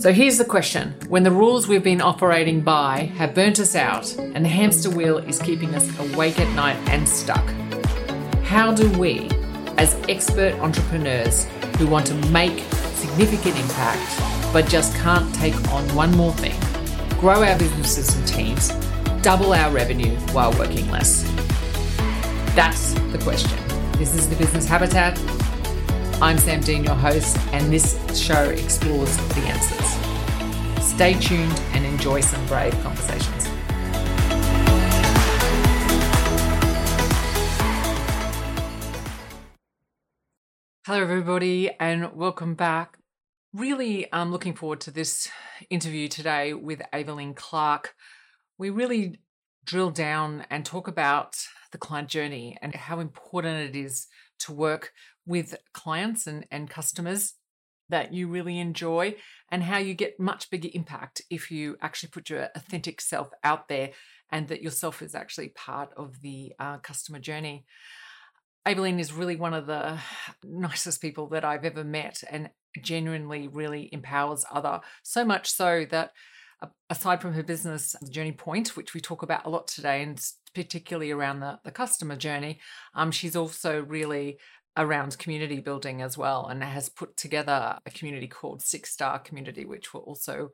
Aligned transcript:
So 0.00 0.14
here's 0.14 0.38
the 0.38 0.46
question 0.46 0.94
When 1.10 1.24
the 1.24 1.30
rules 1.30 1.68
we've 1.68 1.84
been 1.84 2.00
operating 2.00 2.62
by 2.62 3.12
have 3.18 3.34
burnt 3.34 3.60
us 3.60 3.74
out 3.74 4.10
and 4.16 4.42
the 4.42 4.48
hamster 4.48 4.88
wheel 4.88 5.18
is 5.18 5.38
keeping 5.38 5.74
us 5.74 5.86
awake 5.98 6.40
at 6.40 6.48
night 6.54 6.78
and 6.88 7.06
stuck, 7.06 7.46
how 8.42 8.72
do 8.72 8.88
we, 8.98 9.28
as 9.76 9.94
expert 10.08 10.54
entrepreneurs 10.60 11.44
who 11.76 11.86
want 11.86 12.06
to 12.06 12.14
make 12.30 12.60
significant 12.94 13.60
impact 13.60 14.52
but 14.54 14.66
just 14.68 14.96
can't 14.96 15.34
take 15.34 15.54
on 15.70 15.86
one 15.94 16.16
more 16.16 16.32
thing, 16.32 16.58
grow 17.20 17.44
our 17.44 17.58
businesses 17.58 18.16
and 18.16 18.26
teams, 18.26 18.70
double 19.20 19.52
our 19.52 19.70
revenue 19.70 20.16
while 20.32 20.52
working 20.58 20.90
less? 20.90 21.24
That's 22.56 22.94
the 23.12 23.20
question. 23.22 23.58
This 23.98 24.14
is 24.14 24.30
the 24.30 24.36
Business 24.36 24.66
Habitat. 24.66 25.18
I'm 26.22 26.36
Sam 26.36 26.60
Dean, 26.60 26.84
your 26.84 26.96
host, 26.96 27.38
and 27.50 27.72
this 27.72 27.98
show 28.14 28.50
explores 28.50 29.16
the 29.16 29.40
answers. 29.40 30.84
Stay 30.84 31.14
tuned 31.14 31.58
and 31.72 31.86
enjoy 31.86 32.20
some 32.20 32.44
brave 32.44 32.74
conversations. 32.82 33.46
Hello, 40.84 41.00
everybody, 41.00 41.70
and 41.80 42.12
welcome 42.12 42.54
back. 42.54 42.98
Really, 43.54 44.06
I'm 44.12 44.30
looking 44.30 44.52
forward 44.52 44.82
to 44.82 44.90
this 44.90 45.26
interview 45.70 46.06
today 46.06 46.52
with 46.52 46.82
Aveline 46.92 47.32
Clark. 47.32 47.94
We 48.58 48.68
really 48.68 49.20
drill 49.64 49.90
down 49.90 50.44
and 50.50 50.66
talk 50.66 50.86
about 50.86 51.36
the 51.72 51.78
client 51.78 52.08
journey 52.08 52.58
and 52.60 52.74
how 52.74 53.00
important 53.00 53.70
it 53.70 53.74
is 53.74 54.06
to 54.40 54.52
work 54.52 54.92
with 55.30 55.54
clients 55.72 56.26
and, 56.26 56.44
and 56.50 56.68
customers 56.68 57.34
that 57.88 58.12
you 58.12 58.26
really 58.26 58.58
enjoy 58.58 59.14
and 59.50 59.62
how 59.62 59.78
you 59.78 59.94
get 59.94 60.18
much 60.18 60.50
bigger 60.50 60.68
impact 60.74 61.22
if 61.30 61.50
you 61.52 61.76
actually 61.80 62.08
put 62.08 62.28
your 62.28 62.48
authentic 62.56 63.00
self 63.00 63.30
out 63.44 63.68
there 63.68 63.90
and 64.32 64.48
that 64.48 64.62
yourself 64.62 65.02
is 65.02 65.14
actually 65.14 65.50
part 65.50 65.90
of 65.96 66.20
the 66.20 66.52
uh, 66.58 66.78
customer 66.78 67.20
journey. 67.20 67.64
Aveline 68.66 68.98
is 68.98 69.12
really 69.12 69.36
one 69.36 69.54
of 69.54 69.66
the 69.66 69.98
nicest 70.44 71.00
people 71.00 71.28
that 71.28 71.44
I've 71.44 71.64
ever 71.64 71.84
met 71.84 72.24
and 72.28 72.50
genuinely 72.82 73.46
really 73.46 73.88
empowers 73.92 74.44
other 74.50 74.80
so 75.04 75.24
much 75.24 75.50
so 75.50 75.86
that 75.90 76.10
aside 76.88 77.20
from 77.20 77.32
her 77.34 77.42
business 77.42 77.96
journey 78.10 78.32
point 78.32 78.76
which 78.76 78.94
we 78.94 79.00
talk 79.00 79.22
about 79.22 79.44
a 79.46 79.50
lot 79.50 79.66
today 79.66 80.02
and 80.02 80.20
particularly 80.54 81.10
around 81.10 81.40
the, 81.40 81.58
the 81.64 81.70
customer 81.70 82.14
journey 82.16 82.60
um, 82.94 83.10
she's 83.10 83.34
also 83.34 83.82
really 83.82 84.38
around 84.76 85.18
community 85.18 85.60
building 85.60 86.00
as 86.02 86.16
well 86.16 86.46
and 86.46 86.62
has 86.62 86.88
put 86.88 87.16
together 87.16 87.78
a 87.84 87.90
community 87.90 88.28
called 88.28 88.62
Six 88.62 88.90
Star 88.90 89.18
Community, 89.18 89.64
which 89.64 89.92
will 89.92 90.02
also 90.02 90.50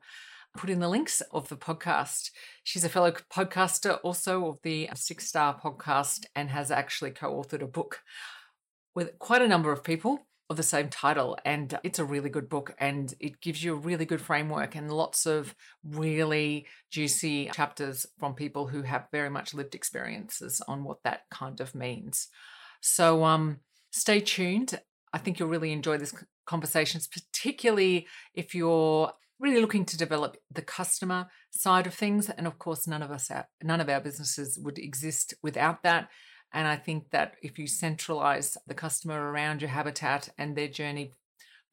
put 0.57 0.69
in 0.69 0.79
the 0.79 0.89
links 0.89 1.21
of 1.31 1.49
the 1.49 1.57
podcast. 1.57 2.31
She's 2.63 2.83
a 2.83 2.89
fellow 2.89 3.11
podcaster 3.11 3.99
also 4.03 4.47
of 4.47 4.59
the 4.63 4.89
Six 4.95 5.27
Star 5.27 5.59
podcast 5.59 6.25
and 6.35 6.49
has 6.49 6.71
actually 6.71 7.11
co 7.11 7.35
authored 7.35 7.61
a 7.61 7.67
book 7.67 8.01
with 8.95 9.19
quite 9.19 9.41
a 9.41 9.47
number 9.47 9.71
of 9.71 9.83
people 9.83 10.27
of 10.49 10.57
the 10.57 10.63
same 10.63 10.89
title. 10.89 11.37
And 11.45 11.77
it's 11.83 11.99
a 11.99 12.05
really 12.05 12.29
good 12.29 12.49
book 12.49 12.73
and 12.79 13.13
it 13.19 13.41
gives 13.41 13.63
you 13.63 13.73
a 13.73 13.79
really 13.79 14.05
good 14.05 14.21
framework 14.21 14.75
and 14.75 14.91
lots 14.91 15.25
of 15.25 15.53
really 15.83 16.65
juicy 16.89 17.51
chapters 17.53 18.05
from 18.17 18.33
people 18.33 18.67
who 18.67 18.81
have 18.81 19.07
very 19.11 19.29
much 19.29 19.53
lived 19.53 19.75
experiences 19.75 20.61
on 20.67 20.83
what 20.83 21.03
that 21.03 21.21
kind 21.29 21.59
of 21.59 21.75
means. 21.75 22.29
So, 22.81 23.23
um, 23.25 23.59
stay 23.97 24.19
tuned. 24.19 24.79
I 25.13 25.17
think 25.17 25.39
you'll 25.39 25.49
really 25.49 25.71
enjoy 25.71 25.97
this 25.97 26.13
conversations, 26.45 27.07
particularly 27.07 28.07
if 28.33 28.53
you're 28.55 29.11
really 29.39 29.61
looking 29.61 29.85
to 29.85 29.97
develop 29.97 30.37
the 30.51 30.61
customer 30.61 31.27
side 31.51 31.87
of 31.87 31.93
things. 31.93 32.29
And 32.29 32.47
of 32.47 32.57
course, 32.57 32.87
none 32.87 33.03
of 33.03 33.11
us, 33.11 33.29
none 33.61 33.81
of 33.81 33.89
our 33.89 33.99
businesses 33.99 34.57
would 34.61 34.79
exist 34.79 35.33
without 35.43 35.83
that. 35.83 36.09
And 36.53 36.67
I 36.67 36.77
think 36.77 37.11
that 37.11 37.35
if 37.41 37.59
you 37.59 37.67
centralize 37.67 38.57
the 38.65 38.73
customer 38.73 39.31
around 39.31 39.61
your 39.61 39.69
habitat 39.69 40.29
and 40.37 40.55
their 40.55 40.69
journey, 40.69 41.11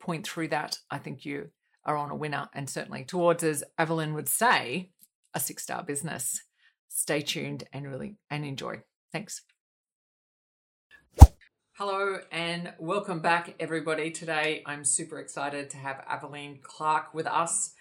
point 0.00 0.26
through 0.26 0.48
that, 0.48 0.78
I 0.90 0.98
think 0.98 1.24
you 1.24 1.50
are 1.84 1.96
on 1.96 2.10
a 2.10 2.16
winner. 2.16 2.48
And 2.54 2.68
certainly 2.68 3.04
towards, 3.04 3.42
as 3.44 3.64
Aveline 3.78 4.14
would 4.14 4.28
say, 4.28 4.90
a 5.32 5.40
six 5.40 5.62
star 5.62 5.82
business. 5.82 6.42
Stay 6.88 7.20
tuned 7.20 7.64
and 7.72 7.88
really 7.88 8.16
and 8.30 8.44
enjoy. 8.44 8.82
Thanks. 9.12 9.42
Hello 11.76 12.18
and 12.30 12.72
welcome 12.78 13.18
back, 13.18 13.56
everybody. 13.58 14.12
Today 14.12 14.62
I'm 14.64 14.84
super 14.84 15.18
excited 15.18 15.70
to 15.70 15.76
have 15.76 16.04
Aveline 16.08 16.60
Clark 16.62 17.12
with 17.12 17.26
us. 17.26 17.74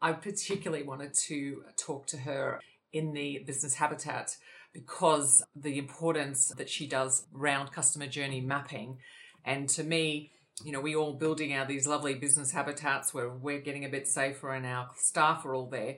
I 0.00 0.12
particularly 0.12 0.84
wanted 0.84 1.14
to 1.26 1.64
talk 1.76 2.06
to 2.06 2.18
her 2.18 2.60
in 2.92 3.12
the 3.12 3.42
business 3.44 3.74
habitat 3.74 4.36
because 4.72 5.42
the 5.56 5.78
importance 5.78 6.52
that 6.56 6.70
she 6.70 6.86
does 6.86 7.26
around 7.36 7.72
customer 7.72 8.06
journey 8.06 8.40
mapping. 8.40 8.98
And 9.44 9.68
to 9.70 9.82
me, 9.82 10.30
you 10.64 10.70
know, 10.70 10.80
we 10.80 10.94
all 10.94 11.14
building 11.14 11.52
out 11.52 11.66
these 11.66 11.88
lovely 11.88 12.14
business 12.14 12.52
habitats 12.52 13.12
where 13.12 13.30
we're 13.30 13.58
getting 13.58 13.84
a 13.84 13.88
bit 13.88 14.06
safer 14.06 14.52
and 14.52 14.64
our 14.64 14.90
staff 14.96 15.44
are 15.44 15.56
all 15.56 15.66
there. 15.66 15.96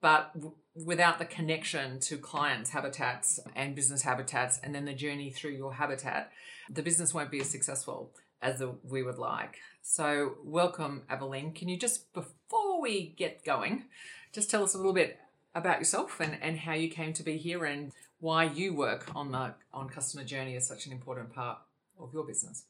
But 0.00 0.32
without 0.74 1.18
the 1.18 1.24
connection 1.24 2.00
to 2.00 2.16
clients' 2.16 2.70
habitats 2.70 3.40
and 3.54 3.74
business 3.74 4.02
habitats, 4.02 4.58
and 4.62 4.74
then 4.74 4.84
the 4.84 4.94
journey 4.94 5.30
through 5.30 5.52
your 5.52 5.74
habitat, 5.74 6.30
the 6.70 6.82
business 6.82 7.12
won't 7.12 7.30
be 7.30 7.40
as 7.40 7.50
successful 7.50 8.12
as 8.40 8.62
we 8.82 9.02
would 9.02 9.18
like. 9.18 9.58
So, 9.82 10.36
welcome, 10.42 11.02
Aveline. 11.10 11.52
Can 11.52 11.68
you 11.68 11.78
just, 11.78 12.12
before 12.12 12.80
we 12.80 13.14
get 13.16 13.44
going, 13.44 13.84
just 14.32 14.50
tell 14.50 14.64
us 14.64 14.74
a 14.74 14.78
little 14.78 14.92
bit 14.92 15.18
about 15.54 15.78
yourself 15.78 16.20
and, 16.20 16.38
and 16.40 16.58
how 16.58 16.72
you 16.72 16.88
came 16.88 17.12
to 17.12 17.22
be 17.22 17.36
here 17.36 17.64
and 17.64 17.92
why 18.20 18.44
you 18.44 18.72
work 18.72 19.10
on 19.14 19.32
the 19.32 19.54
on 19.74 19.88
customer 19.88 20.24
journey 20.24 20.54
is 20.54 20.66
such 20.66 20.86
an 20.86 20.92
important 20.92 21.34
part 21.34 21.58
of 21.98 22.12
your 22.14 22.24
business. 22.24 22.64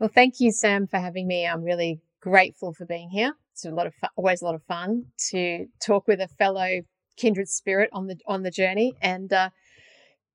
Well, 0.00 0.10
thank 0.12 0.40
you, 0.40 0.50
Sam, 0.50 0.86
for 0.86 0.98
having 0.98 1.26
me. 1.28 1.46
I'm 1.46 1.62
really 1.62 2.00
grateful 2.20 2.72
for 2.72 2.86
being 2.86 3.10
here. 3.10 3.34
It's 3.52 3.64
a 3.64 3.70
lot 3.70 3.86
of 3.86 3.94
fun, 3.94 4.10
always 4.16 4.40
a 4.40 4.46
lot 4.46 4.54
of 4.54 4.62
fun 4.64 5.06
to 5.30 5.66
talk 5.78 6.08
with 6.08 6.20
a 6.20 6.28
fellow 6.28 6.80
kindred 7.16 7.48
spirit 7.48 7.90
on 7.92 8.06
the 8.06 8.18
on 8.26 8.42
the 8.42 8.50
journey, 8.50 8.94
and 9.00 9.32
uh, 9.32 9.50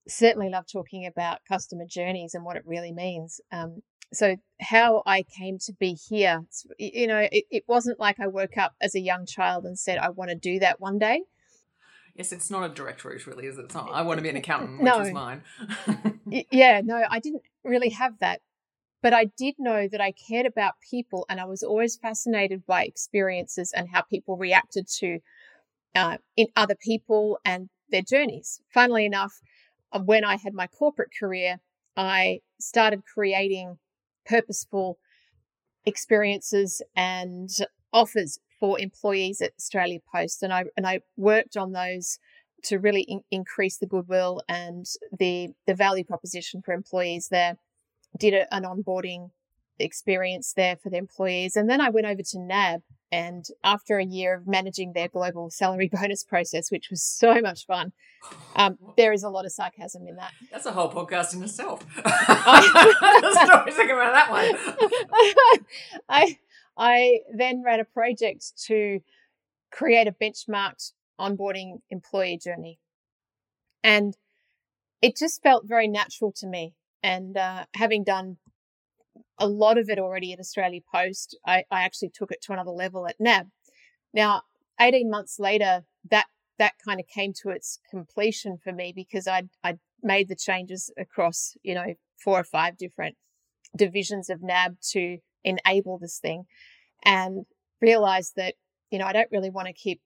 certainly 0.08 0.50
love 0.50 0.66
talking 0.72 1.06
about 1.06 1.40
customer 1.48 1.86
journeys 1.86 2.34
and 2.34 2.44
what 2.44 2.58
it 2.58 2.64
really 2.66 2.92
means. 2.92 3.42
Um, 3.52 3.82
so 4.14 4.38
how 4.62 5.04
I 5.06 5.24
came 5.24 5.58
to 5.60 5.74
be 5.74 5.94
here, 5.94 6.46
you 6.78 7.08
know, 7.08 7.28
it, 7.32 7.44
it 7.52 7.64
wasn't 7.68 8.00
like 8.00 8.20
I 8.20 8.28
woke 8.28 8.58
up 8.58 8.74
as 8.82 8.96
a 8.96 9.00
young 9.00 9.26
child 9.26 9.66
and 9.66 9.78
said 9.78 9.98
I 9.98 10.10
want 10.10 10.30
to 10.30 10.36
do 10.36 10.60
that 10.60 10.80
one 10.80 10.98
day. 10.98 11.24
Yes, 12.16 12.32
it's 12.32 12.50
not 12.50 12.64
a 12.64 12.74
direct 12.74 13.06
route, 13.06 13.28
really, 13.28 13.46
is 13.46 13.60
it? 13.60 13.66
It's 13.66 13.76
not. 13.76 13.92
I 13.92 14.02
want 14.02 14.18
to 14.18 14.24
be 14.24 14.30
an 14.30 14.38
accountant, 14.38 14.80
which 14.82 14.86
no. 14.86 15.02
is 15.02 15.12
mine. 15.12 15.44
yeah, 16.52 16.82
no, 16.84 17.04
I 17.08 17.20
didn't 17.20 17.44
really 17.64 17.90
have 17.90 18.18
that, 18.20 18.42
but 19.04 19.14
I 19.14 19.26
did 19.26 19.56
know 19.60 19.88
that 19.88 20.02
I 20.02 20.14
cared 20.14 20.48
about 20.48 20.76
people, 20.90 21.28
and 21.30 21.40
I 21.40 21.46
was 21.46 21.62
always 21.62 21.96
fascinated 21.96 22.66
by 22.66 22.86
experiences 22.86 23.72
and 23.72 23.90
how 23.90 24.02
people 24.02 24.36
reacted 24.36 24.88
to 25.00 25.20
uh, 25.96 26.18
in 26.36 26.48
other 26.56 26.76
people 26.76 27.40
and 27.46 27.70
their 27.90 28.02
journeys. 28.02 28.62
Funnily 28.74 29.06
enough, 29.06 29.34
uh, 29.92 30.00
when 30.00 30.24
I 30.24 30.38
had 30.38 30.54
my 30.54 30.68
corporate 30.68 31.12
career, 31.18 31.60
I 31.96 32.42
started 32.60 33.04
creating 33.06 33.78
purposeful 34.26 35.00
experiences 35.86 36.82
and 36.96 37.50
offers 37.94 38.40
for 38.60 38.80
employees 38.80 39.42
at 39.42 39.54
Australia 39.58 40.00
Post, 40.14 40.44
and 40.44 40.52
I 40.52 40.66
and 40.76 40.86
I 40.86 41.02
worked 41.16 41.56
on 41.58 41.72
those 41.72 42.20
to 42.64 42.78
really 42.80 43.02
in- 43.02 43.24
increase 43.32 43.78
the 43.78 43.86
goodwill 43.86 44.42
and 44.50 44.86
the 45.18 45.50
the 45.66 45.76
value 45.76 46.04
proposition 46.04 46.62
for 46.62 46.74
employees 46.74 47.28
there. 47.30 47.58
Did 48.18 48.34
a, 48.34 48.54
an 48.54 48.64
onboarding 48.64 49.30
experience 49.80 50.54
there 50.54 50.76
for 50.76 50.90
the 50.90 50.98
employees, 50.98 51.56
and 51.56 51.70
then 51.70 51.82
I 51.82 51.90
went 51.90 52.08
over 52.08 52.22
to 52.22 52.40
NAB 52.40 52.82
and 53.12 53.46
after 53.64 53.98
a 53.98 54.06
year 54.06 54.36
of 54.36 54.48
managing 54.48 54.92
their 54.94 55.08
global 55.08 55.50
salary 55.50 55.90
bonus 55.94 56.24
process, 56.24 56.72
which 56.72 56.90
was 56.90 57.02
so 57.02 57.40
much 57.42 57.66
fun, 57.66 57.94
um, 58.56 58.78
there 58.98 59.14
is 59.14 59.24
a 59.24 59.30
lot 59.30 59.46
of 59.46 59.52
sarcasm 59.52 60.08
in 60.08 60.18
that. 60.18 60.32
That's 60.52 60.66
a 60.66 60.72
whole 60.72 60.92
podcast 60.92 61.34
in 61.34 61.44
itself. 61.44 61.86
I 62.06 63.64
was 63.66 63.76
thinking 63.76 63.96
about 63.96 64.14
that 64.14 64.30
one. 64.30 65.66
I, 66.10 66.38
I 66.78 67.20
then 67.34 67.64
ran 67.64 67.80
a 67.80 67.86
project 67.86 68.54
to 68.66 69.00
create 69.72 70.08
a 70.08 70.12
benchmarked 70.12 70.92
onboarding 71.20 71.82
employee 71.90 72.38
journey. 72.38 72.80
And 73.84 74.18
it 75.02 75.16
just 75.16 75.42
felt 75.42 75.66
very 75.66 75.88
natural 75.88 76.32
to 76.34 76.48
me. 76.48 76.74
And 77.02 77.38
uh, 77.38 77.66
having 77.76 78.04
done 78.04 78.38
a 79.40 79.48
lot 79.48 79.78
of 79.78 79.90
it 79.90 80.00
already 80.00 80.34
at 80.34 80.40
Australia 80.40 80.82
Post. 80.94 81.38
I, 81.46 81.64
I 81.72 81.84
actually 81.84 82.10
took 82.10 82.32
it 82.32 82.42
to 82.44 82.54
another 82.54 82.72
level 82.72 83.08
at 83.08 83.20
NAB. 83.20 83.48
Now, 84.14 84.44
18 84.80 85.10
months 85.10 85.40
later, 85.40 85.84
that 86.10 86.28
that 86.60 86.74
kind 86.84 87.00
of 87.00 87.08
came 87.08 87.34
to 87.42 87.50
its 87.50 87.80
completion 87.92 88.58
for 88.64 88.72
me 88.74 88.92
because 88.96 89.28
I'd, 89.28 89.50
I'd 89.64 89.78
made 90.02 90.28
the 90.28 90.36
changes 90.36 90.92
across, 90.98 91.56
you 91.62 91.76
know, 91.76 91.94
four 92.24 92.40
or 92.40 92.44
five 92.44 92.78
different 92.78 93.16
divisions 93.76 94.28
of 94.30 94.42
NAB 94.42 94.78
to 94.94 95.20
enable 95.44 96.00
this 96.00 96.18
thing 96.18 96.46
and 97.04 97.46
realized 97.80 98.34
that 98.38 98.56
you 98.90 99.00
know, 99.00 99.06
I 99.06 99.14
don't 99.14 99.32
really 99.32 99.50
want 99.50 99.68
to 99.68 99.74
keep 99.74 100.02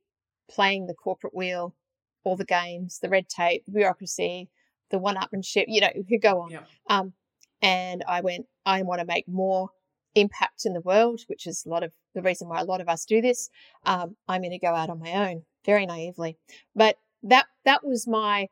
playing 0.50 0.88
the 0.88 0.94
corporate 0.94 1.36
wheel, 1.36 1.76
all 2.24 2.36
the 2.36 2.46
games, 2.46 3.00
the 3.02 3.10
red 3.10 3.30
tape, 3.30 3.64
the 3.66 3.72
bureaucracy, 3.72 4.50
the 4.90 5.00
one-upmanship. 5.00 5.66
You 5.68 5.82
know, 5.82 5.90
you 5.96 6.04
could 6.04 6.22
go 6.22 6.42
on. 6.42 6.52
Yeah. 6.52 6.64
Um, 6.90 7.14
and 7.62 8.04
I 8.08 8.22
went, 8.22 8.46
I 8.66 8.82
want 8.82 9.00
to 9.00 9.06
make 9.06 9.28
more 9.28 9.70
impact 10.16 10.66
in 10.66 10.74
the 10.74 10.82
world, 10.82 11.22
which 11.28 11.48
is 11.48 11.64
a 11.66 11.70
lot 11.70 11.84
of 11.84 11.92
the 12.14 12.22
reason 12.22 12.50
why 12.50 12.60
a 12.60 12.66
lot 12.66 12.82
of 12.82 12.90
us 12.90 13.06
do 13.06 13.22
this. 13.22 13.50
Um, 13.86 14.16
I'm 14.28 14.42
going 14.42 14.52
to 14.52 14.60
go 14.60 14.76
out 14.76 14.90
on 14.90 15.00
my 15.00 15.30
own, 15.30 15.44
very 15.66 15.86
naively. 15.86 16.38
But 16.76 16.98
that 17.24 17.46
that 17.66 17.86
was 17.86 18.08
my 18.08 18.48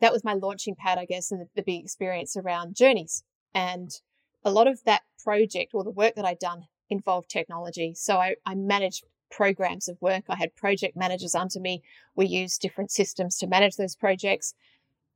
that 0.00 0.12
was 0.12 0.24
my 0.24 0.34
launching 0.34 0.74
pad, 0.74 0.98
I 0.98 1.06
guess, 1.06 1.30
and 1.30 1.40
the, 1.40 1.48
the 1.56 1.62
big 1.62 1.82
experience 1.82 2.36
around 2.36 2.76
journeys. 2.76 3.24
And 3.54 3.90
a 4.44 4.50
lot 4.50 4.66
of 4.66 4.84
that 4.84 5.02
project 5.22 5.72
or 5.74 5.84
the 5.84 5.90
work 5.90 6.14
that 6.16 6.24
I'd 6.24 6.38
done 6.38 6.64
involved 6.90 7.30
technology. 7.30 7.94
So 7.94 8.16
I, 8.16 8.34
I 8.44 8.54
managed 8.54 9.04
programs 9.30 9.88
of 9.88 9.96
work. 10.00 10.24
I 10.28 10.36
had 10.36 10.54
project 10.54 10.96
managers 10.96 11.34
under 11.34 11.58
me. 11.60 11.82
We 12.14 12.26
used 12.26 12.60
different 12.60 12.90
systems 12.90 13.38
to 13.38 13.46
manage 13.46 13.76
those 13.76 13.96
projects. 13.96 14.54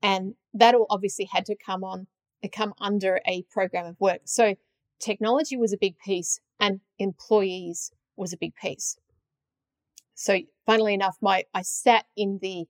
And 0.03 0.35
that 0.55 0.75
all 0.75 0.87
obviously 0.91 1.29
had 1.31 1.45
to 1.47 1.57
come 1.57 1.85
on, 1.85 2.07
come 2.47 2.75
under 2.81 3.21
a 3.27 3.43
program 3.51 3.87
of 3.87 4.01
work. 4.01 4.21
So 4.25 4.55
technology 5.01 5.57
was 5.57 5.73
a 5.73 5.79
big 5.79 5.99
piece 5.99 6.41
and 6.61 6.81
employees 6.99 7.91
was 8.17 8.33
a 8.33 8.37
big 8.37 8.55
piece. 8.55 8.97
So 10.15 10.39
funnily 10.67 10.95
enough, 10.95 11.17
my 11.21 11.45
I 11.55 11.63
sat 11.63 12.05
in 12.17 12.39
the 12.43 12.67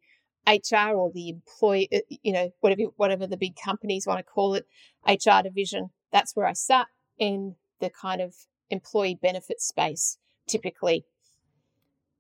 HR 0.47 0.95
or 0.95 1.11
the 1.13 1.29
employee, 1.29 1.89
uh, 1.93 2.01
you 2.23 2.33
know, 2.33 2.51
whatever 2.61 2.83
whatever 2.97 3.27
the 3.27 3.37
big 3.37 3.57
companies 3.57 4.07
want 4.07 4.19
to 4.19 4.25
call 4.25 4.55
it, 4.55 4.67
HR 5.07 5.43
division. 5.43 5.91
That's 6.13 6.35
where 6.35 6.47
I 6.47 6.53
sat 6.55 6.87
in 7.19 7.57
the 7.81 7.91
kind 7.91 8.21
of 8.21 8.35
employee 8.71 9.19
benefit 9.21 9.61
space 9.61 10.19
typically. 10.47 11.05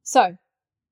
So, 0.02 0.36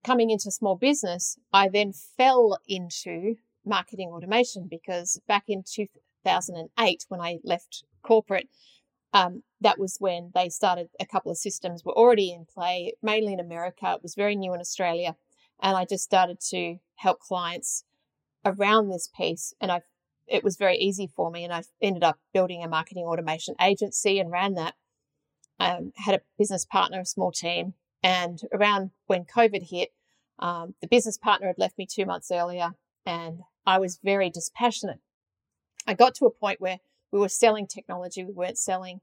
coming 0.04 0.30
into 0.30 0.50
small 0.50 0.76
business, 0.76 1.38
I 1.52 1.68
then 1.68 1.92
fell 1.92 2.58
into 2.68 3.36
marketing 3.64 4.10
automation 4.10 4.68
because 4.70 5.20
back 5.26 5.44
in 5.48 5.62
2008, 6.26 7.04
when 7.08 7.20
I 7.20 7.38
left 7.44 7.84
corporate, 8.02 8.48
um, 9.12 9.42
that 9.60 9.78
was 9.78 9.96
when 9.98 10.30
they 10.34 10.48
started 10.48 10.88
a 11.00 11.06
couple 11.06 11.30
of 11.30 11.38
systems 11.38 11.84
were 11.84 11.96
already 11.96 12.32
in 12.32 12.46
play, 12.52 12.94
mainly 13.02 13.32
in 13.32 13.40
America. 13.40 13.92
It 13.94 14.02
was 14.02 14.14
very 14.14 14.36
new 14.36 14.52
in 14.52 14.60
Australia. 14.60 15.16
And 15.62 15.76
I 15.76 15.84
just 15.84 16.04
started 16.04 16.38
to 16.50 16.76
help 16.96 17.20
clients 17.20 17.84
around 18.44 18.88
this 18.88 19.08
piece. 19.16 19.54
And 19.60 19.72
I, 19.72 19.82
it 20.26 20.44
was 20.44 20.56
very 20.56 20.76
easy 20.76 21.06
for 21.06 21.30
me. 21.30 21.44
And 21.44 21.52
I 21.52 21.62
ended 21.80 22.04
up 22.04 22.18
building 22.34 22.62
a 22.62 22.68
marketing 22.68 23.04
automation 23.04 23.54
agency 23.60 24.18
and 24.18 24.30
ran 24.30 24.54
that. 24.54 24.74
Um, 25.58 25.92
had 25.96 26.16
a 26.16 26.20
business 26.38 26.66
partner, 26.66 27.00
a 27.00 27.06
small 27.06 27.32
team. 27.32 27.72
And 28.02 28.42
around 28.52 28.90
when 29.06 29.24
COVID 29.24 29.70
hit, 29.70 29.88
um, 30.38 30.74
the 30.82 30.86
business 30.86 31.16
partner 31.16 31.46
had 31.46 31.58
left 31.58 31.78
me 31.78 31.86
two 31.86 32.04
months 32.04 32.30
earlier 32.30 32.72
and 33.06 33.40
I 33.64 33.78
was 33.78 33.98
very 34.02 34.28
dispassionate. 34.28 35.00
I 35.86 35.94
got 35.94 36.14
to 36.16 36.26
a 36.26 36.30
point 36.30 36.60
where 36.60 36.78
we 37.12 37.20
were 37.20 37.28
selling 37.28 37.66
technology, 37.66 38.24
we 38.24 38.32
weren't 38.32 38.58
selling 38.58 39.00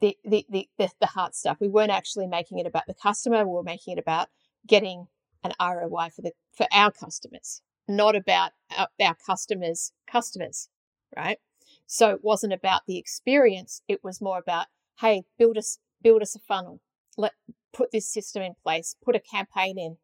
the, 0.00 0.16
the, 0.24 0.44
the, 0.50 0.68
the, 0.78 0.88
the 1.00 1.06
hard 1.06 1.34
stuff. 1.34 1.58
We 1.60 1.68
weren't 1.68 1.92
actually 1.92 2.26
making 2.26 2.58
it 2.58 2.66
about 2.66 2.86
the 2.86 2.94
customer, 2.94 3.44
we 3.44 3.52
were 3.52 3.62
making 3.62 3.96
it 3.96 4.00
about 4.00 4.28
getting 4.66 5.06
an 5.44 5.52
ROI 5.60 6.10
for 6.14 6.22
the 6.22 6.32
for 6.52 6.66
our 6.72 6.90
customers, 6.90 7.62
not 7.88 8.14
about 8.14 8.52
our, 8.76 8.88
our 9.00 9.16
customers' 9.26 9.92
customers, 10.06 10.68
right? 11.16 11.38
So 11.86 12.10
it 12.10 12.20
wasn't 12.22 12.52
about 12.52 12.82
the 12.86 12.98
experience. 12.98 13.82
It 13.88 14.04
was 14.04 14.20
more 14.20 14.38
about, 14.38 14.66
hey, 15.00 15.24
build 15.38 15.58
us 15.58 15.78
build 16.02 16.22
us 16.22 16.34
a 16.34 16.40
funnel. 16.40 16.80
Let 17.16 17.32
put 17.72 17.90
this 17.90 18.08
system 18.08 18.42
in 18.42 18.54
place, 18.62 18.96
put 19.02 19.16
a 19.16 19.20
campaign 19.20 19.78
in, 19.78 19.96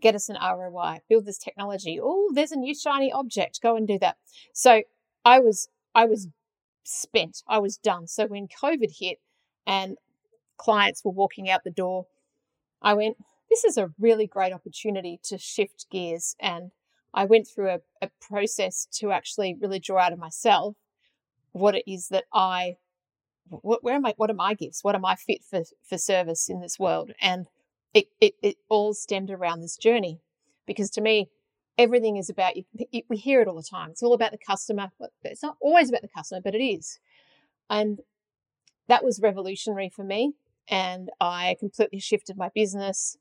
get 0.00 0.14
us 0.14 0.28
an 0.28 0.36
ROI, 0.40 1.00
build 1.08 1.26
this 1.26 1.38
technology. 1.38 1.98
Oh, 2.02 2.30
there's 2.34 2.52
a 2.52 2.56
new 2.56 2.74
shiny 2.74 3.12
object. 3.12 3.60
Go 3.62 3.76
and 3.76 3.86
do 3.86 3.98
that. 3.98 4.16
So 4.52 4.82
I 5.24 5.40
was 5.40 5.68
I 5.94 6.04
was 6.06 6.28
spent. 6.84 7.42
I 7.48 7.58
was 7.58 7.76
done. 7.76 8.06
So 8.06 8.26
when 8.26 8.48
COVID 8.48 8.98
hit 8.98 9.18
and 9.66 9.96
clients 10.56 11.04
were 11.04 11.12
walking 11.12 11.48
out 11.48 11.64
the 11.64 11.70
door, 11.70 12.06
I 12.80 12.94
went, 12.94 13.16
this 13.50 13.64
is 13.64 13.76
a 13.76 13.92
really 13.98 14.26
great 14.26 14.52
opportunity 14.52 15.20
to 15.24 15.38
shift 15.38 15.86
gears. 15.90 16.34
And 16.40 16.70
I 17.14 17.24
went 17.24 17.46
through 17.46 17.68
a, 17.68 17.80
a 18.00 18.10
process 18.20 18.86
to 18.94 19.12
actually 19.12 19.54
really 19.60 19.78
draw 19.78 20.00
out 20.00 20.12
of 20.12 20.18
myself 20.18 20.76
what 21.52 21.74
it 21.74 21.84
is 21.86 22.08
that 22.08 22.24
I 22.32 22.76
what, 23.48 23.84
where 23.84 23.94
am 23.94 24.06
I? 24.06 24.14
What 24.16 24.30
are 24.30 24.34
my 24.34 24.54
gifts? 24.54 24.82
What 24.82 24.94
am 24.94 25.04
I 25.04 25.14
fit 25.14 25.44
for 25.44 25.62
for 25.84 25.98
service 25.98 26.48
in 26.48 26.60
this 26.60 26.78
world? 26.78 27.12
And 27.20 27.46
it, 27.92 28.06
it, 28.20 28.34
it 28.42 28.56
all 28.70 28.94
stemmed 28.94 29.30
around 29.30 29.60
this 29.60 29.76
journey 29.76 30.20
because 30.66 30.88
to 30.90 31.02
me, 31.02 31.28
everything 31.78 32.16
is 32.16 32.30
about 32.30 32.56
you. 32.56 32.64
We 33.08 33.16
hear 33.16 33.40
it 33.40 33.48
all 33.48 33.56
the 33.56 33.62
time. 33.62 33.90
It's 33.90 34.02
all 34.02 34.14
about 34.14 34.32
the 34.32 34.38
customer. 34.38 34.90
It's 35.22 35.42
not 35.42 35.56
always 35.60 35.88
about 35.88 36.02
the 36.02 36.08
customer, 36.08 36.40
but 36.42 36.54
it 36.54 36.62
is. 36.62 36.98
And 37.70 38.00
that 38.88 39.04
was 39.04 39.20
revolutionary 39.20 39.88
for 39.88 40.04
me. 40.04 40.34
And 40.68 41.10
I 41.20 41.56
completely 41.58 41.98
shifted 41.98 42.36
my 42.36 42.50
business. 42.54 43.16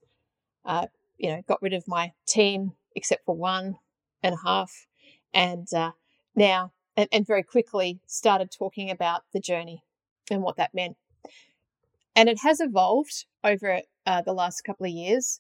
Uh, 0.65 0.88
you 1.18 1.30
know, 1.30 1.42
got 1.48 1.62
rid 1.62 1.74
of 1.74 1.88
my 1.88 2.13
team 2.27 2.74
except 2.95 3.25
for 3.25 3.36
one 3.36 3.77
and 4.21 4.36
a 4.36 4.48
half, 4.48 4.86
and 5.33 5.68
uh, 5.74 5.92
now 6.36 6.74
and, 6.95 7.07
and 7.12 7.25
very 7.25 7.44
quickly 7.44 8.00
started 8.06 8.51
talking 8.51 8.89
about 8.92 9.24
the 9.33 9.39
journey 9.39 9.83
and 10.30 10.44
what 10.44 10.57
that 10.57 10.74
meant. 10.74 10.98
And 12.15 12.30
it 12.30 12.39
has 12.44 12.59
evolved 12.59 13.25
over 13.44 13.81
uh, 14.06 14.21
the 14.21 14.33
last 14.33 14.62
couple 14.62 14.86
of 14.86 14.92
years, 14.92 15.39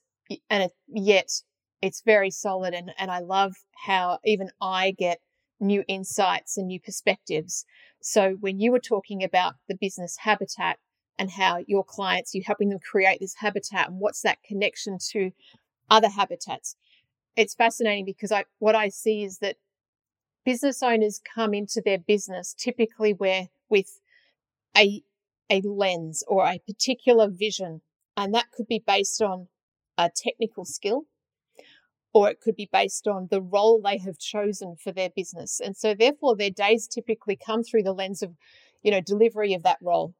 and 0.49 0.63
it, 0.63 0.71
yet 0.87 1.43
it's 1.81 2.01
very 2.05 2.31
solid. 2.31 2.73
And, 2.73 2.91
and 2.97 3.09
I 3.11 3.19
love 3.19 3.55
how 3.85 4.19
even 4.23 4.49
I 4.61 4.91
get 4.91 5.19
new 5.59 5.83
insights 5.87 6.57
and 6.57 6.67
new 6.67 6.79
perspectives. 6.79 7.65
So 8.01 8.37
when 8.39 8.59
you 8.59 8.71
were 8.71 8.79
talking 8.79 9.23
about 9.23 9.55
the 9.67 9.77
business 9.79 10.17
habitat 10.19 10.79
and 11.19 11.31
how 11.31 11.59
your 11.67 11.83
clients, 11.83 12.33
you're 12.33 12.43
helping 12.45 12.69
them 12.69 12.79
create 12.79 13.19
this 13.19 13.35
habitat 13.39 13.89
and 13.89 13.99
what's 13.99 14.21
that 14.21 14.41
connection 14.43 14.97
to 15.11 15.31
other 15.89 16.09
habitats, 16.09 16.75
it's 17.35 17.55
fascinating 17.55 18.05
because 18.05 18.31
I 18.31 18.45
what 18.59 18.75
I 18.75 18.89
see 18.89 19.23
is 19.23 19.39
that 19.39 19.57
business 20.45 20.81
owners 20.81 21.21
come 21.35 21.53
into 21.53 21.81
their 21.83 21.99
business 21.99 22.53
typically 22.57 23.13
where 23.13 23.49
with 23.69 23.99
a 24.75 25.03
a 25.49 25.61
lens 25.61 26.23
or 26.27 26.45
a 26.45 26.59
particular 26.59 27.29
vision 27.29 27.81
and 28.17 28.33
that 28.33 28.51
could 28.51 28.67
be 28.67 28.83
based 28.85 29.21
on 29.21 29.47
a 29.97 30.09
technical 30.13 30.65
skill 30.65 31.05
or 32.13 32.29
it 32.29 32.41
could 32.41 32.55
be 32.55 32.69
based 32.71 33.07
on 33.07 33.27
the 33.31 33.41
role 33.41 33.81
they 33.81 33.97
have 33.97 34.17
chosen 34.17 34.75
for 34.75 34.91
their 34.91 35.09
business. 35.09 35.61
And 35.63 35.75
so 35.77 35.93
therefore 35.93 36.35
their 36.35 36.49
days 36.49 36.87
typically 36.87 37.37
come 37.37 37.63
through 37.63 37.83
the 37.83 37.93
lens 37.93 38.21
of 38.21 38.35
you 38.83 38.91
know 38.91 39.01
delivery 39.01 39.53
of 39.53 39.63
that 39.63 39.77
role 39.81 40.13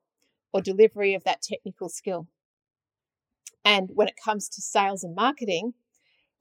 or 0.54 0.62
delivery 0.62 1.14
of 1.14 1.24
that 1.24 1.42
technical 1.42 1.90
skill. 1.90 2.28
And 3.64 3.90
when 3.94 4.08
it 4.08 4.16
comes 4.24 4.50
to 4.50 4.62
sales 4.62 5.04
and 5.04 5.16
marketing 5.16 5.74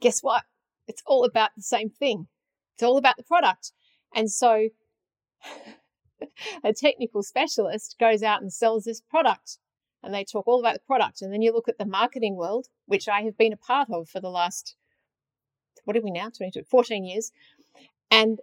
guess 0.00 0.21
what? 0.23 0.45
It's 0.88 1.02
all 1.07 1.25
about 1.25 1.50
the 1.57 1.62
same 1.62 1.90
thing. 1.90 2.26
It's 2.75 2.83
all 2.83 2.97
about 2.97 3.16
the 3.16 3.23
product. 3.23 3.73
And 4.14 4.30
so 4.30 4.69
a 6.64 6.73
technical 6.73 7.23
specialist 7.23 7.97
goes 8.00 8.23
out 8.23 8.42
and 8.42 8.52
sells 8.52 8.85
this 8.85 9.00
product 9.00 9.59
and 10.02 10.12
they 10.12 10.25
talk 10.25 10.49
all 10.49 10.61
about 10.61 10.75
the 10.75 10.87
product. 10.87 11.23
And 11.23 11.33
then 11.33 11.42
you 11.42 11.52
look 11.52 11.69
at 11.69 11.78
the 11.78 11.87
marketing 11.87 12.37
world, 12.37 12.66
which 12.87 13.09
I 13.09 13.23
have 13.23 13.37
been 13.37 13.52
a 13.52 13.59
part 13.59 13.88
of 13.90 14.09
for 14.09 14.21
the 14.21 14.30
last, 14.30 14.75
what 15.84 15.96
are 15.96 16.00
we 16.00 16.10
now, 16.10 16.28
22, 16.30 16.64
14 16.64 17.04
years. 17.04 17.32
And 18.10 18.40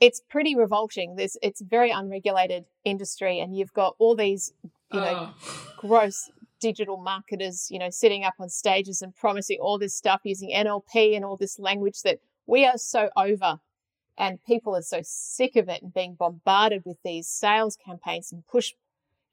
it's 0.00 0.20
pretty 0.20 0.54
revolting. 0.54 1.16
There's, 1.16 1.36
it's 1.42 1.60
a 1.60 1.64
very 1.64 1.90
unregulated 1.90 2.64
industry, 2.84 3.40
and 3.40 3.56
you've 3.56 3.72
got 3.72 3.94
all 3.98 4.14
these, 4.14 4.52
you 4.92 5.00
know, 5.00 5.32
oh. 5.32 5.74
gross 5.78 6.30
digital 6.60 6.96
marketers, 6.96 7.68
you 7.70 7.78
know, 7.78 7.90
sitting 7.90 8.24
up 8.24 8.34
on 8.40 8.48
stages 8.48 9.02
and 9.02 9.14
promising 9.14 9.58
all 9.60 9.78
this 9.78 9.94
stuff 9.94 10.22
using 10.24 10.50
NLP 10.50 11.14
and 11.14 11.24
all 11.24 11.36
this 11.36 11.58
language 11.58 12.02
that 12.02 12.20
we 12.46 12.64
are 12.64 12.78
so 12.78 13.10
over 13.16 13.60
and 14.16 14.42
people 14.44 14.74
are 14.74 14.82
so 14.82 15.00
sick 15.02 15.56
of 15.56 15.68
it 15.68 15.82
and 15.82 15.92
being 15.92 16.14
bombarded 16.14 16.82
with 16.84 16.98
these 17.04 17.26
sales 17.26 17.76
campaigns 17.76 18.32
and 18.32 18.46
push 18.46 18.72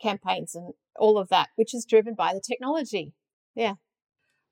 campaigns 0.02 0.56
and 0.56 0.74
all 0.98 1.18
of 1.18 1.30
that, 1.30 1.50
which 1.56 1.74
is 1.74 1.86
driven 1.86 2.16
by 2.16 2.34
the 2.34 2.42
technology. 2.42 3.14
Yeah. 3.56 3.76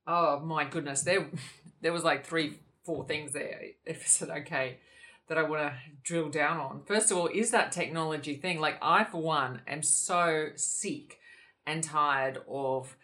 Oh 0.08 0.40
my 0.40 0.66
goodness. 0.66 1.02
There 1.02 1.28
there 1.82 1.94
was 1.94 2.04
like 2.04 2.26
three, 2.26 2.60
four 2.90 3.06
things 3.06 3.34
there, 3.34 3.62
if 3.86 4.02
it's 4.02 4.24
okay, 4.24 4.80
that 5.28 5.38
I 5.38 5.44
want 5.44 5.62
to 5.62 5.74
drill 6.04 6.30
down 6.30 6.58
on. 6.58 6.82
First 6.88 7.12
of 7.12 7.18
all, 7.18 7.28
is 7.28 7.52
that 7.52 7.72
technology 7.72 8.36
thing. 8.36 8.60
Like 8.60 8.80
I 8.82 9.04
for 9.04 9.22
one 9.22 9.62
am 9.68 9.84
so 9.84 10.50
sick 10.56 11.20
and 11.68 11.84
tired 11.84 12.40
of 12.50 12.96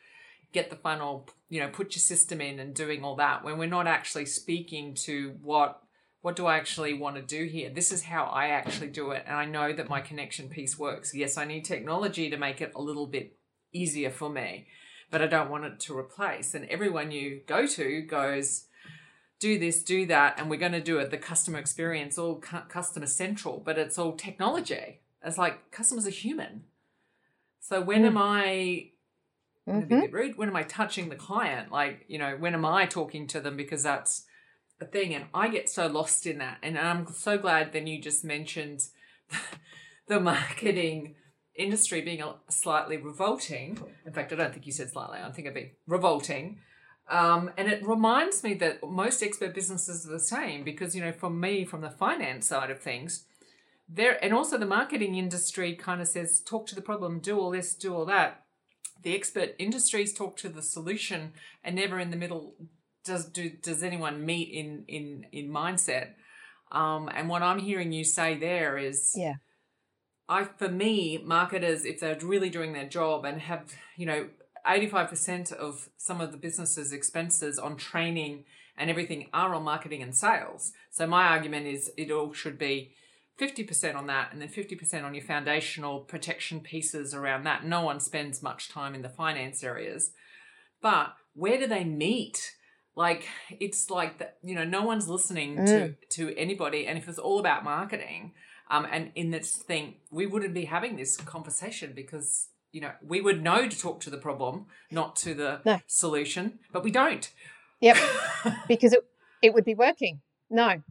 get 0.51 0.71
the 0.71 0.75
funnel, 0.75 1.29
you 1.49 1.59
know, 1.59 1.67
put 1.69 1.93
your 1.93 2.01
system 2.01 2.41
in 2.41 2.59
and 2.59 2.73
doing 2.73 3.03
all 3.03 3.15
that 3.17 3.43
when 3.43 3.59
we're 3.59 3.67
not 3.67 3.85
actually 3.85 4.25
speaking 4.25 4.95
to 4.95 5.35
what 5.43 5.81
what 6.21 6.35
do 6.35 6.47
I 6.47 6.57
actually 6.57 6.95
want 6.95 7.17
to 7.17 7.21
do 7.21 7.45
here? 7.45 7.69
This 7.69 7.91
is 7.91 8.01
how 8.01 8.23
I 8.23 8.47
actually 8.47 8.87
do 8.87 9.11
it. 9.11 9.25
And 9.27 9.37
I 9.37 9.45
know 9.45 9.71
that 9.71 9.89
my 9.89 10.01
connection 10.01 10.49
piece 10.49 10.79
works. 10.79 11.13
Yes, 11.13 11.37
I 11.37 11.45
need 11.45 11.65
technology 11.65 12.31
to 12.31 12.37
make 12.37 12.61
it 12.61 12.71
a 12.75 12.81
little 12.81 13.05
bit 13.05 13.37
easier 13.71 14.09
for 14.09 14.31
me. 14.31 14.65
but 15.11 15.21
I 15.21 15.27
don't 15.27 15.51
want 15.51 15.65
it 15.65 15.79
to 15.81 15.95
replace. 15.95 16.55
And 16.55 16.65
everyone 16.65 17.11
you 17.11 17.41
go 17.45 17.67
to 17.67 18.01
goes, 18.01 18.64
do 19.45 19.59
this, 19.59 19.83
do 19.83 20.07
that, 20.07 20.39
and 20.39 20.49
we're 20.49 20.57
going 20.57 20.71
to 20.71 20.81
do 20.81 20.97
it 20.97 21.11
the 21.11 21.17
customer 21.17 21.59
experience, 21.59 22.17
all 22.17 22.39
cu- 22.39 22.67
customer 22.67 23.05
central, 23.05 23.61
but 23.63 23.77
it's 23.77 23.99
all 23.99 24.13
technology. 24.13 25.01
It's 25.23 25.37
like 25.37 25.69
customers 25.69 26.07
are 26.07 26.21
human. 26.25 26.63
So 27.59 27.79
when 27.79 28.01
mm. 28.01 28.07
am 28.07 28.17
I 28.17 28.89
mm-hmm. 29.67 29.83
a 29.83 30.01
bit 30.01 30.11
rude? 30.11 30.35
When 30.35 30.49
am 30.49 30.55
I 30.55 30.63
touching 30.63 31.09
the 31.09 31.15
client? 31.15 31.71
Like, 31.71 32.05
you 32.07 32.17
know, 32.17 32.35
when 32.39 32.55
am 32.55 32.65
I 32.65 32.87
talking 32.87 33.27
to 33.27 33.39
them 33.39 33.55
because 33.55 33.83
that's 33.83 34.25
a 34.81 34.85
thing? 34.85 35.13
And 35.13 35.25
I 35.31 35.47
get 35.49 35.69
so 35.69 35.85
lost 35.85 36.25
in 36.25 36.39
that. 36.39 36.57
And 36.63 36.75
I'm 36.79 37.05
so 37.13 37.37
glad 37.37 37.71
then 37.71 37.85
you 37.85 38.01
just 38.01 38.25
mentioned 38.25 38.87
the 40.07 40.19
marketing 40.19 41.13
industry 41.55 42.01
being 42.01 42.23
a 42.23 42.33
slightly 42.49 42.97
revolting. 42.97 43.77
In 44.07 44.11
fact, 44.11 44.33
I 44.33 44.37
don't 44.37 44.53
think 44.53 44.65
you 44.65 44.71
said 44.71 44.89
slightly. 44.89 45.19
I 45.19 45.31
think 45.31 45.45
it'd 45.45 45.53
be 45.53 45.73
revolting. 45.85 46.61
Um, 47.07 47.51
and 47.57 47.67
it 47.67 47.85
reminds 47.85 48.43
me 48.43 48.55
that 48.55 48.87
most 48.87 49.21
expert 49.21 49.53
businesses 49.53 50.07
are 50.07 50.11
the 50.11 50.19
same 50.19 50.63
because, 50.63 50.95
you 50.95 51.03
know, 51.03 51.11
for 51.11 51.29
me, 51.29 51.63
from 51.63 51.81
the 51.81 51.89
finance 51.89 52.47
side 52.47 52.71
of 52.71 52.79
things, 52.79 53.25
there 53.87 54.23
and 54.23 54.33
also 54.33 54.57
the 54.57 54.65
marketing 54.65 55.15
industry 55.15 55.75
kind 55.75 56.01
of 56.01 56.07
says, 56.07 56.41
talk 56.41 56.65
to 56.67 56.75
the 56.75 56.81
problem, 56.81 57.19
do 57.19 57.39
all 57.39 57.51
this, 57.51 57.75
do 57.75 57.93
all 57.93 58.05
that. 58.05 58.43
The 59.03 59.15
expert 59.15 59.53
industries 59.59 60.13
talk 60.13 60.35
to 60.37 60.49
the 60.49 60.63
solution 60.63 61.33
and 61.63 61.75
never 61.75 61.99
in 61.99 62.09
the 62.09 62.17
middle 62.17 62.55
does 63.03 63.25
do 63.25 63.51
does 63.51 63.83
anyone 63.83 64.25
meet 64.25 64.49
in 64.49 64.83
in 64.87 65.27
in 65.31 65.49
mindset. 65.49 66.13
Um, 66.71 67.07
and 67.13 67.29
what 67.29 67.43
I'm 67.43 67.59
hearing 67.59 67.91
you 67.91 68.03
say 68.03 68.35
there 68.35 68.79
is 68.79 69.13
yeah 69.15 69.35
I 70.27 70.45
for 70.45 70.69
me, 70.69 71.19
marketers, 71.23 71.85
if 71.85 71.99
they're 71.99 72.17
really 72.21 72.49
doing 72.49 72.73
their 72.73 72.87
job 72.87 73.25
and 73.25 73.41
have, 73.41 73.71
you 73.95 74.05
know, 74.05 74.27
85% 74.65 75.51
of 75.51 75.89
some 75.97 76.21
of 76.21 76.31
the 76.31 76.37
business's 76.37 76.91
expenses 76.91 77.59
on 77.59 77.77
training 77.77 78.45
and 78.77 78.89
everything 78.89 79.27
are 79.33 79.53
on 79.53 79.63
marketing 79.63 80.01
and 80.01 80.15
sales. 80.15 80.73
So 80.91 81.07
my 81.07 81.25
argument 81.25 81.67
is 81.67 81.91
it 81.97 82.11
all 82.11 82.33
should 82.33 82.57
be 82.57 82.93
50% 83.39 83.95
on 83.95 84.07
that 84.07 84.31
and 84.31 84.41
then 84.41 84.49
50% 84.49 85.03
on 85.03 85.13
your 85.13 85.23
foundational 85.23 85.99
protection 85.99 86.61
pieces 86.61 87.13
around 87.13 87.43
that. 87.43 87.65
No 87.65 87.81
one 87.81 87.99
spends 87.99 88.41
much 88.41 88.69
time 88.69 88.95
in 88.95 89.01
the 89.01 89.09
finance 89.09 89.63
areas. 89.63 90.11
But 90.81 91.13
where 91.33 91.57
do 91.57 91.67
they 91.67 91.83
meet? 91.83 92.55
Like 92.95 93.27
it's 93.59 93.89
like 93.89 94.19
that, 94.19 94.37
you 94.41 94.55
know, 94.55 94.63
no 94.63 94.83
one's 94.83 95.09
listening 95.09 95.57
mm. 95.57 95.65
to 95.67 95.95
to 96.11 96.37
anybody 96.37 96.87
and 96.87 96.97
if 96.97 97.09
it's 97.09 97.19
all 97.19 97.39
about 97.39 97.63
marketing, 97.65 98.31
um, 98.69 98.87
and 98.89 99.11
in 99.15 99.31
this 99.31 99.55
thing, 99.57 99.95
we 100.11 100.25
wouldn't 100.25 100.53
be 100.53 100.65
having 100.65 100.95
this 100.95 101.17
conversation 101.17 101.93
because 101.93 102.47
you 102.75 102.81
know 102.81 102.91
we 103.01 103.21
would 103.21 103.41
know 103.41 103.69
to 103.69 103.79
talk 103.79 104.01
to 104.01 104.09
the 104.09 104.17
problem, 104.17 104.65
not 104.91 105.15
to 105.17 105.33
the 105.33 105.61
no. 105.63 105.79
solution, 105.87 106.59
but 106.73 106.83
we 106.83 106.91
don't. 106.91 107.31
Yep, 107.79 107.97
because 108.67 108.91
it 108.91 108.99
it 109.41 109.53
would 109.53 109.63
be 109.63 109.75
working. 109.75 110.19
No, 110.49 110.83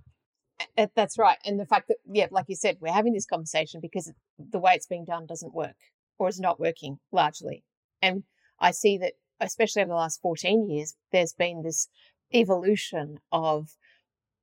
that's 0.97 1.19
right. 1.19 1.37
And 1.45 1.61
the 1.61 1.67
fact 1.67 1.89
that 1.89 1.99
yeah, 2.11 2.29
like 2.31 2.47
you 2.49 2.57
said, 2.57 2.79
we're 2.81 2.91
having 2.91 3.13
this 3.13 3.27
conversation 3.27 3.81
because 3.83 4.11
the 4.39 4.59
way 4.59 4.73
it's 4.73 4.87
being 4.87 5.05
done 5.05 5.27
doesn't 5.27 5.55
work 5.55 5.77
or 6.19 6.29
is 6.29 6.41
not 6.41 6.59
working 6.59 7.01
largely. 7.13 7.65
And 8.01 8.25
I 8.59 8.71
see 8.71 8.97
that 8.99 9.13
especially 9.41 9.83
over 9.83 9.91
the 9.91 9.97
last 9.97 10.23
14 10.23 10.71
years, 10.71 10.95
there's 11.13 11.35
been 11.35 11.63
this 11.63 11.89
evolution 12.33 13.19
of, 13.31 13.69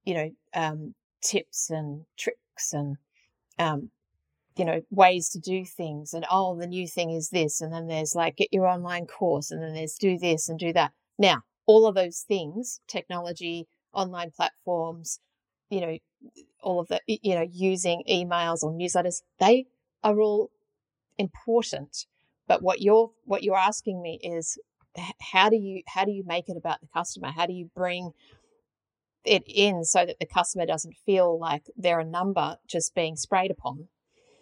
you 0.04 0.14
know, 0.14 0.32
um, 0.54 0.94
tips 1.24 1.72
and 1.72 2.06
tricks 2.18 2.72
and 2.72 2.98
um, 3.58 3.90
you 4.62 4.66
know, 4.66 4.80
ways 4.92 5.28
to 5.28 5.40
do 5.40 5.66
things. 5.66 6.14
And 6.14 6.24
oh, 6.30 6.56
the 6.56 6.68
new 6.68 6.88
thing 6.88 7.10
is 7.10 7.30
this. 7.30 7.62
And 7.62 7.74
then 7.74 7.88
there's 7.88 8.14
like, 8.14 8.36
get 8.36 8.50
your 8.52 8.68
online 8.68 9.08
course. 9.08 9.50
And 9.50 9.60
then 9.60 9.74
there's 9.74 9.96
do 9.96 10.20
this 10.20 10.50
and 10.50 10.60
do 10.60 10.72
that. 10.74 10.92
Now, 11.18 11.42
all 11.66 11.88
of 11.88 11.96
those 11.96 12.20
things, 12.20 12.80
technology, 12.88 13.68
online 13.92 14.30
platforms, 14.30 15.20
you 15.72 15.82
know, 15.82 15.98
all 16.62 16.80
of 16.80 16.90
the, 16.90 17.00
you 17.08 17.34
know, 17.34 17.48
using 17.52 18.04
emails 18.08 18.62
or 18.62 18.72
newsletters, 18.72 19.24
they 19.40 19.66
are 20.04 20.22
all 20.22 20.52
important. 21.18 22.06
But 22.48 22.62
what 22.62 22.82
you're, 22.82 23.10
what 23.26 23.42
you're 23.42 23.58
asking 23.58 24.00
me 24.00 24.20
is, 24.22 24.60
how 25.34 25.50
do 25.50 25.56
you, 25.56 25.82
how 25.88 26.06
do 26.06 26.12
you 26.12 26.24
make 26.24 26.50
it 26.50 26.56
about 26.56 26.82
the 26.82 26.88
customer? 26.94 27.32
How 27.36 27.48
do 27.48 27.54
you 27.54 27.72
bring 27.76 28.12
it 29.26 29.42
in 29.48 29.84
so 29.86 30.06
that 30.06 30.20
the 30.20 30.28
customer 30.28 30.68
doesn't 30.68 30.98
feel 31.04 31.40
like 31.40 31.64
they're 31.76 32.00
a 32.00 32.06
number 32.06 32.58
just 32.68 32.94
being 32.94 33.16
sprayed 33.16 33.50
upon. 33.50 33.88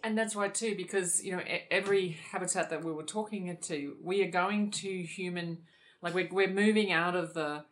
And 0.02 0.16
that's 0.16 0.34
right 0.34 0.54
too, 0.54 0.74
because 0.76 1.22
you 1.24 1.36
know 1.36 1.42
every 1.70 2.16
habitat 2.32 2.70
that 2.70 2.84
we 2.84 2.92
were 2.92 3.02
talking 3.02 3.56
to, 3.62 3.96
we 4.02 4.22
are 4.22 4.30
going 4.30 4.70
to 4.72 5.02
human, 5.02 5.58
like 6.02 6.14
we're 6.14 6.28
we're 6.30 6.48
moving 6.48 6.90
out 6.92 7.14
of 7.14 7.34
the, 7.34 7.64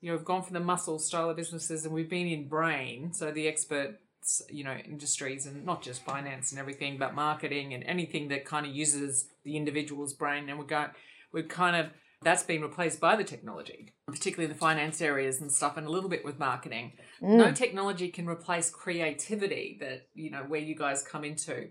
you 0.00 0.10
know, 0.10 0.16
we've 0.16 0.24
gone 0.24 0.42
from 0.42 0.54
the 0.54 0.60
muscle 0.60 0.98
style 0.98 1.30
of 1.30 1.36
businesses, 1.36 1.84
and 1.84 1.94
we've 1.94 2.10
been 2.10 2.26
in 2.26 2.48
brain. 2.48 3.12
So 3.12 3.30
the 3.30 3.46
experts, 3.48 4.42
you 4.50 4.64
know, 4.64 4.74
industries, 4.74 5.46
and 5.46 5.64
not 5.64 5.82
just 5.82 6.04
finance 6.04 6.52
and 6.52 6.58
everything, 6.58 6.98
but 6.98 7.14
marketing 7.14 7.74
and 7.74 7.84
anything 7.84 8.28
that 8.28 8.44
kind 8.44 8.66
of 8.66 8.74
uses 8.74 9.28
the 9.44 9.56
individual's 9.56 10.14
brain, 10.14 10.48
and 10.48 10.58
we're 10.58 10.64
going, 10.64 10.88
we're 11.32 11.42
kind 11.42 11.76
of 11.76 11.92
that's 12.24 12.42
been 12.42 12.62
replaced 12.62 13.00
by 13.00 13.16
the 13.16 13.24
technology, 13.24 13.92
particularly 14.06 14.52
the 14.52 14.58
finance 14.58 15.00
areas 15.00 15.40
and 15.40 15.52
stuff, 15.52 15.76
and 15.76 15.86
a 15.86 15.90
little 15.90 16.10
bit 16.10 16.24
with 16.24 16.38
marketing. 16.38 16.92
Mm. 17.22 17.36
No 17.36 17.52
technology 17.52 18.08
can 18.08 18.26
replace 18.26 18.70
creativity 18.70 19.76
that, 19.80 20.08
you 20.14 20.30
know, 20.30 20.44
where 20.48 20.60
you 20.60 20.74
guys 20.74 21.02
come 21.02 21.24
into. 21.24 21.68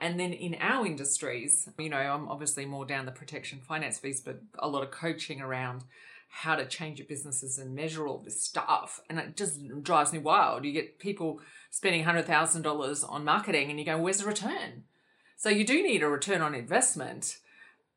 And 0.00 0.18
then 0.18 0.32
in 0.32 0.56
our 0.60 0.86
industries, 0.86 1.68
you 1.78 1.88
know, 1.88 1.96
I'm 1.96 2.28
obviously 2.28 2.66
more 2.66 2.84
down 2.84 3.06
the 3.06 3.12
protection 3.12 3.60
finance 3.60 3.98
piece, 3.98 4.20
but 4.20 4.40
a 4.58 4.68
lot 4.68 4.82
of 4.82 4.90
coaching 4.90 5.40
around 5.40 5.84
how 6.28 6.56
to 6.56 6.66
change 6.66 6.98
your 6.98 7.08
businesses 7.08 7.58
and 7.58 7.74
measure 7.74 8.06
all 8.06 8.18
this 8.18 8.42
stuff. 8.42 9.00
And 9.08 9.18
it 9.18 9.36
just 9.36 9.60
drives 9.82 10.12
me 10.12 10.18
wild. 10.18 10.64
You 10.64 10.72
get 10.72 10.98
people 10.98 11.40
spending 11.70 12.04
$100,000 12.04 13.10
on 13.10 13.24
marketing 13.24 13.70
and 13.70 13.78
you 13.78 13.86
go, 13.86 13.98
where's 13.98 14.18
the 14.18 14.26
return? 14.26 14.84
So 15.38 15.48
you 15.48 15.64
do 15.64 15.82
need 15.82 16.02
a 16.02 16.08
return 16.08 16.42
on 16.42 16.54
investment 16.54 17.38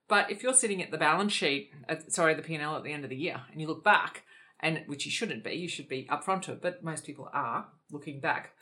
but 0.09 0.29
if 0.31 0.43
you're 0.43 0.53
sitting 0.53 0.81
at 0.81 0.91
the 0.91 0.97
balance 0.97 1.31
sheet, 1.31 1.71
uh, 1.87 1.95
sorry, 2.07 2.33
the 2.33 2.41
P&L 2.41 2.75
at 2.75 2.83
the 2.83 2.91
end 2.91 3.03
of 3.03 3.11
the 3.11 3.15
year, 3.15 3.41
and 3.51 3.61
you 3.61 3.67
look 3.67 3.83
back, 3.83 4.23
and 4.59 4.81
which 4.87 5.05
you 5.05 5.11
shouldn't 5.11 5.43
be, 5.43 5.53
you 5.53 5.69
should 5.69 5.87
be 5.87 6.07
upfront 6.11 6.47
of 6.47 6.55
it, 6.55 6.61
but 6.61 6.83
most 6.83 7.05
people 7.05 7.29
are 7.31 7.67
looking 7.91 8.19
back, 8.19 8.53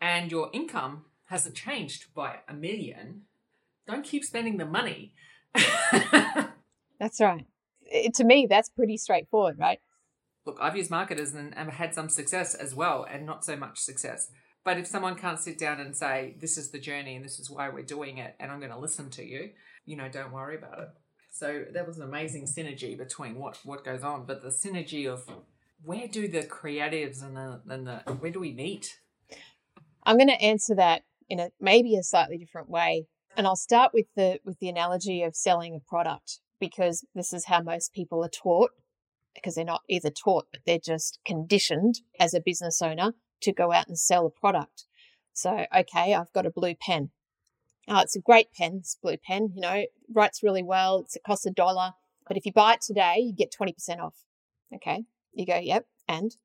and 0.00 0.32
your 0.32 0.50
income 0.52 1.04
hasn't 1.26 1.54
changed 1.54 2.12
by 2.14 2.38
a 2.48 2.54
million, 2.54 3.22
don't 3.86 4.04
keep 4.04 4.24
spending 4.24 4.56
the 4.56 4.64
money. 4.64 5.14
that's 6.98 7.20
right. 7.20 7.46
It, 7.82 8.14
to 8.14 8.24
me, 8.24 8.46
that's 8.48 8.70
pretty 8.70 8.96
straightforward, 8.96 9.58
right? 9.58 9.80
Look, 10.46 10.58
I've 10.60 10.76
used 10.76 10.90
marketers 10.90 11.34
and, 11.34 11.56
and 11.56 11.70
had 11.70 11.94
some 11.94 12.08
success 12.08 12.54
as 12.54 12.74
well, 12.74 13.06
and 13.08 13.26
not 13.26 13.44
so 13.44 13.54
much 13.54 13.78
success. 13.78 14.30
But 14.64 14.78
if 14.78 14.86
someone 14.86 15.14
can't 15.14 15.38
sit 15.38 15.58
down 15.58 15.78
and 15.78 15.94
say, 15.94 16.36
this 16.40 16.56
is 16.56 16.70
the 16.70 16.78
journey 16.78 17.16
and 17.16 17.24
this 17.24 17.38
is 17.38 17.50
why 17.50 17.68
we're 17.68 17.82
doing 17.82 18.16
it, 18.16 18.34
and 18.40 18.50
I'm 18.50 18.60
going 18.60 18.72
to 18.72 18.78
listen 18.78 19.10
to 19.10 19.24
you, 19.24 19.50
you 19.84 19.96
know, 19.96 20.08
don't 20.08 20.32
worry 20.32 20.56
about 20.56 20.80
it. 20.80 20.88
So 21.30 21.64
that 21.72 21.86
was 21.86 21.96
an 21.96 22.04
amazing 22.04 22.46
synergy 22.46 22.96
between 22.96 23.36
what 23.36 23.58
what 23.64 23.84
goes 23.84 24.02
on, 24.02 24.24
but 24.24 24.42
the 24.42 24.50
synergy 24.50 25.12
of 25.12 25.26
where 25.84 26.06
do 26.06 26.28
the 26.28 26.42
creatives 26.42 27.22
and 27.22 27.36
the 27.36 27.60
and 27.68 27.86
the 27.86 27.96
where 28.20 28.30
do 28.30 28.40
we 28.40 28.52
meet? 28.52 29.00
I'm 30.04 30.16
going 30.16 30.28
to 30.28 30.42
answer 30.42 30.74
that 30.76 31.02
in 31.28 31.40
a 31.40 31.50
maybe 31.60 31.96
a 31.96 32.02
slightly 32.02 32.38
different 32.38 32.68
way, 32.68 33.06
and 33.36 33.46
I'll 33.46 33.56
start 33.56 33.92
with 33.92 34.06
the 34.16 34.38
with 34.44 34.58
the 34.60 34.68
analogy 34.68 35.22
of 35.22 35.34
selling 35.34 35.74
a 35.74 35.80
product 35.80 36.38
because 36.60 37.04
this 37.14 37.32
is 37.32 37.46
how 37.46 37.60
most 37.60 37.92
people 37.92 38.24
are 38.24 38.28
taught 38.28 38.70
because 39.34 39.56
they're 39.56 39.64
not 39.64 39.82
either 39.88 40.10
taught 40.10 40.46
but 40.52 40.60
they're 40.64 40.78
just 40.78 41.18
conditioned 41.26 42.00
as 42.20 42.32
a 42.32 42.40
business 42.40 42.80
owner 42.80 43.14
to 43.42 43.52
go 43.52 43.72
out 43.72 43.88
and 43.88 43.98
sell 43.98 44.26
a 44.26 44.30
product. 44.30 44.84
So, 45.32 45.66
okay, 45.76 46.14
I've 46.14 46.32
got 46.32 46.46
a 46.46 46.50
blue 46.50 46.74
pen. 46.74 47.10
Oh, 47.88 48.00
it's 48.00 48.16
a 48.16 48.20
great 48.20 48.52
pen, 48.52 48.78
this 48.78 48.96
blue 49.02 49.16
pen, 49.16 49.52
you 49.54 49.60
know, 49.60 49.84
writes 50.12 50.42
really 50.42 50.62
well. 50.62 51.00
It's, 51.00 51.16
it 51.16 51.22
costs 51.26 51.46
a 51.46 51.50
dollar. 51.50 51.92
But 52.26 52.36
if 52.36 52.46
you 52.46 52.52
buy 52.52 52.74
it 52.74 52.80
today, 52.80 53.16
you 53.18 53.32
get 53.34 53.52
20% 53.52 54.00
off. 54.00 54.14
Okay. 54.74 55.04
You 55.34 55.46
go, 55.46 55.58
yep. 55.58 55.86
And, 56.08 56.36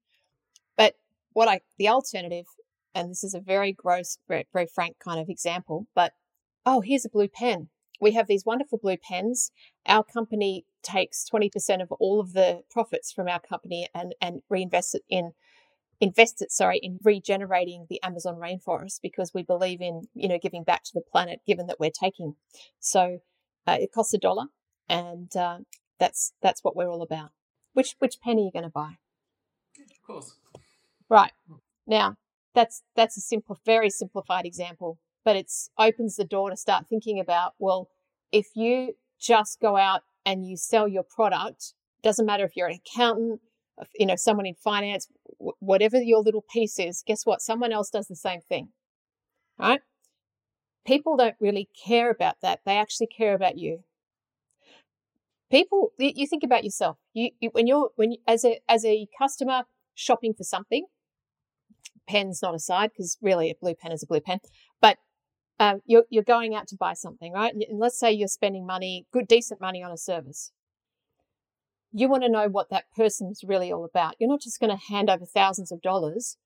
but 0.78 0.96
what 1.34 1.48
I, 1.48 1.62
the 1.78 1.88
alternative, 1.88 2.46
and 2.94 3.12
this 3.12 3.24
is 3.24 3.34
a 3.34 3.40
very 3.40 3.72
gross, 3.72 4.18
very, 4.28 4.48
very 4.52 4.68
frank 4.68 4.98
kind 5.00 5.20
of 5.20 5.30
example, 5.30 5.88
but 5.96 6.14
oh, 6.66 6.82
here's 6.82 7.06
a 7.06 7.10
blue 7.10 7.28
pen. 7.28 7.70
We 8.02 8.12
have 8.14 8.28
these 8.28 8.46
wonderful 8.46 8.78
blue 8.78 8.98
pens. 8.98 9.52
Our 9.86 10.04
company 10.04 10.66
takes 10.84 11.26
20% 11.32 11.82
of 11.82 11.92
all 11.94 12.20
of 12.20 12.34
the 12.34 12.64
profits 12.70 13.12
from 13.12 13.28
our 13.28 13.40
company 13.40 13.88
and, 13.94 14.16
and 14.22 14.42
reinvests 14.52 14.96
it 14.96 15.04
in 15.10 15.34
invested, 16.02 16.52
sorry, 16.52 16.80
in 16.82 17.00
regenerating 17.04 17.88
the 17.90 18.02
Amazon 18.04 18.36
rainforest 18.36 19.00
because 19.02 19.34
we 19.34 19.44
believe 19.44 19.82
in, 19.82 20.04
you 20.14 20.28
know, 20.28 20.40
giving 20.42 20.64
back 20.64 20.84
to 20.86 20.92
the 20.94 21.02
planet, 21.02 21.42
given 21.46 21.68
that 21.68 21.80
we're 21.80 21.92
taking. 21.92 22.36
So 22.80 23.20
uh, 23.68 23.78
it 23.80 23.92
costs 23.94 24.14
a 24.14 24.18
dollar, 24.18 24.46
and 24.88 25.36
uh, 25.36 25.60
that's 26.00 26.34
that's 26.42 26.64
what 26.64 26.76
we're 26.76 26.90
all 26.90 27.02
about. 27.02 27.32
Which 27.74 27.96
which 28.00 28.20
pen 28.22 28.38
are 28.38 28.42
you 28.42 28.52
going 28.52 28.64
to 28.64 28.70
buy? 28.70 28.98
Of 29.80 30.02
course. 30.06 30.36
Right 31.10 31.32
now, 31.88 32.16
that's 32.54 32.84
that's 32.96 33.18
a 33.18 33.22
simple, 33.22 33.60
very 33.66 33.90
simplified 33.90 34.46
example, 34.46 35.00
but 35.26 35.36
it's 35.36 35.70
opens 35.78 36.16
the 36.16 36.24
door 36.24 36.50
to 36.50 36.58
start 36.58 36.88
thinking 36.88 37.20
about. 37.20 37.54
Well, 37.60 37.90
if 38.32 38.48
you 38.56 38.94
just 39.20 39.60
go 39.60 39.76
out 39.78 40.02
and 40.26 40.48
you 40.48 40.58
sell 40.58 40.88
your 40.88 41.04
product. 41.04 41.74
Doesn't 42.02 42.26
matter 42.26 42.46
if 42.46 42.56
you're 42.56 42.68
an 42.68 42.80
accountant, 42.86 43.42
you 43.98 44.06
know, 44.06 44.16
someone 44.16 44.46
in 44.46 44.56
finance, 44.56 45.08
whatever 45.40 46.02
your 46.02 46.22
little 46.22 46.44
piece 46.54 46.80
is, 46.80 47.04
guess 47.06 47.26
what? 47.26 47.42
Someone 47.42 47.72
else 47.72 47.90
does 47.90 48.08
the 48.08 48.16
same 48.16 48.42
thing, 48.42 48.70
right? 49.58 49.82
People 50.86 51.18
don't 51.18 51.36
really 51.40 51.70
care 51.86 52.10
about 52.10 52.36
that. 52.42 52.60
They 52.66 52.78
actually 52.78 53.08
care 53.08 53.34
about 53.34 53.58
you. 53.58 53.84
People, 55.52 55.92
you 55.98 56.28
think 56.28 56.44
about 56.44 56.64
yourself. 56.64 56.98
You, 57.14 57.32
you 57.40 57.50
when 57.54 57.66
you're 57.66 57.90
when 57.96 58.12
you, 58.12 58.18
as 58.28 58.46
a 58.46 58.60
as 58.70 58.86
a 58.86 59.08
customer 59.18 59.64
shopping 59.96 60.34
for 60.38 60.44
something, 60.44 60.86
pen's 62.08 62.42
not 62.44 62.54
aside 62.54 62.92
because 62.92 63.18
really 63.22 63.50
a 63.50 63.56
blue 63.60 63.74
pen 63.74 63.92
is 63.92 64.04
a 64.04 64.08
blue 64.08 64.20
pen, 64.20 64.40
but 64.80 64.98
um, 65.60 65.82
you're 65.86 66.06
you're 66.12 66.24
going 66.24 66.54
out 66.54 66.68
to 66.68 66.76
buy 66.76 66.94
something, 66.94 67.34
right? 67.34 67.54
And 67.54 67.80
let's 67.80 67.98
say 67.98 68.12
you're 68.12 68.28
spending 68.28 68.66
money, 68.66 69.08
good 69.12 69.28
decent 69.28 69.60
money 69.60 69.82
on 69.82 69.92
a 69.92 69.98
service 69.98 70.52
you 71.92 72.08
want 72.08 72.24
to 72.24 72.30
know 72.30 72.48
what 72.48 72.70
that 72.70 72.86
person 72.96 73.30
is 73.32 73.44
really 73.44 73.72
all 73.72 73.86
about. 73.86 74.16
You're 74.20 74.30
not 74.30 74.42
just 74.42 74.60
going 74.60 74.76
to 74.76 74.92
hand 74.92 75.10
over 75.10 75.26
thousands 75.26 75.72
of 75.72 75.82
dollars 75.82 76.38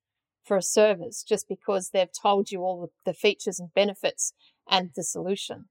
for 0.43 0.57
a 0.57 0.61
service 0.61 1.23
just 1.23 1.47
because 1.47 1.89
they've 1.89 2.11
told 2.11 2.51
you 2.51 2.61
all 2.61 2.91
the 3.05 3.13
features 3.13 3.59
and 3.59 3.73
benefits 3.73 4.33
and 4.69 4.91
the 4.95 5.03
solution, 5.03 5.65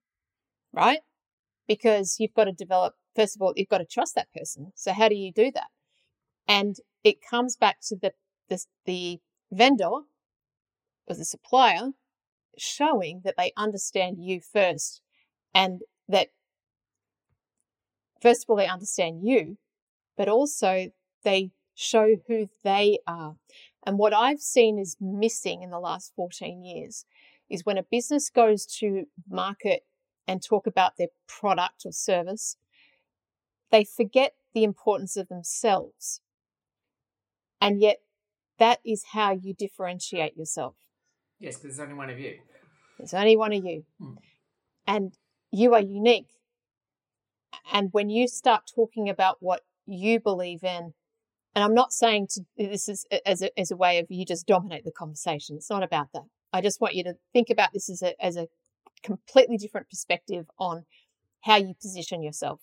right? 0.73 1.00
Because 1.67 2.17
you've 2.19 2.35
got 2.35 2.45
to 2.45 2.52
develop, 2.52 2.95
first 3.14 3.37
of 3.37 3.43
all, 3.43 3.52
you've 3.57 3.69
got 3.69 3.79
to 3.79 3.87
trust 3.87 4.14
that 4.14 4.33
person. 4.35 4.73
So 4.75 4.93
how 4.93 5.09
do 5.09 5.14
you 5.14 5.33
do 5.33 5.50
that? 5.55 5.69
And 6.47 6.76
it 7.05 7.17
comes 7.29 7.57
back 7.57 7.79
to 7.88 7.97
the, 7.97 8.12
the, 8.49 8.59
the 8.85 9.21
vendor 9.50 9.88
or 11.07 11.14
the 11.14 11.25
supplier 11.25 11.91
showing 12.59 13.23
that 13.25 13.35
they 13.38 13.52
understand 13.57 14.17
you 14.19 14.41
first 14.41 15.00
and 15.55 15.81
that 16.09 16.29
first 18.23 18.45
of 18.45 18.50
all, 18.50 18.57
they 18.57 18.69
understand 18.69 19.21
you, 19.23 19.59
but 20.23 20.29
also 20.29 20.93
they 21.25 21.50
show 21.75 22.14
who 22.29 22.49
they 22.62 23.00
are. 23.09 23.35
And 23.85 23.99
what 23.99 24.14
I've 24.14 24.38
seen 24.38 24.79
is 24.79 24.97
missing 25.00 25.64
in 25.64 25.71
the 25.71 25.81
last 25.81 26.12
14 26.14 26.62
years 26.62 27.07
is 27.50 27.67
when 27.67 27.76
a 27.76 27.83
business 27.83 28.31
goes 28.31 28.64
to 28.79 29.07
market 29.29 29.83
and 30.29 30.41
talk 30.41 30.69
about 30.69 30.97
their 30.97 31.09
product 31.26 31.83
or 31.85 31.91
service, 31.91 32.57
they 33.73 33.83
forget 33.83 34.35
the 34.55 34.62
importance 34.62 35.17
of 35.17 35.26
themselves. 35.26 36.21
And 37.61 37.81
yet, 37.81 37.97
that 38.61 38.79
is 38.87 39.07
how 39.14 39.33
you 39.33 39.55
differentiate 39.55 40.37
yourself. 40.37 40.76
Yes, 41.41 41.57
because 41.57 41.79
there's 41.79 41.85
only 41.85 41.99
one 41.99 42.11
of 42.11 42.21
you. 42.21 42.38
There's 42.97 43.12
only 43.12 43.37
one 43.37 43.52
of 43.52 43.64
you. 43.64 43.87
Hmm. 43.99 44.14
And 44.87 45.19
you 45.50 45.75
are 45.75 45.81
unique. 45.81 46.29
And 47.73 47.88
when 47.93 48.09
you 48.09 48.29
start 48.29 48.71
talking 48.73 49.09
about 49.09 49.38
what 49.41 49.62
you 49.87 50.21
believe 50.21 50.62
in, 50.62 50.95
and 51.55 51.65
I'm 51.65 51.75
not 51.75 51.93
saying 51.93 52.29
to, 52.31 52.43
this 52.57 52.89
is 52.89 53.07
as 53.27 53.43
a, 53.43 53.59
as 53.59 53.71
a 53.71 53.77
way 53.77 53.99
of 53.99 54.07
you 54.09 54.25
just 54.25 54.47
dominate 54.47 54.85
the 54.85 54.93
conversation. 54.93 55.57
It's 55.57 55.71
not 55.71 55.83
about 55.83 56.09
that. 56.15 56.25
I 56.53 56.61
just 56.61 56.81
want 56.81 56.95
you 56.95 57.05
to 57.05 57.15
think 57.33 57.51
about 57.51 57.73
this 57.73 57.91
as 57.91 58.03
a, 58.03 58.25
as 58.25 58.37
a 58.37 58.49
completely 59.03 59.57
different 59.57 59.89
perspective 59.89 60.47
on 60.59 60.85
how 61.43 61.57
you 61.57 61.75
position 61.81 62.23
yourself. 62.23 62.61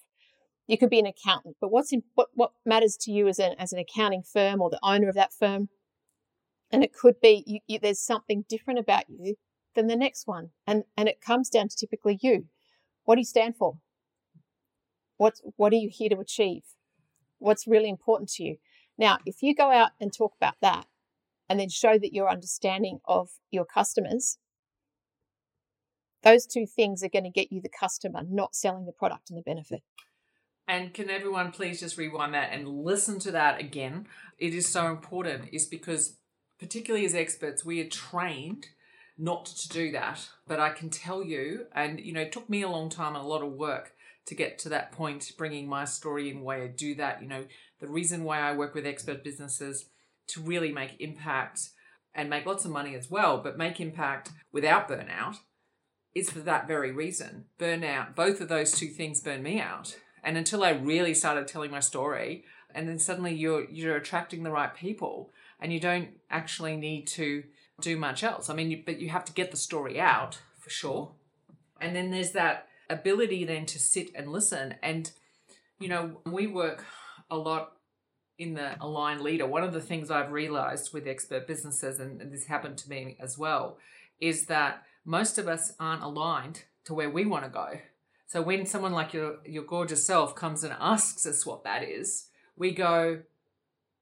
You 0.67 0.77
could 0.77 0.89
be 0.89 0.99
an 0.99 1.07
accountant, 1.07 1.57
but 1.59 1.71
what's 1.71 1.91
in, 1.91 2.03
what, 2.13 2.29
what 2.33 2.51
matters 2.65 2.95
to 3.01 3.11
you 3.11 3.27
as 3.27 3.39
an, 3.39 3.55
as 3.57 3.73
an 3.73 3.79
accounting 3.79 4.23
firm 4.23 4.61
or 4.61 4.69
the 4.69 4.79
owner 4.83 5.09
of 5.09 5.15
that 5.15 5.33
firm? 5.33 5.69
And 6.71 6.83
it 6.83 6.93
could 6.93 7.19
be 7.19 7.43
you, 7.47 7.59
you, 7.67 7.79
there's 7.79 7.99
something 7.99 8.45
different 8.47 8.79
about 8.79 9.05
you 9.09 9.35
than 9.75 9.87
the 9.87 9.95
next 9.95 10.27
one. 10.27 10.49
And, 10.67 10.83
and 10.95 11.09
it 11.09 11.21
comes 11.21 11.49
down 11.49 11.69
to 11.69 11.75
typically 11.75 12.19
you. 12.21 12.45
What 13.05 13.15
do 13.15 13.21
you 13.21 13.25
stand 13.25 13.55
for? 13.57 13.79
What, 15.17 15.39
what 15.55 15.73
are 15.73 15.77
you 15.77 15.89
here 15.91 16.09
to 16.09 16.19
achieve? 16.19 16.61
What's 17.39 17.67
really 17.67 17.89
important 17.89 18.29
to 18.31 18.43
you? 18.43 18.57
Now, 18.97 19.17
if 19.25 19.41
you 19.41 19.55
go 19.55 19.71
out 19.71 19.91
and 19.99 20.13
talk 20.13 20.33
about 20.39 20.55
that 20.61 20.85
and 21.49 21.59
then 21.59 21.69
show 21.69 21.97
that 21.97 22.13
your 22.13 22.29
understanding 22.29 22.99
of 23.05 23.29
your 23.49 23.65
customers, 23.65 24.37
those 26.21 26.45
two 26.45 26.65
things 26.65 27.01
are 27.01 27.09
going 27.09 27.23
to 27.23 27.29
get 27.29 27.51
you 27.51 27.61
the 27.61 27.69
customer, 27.69 28.21
not 28.29 28.55
selling 28.55 28.85
the 28.85 28.91
product 28.91 29.29
and 29.29 29.39
the 29.39 29.43
benefit. 29.43 29.81
And 30.67 30.93
can 30.93 31.09
everyone 31.09 31.51
please 31.51 31.79
just 31.79 31.97
rewind 31.97 32.33
that 32.35 32.51
and 32.51 32.67
listen 32.67 33.19
to 33.19 33.31
that 33.31 33.59
again? 33.59 34.05
It 34.37 34.53
is 34.53 34.67
so 34.67 34.87
important, 34.87 35.45
is 35.51 35.65
because 35.65 36.17
particularly 36.59 37.05
as 37.05 37.15
experts, 37.15 37.65
we 37.65 37.81
are 37.81 37.89
trained 37.89 38.67
not 39.17 39.45
to 39.45 39.69
do 39.69 39.91
that. 39.91 40.29
But 40.47 40.59
I 40.59 40.69
can 40.69 40.89
tell 40.89 41.23
you, 41.23 41.65
and 41.73 41.99
you 41.99 42.13
know, 42.13 42.21
it 42.21 42.31
took 42.31 42.49
me 42.49 42.61
a 42.61 42.69
long 42.69 42.89
time 42.89 43.15
and 43.15 43.23
a 43.23 43.27
lot 43.27 43.41
of 43.41 43.53
work 43.53 43.93
to 44.29 44.35
get 44.35 44.59
to 44.59 44.69
that 44.69 44.91
point, 44.91 45.31
bringing 45.37 45.67
my 45.67 45.85
story 45.85 46.29
in 46.29 46.43
way 46.43 46.63
I 46.63 46.67
do 46.67 46.95
that. 46.95 47.21
You 47.21 47.27
know, 47.27 47.45
the 47.79 47.87
reason 47.87 48.23
why 48.23 48.39
I 48.39 48.55
work 48.55 48.75
with 48.75 48.85
expert 48.85 49.23
businesses 49.23 49.85
to 50.27 50.41
really 50.41 50.71
make 50.71 50.95
impact 50.99 51.69
and 52.13 52.29
make 52.29 52.45
lots 52.45 52.63
of 52.63 52.71
money 52.71 52.95
as 52.95 53.09
well, 53.09 53.39
but 53.39 53.57
make 53.57 53.81
impact 53.81 54.31
without 54.51 54.87
burnout 54.87 55.37
is 56.13 56.29
for 56.29 56.39
that 56.39 56.67
very 56.67 56.91
reason. 56.91 57.45
Burnout, 57.59 58.15
both 58.15 58.39
of 58.39 58.49
those 58.49 58.71
two 58.71 58.87
things 58.87 59.21
burn 59.21 59.43
me 59.43 59.59
out. 59.59 59.97
And 60.23 60.37
until 60.37 60.63
I 60.63 60.71
really 60.71 61.13
started 61.13 61.47
telling 61.47 61.71
my 61.71 61.79
story, 61.79 62.45
and 62.73 62.87
then 62.87 62.99
suddenly 62.99 63.33
you're 63.33 63.67
you're 63.69 63.95
attracting 63.95 64.43
the 64.43 64.51
right 64.51 64.75
people 64.75 65.31
and 65.59 65.73
you 65.73 65.79
don't 65.79 66.09
actually 66.29 66.77
need 66.77 67.07
to 67.07 67.43
do 67.81 67.97
much 67.97 68.23
else. 68.23 68.49
I 68.49 68.53
mean, 68.53 68.69
you, 68.69 68.83
but 68.85 68.99
you 68.99 69.09
have 69.09 69.25
to 69.25 69.33
get 69.33 69.49
the 69.51 69.57
story 69.57 69.99
out 69.99 70.39
for 70.59 70.69
sure. 70.69 71.11
And 71.81 71.95
then 71.95 72.11
there's 72.11 72.33
that 72.33 72.67
ability 72.89 73.45
then 73.45 73.65
to 73.67 73.79
sit 73.79 74.09
and 74.15 74.31
listen. 74.31 74.75
And, 74.81 75.11
you 75.79 75.87
know, 75.87 76.21
we 76.25 76.47
work 76.47 76.85
a 77.29 77.37
lot 77.37 77.73
in 78.37 78.53
the 78.53 78.75
aligned 78.81 79.21
leader. 79.21 79.45
One 79.45 79.63
of 79.63 79.73
the 79.73 79.81
things 79.81 80.09
I've 80.09 80.31
realized 80.31 80.93
with 80.93 81.07
expert 81.07 81.45
businesses, 81.45 81.99
and 81.99 82.31
this 82.31 82.45
happened 82.45 82.77
to 82.79 82.89
me 82.89 83.17
as 83.19 83.37
well, 83.37 83.77
is 84.19 84.45
that 84.45 84.83
most 85.05 85.37
of 85.37 85.47
us 85.47 85.73
aren't 85.79 86.03
aligned 86.03 86.63
to 86.85 86.93
where 86.93 87.09
we 87.09 87.25
want 87.25 87.43
to 87.43 87.49
go. 87.49 87.79
So 88.27 88.41
when 88.41 88.65
someone 88.65 88.93
like 88.93 89.13
your 89.13 89.37
your 89.45 89.63
gorgeous 89.63 90.05
self 90.05 90.35
comes 90.35 90.63
and 90.63 90.73
asks 90.79 91.25
us 91.25 91.45
what 91.45 91.63
that 91.63 91.83
is, 91.83 92.29
we 92.55 92.71
go, 92.71 93.23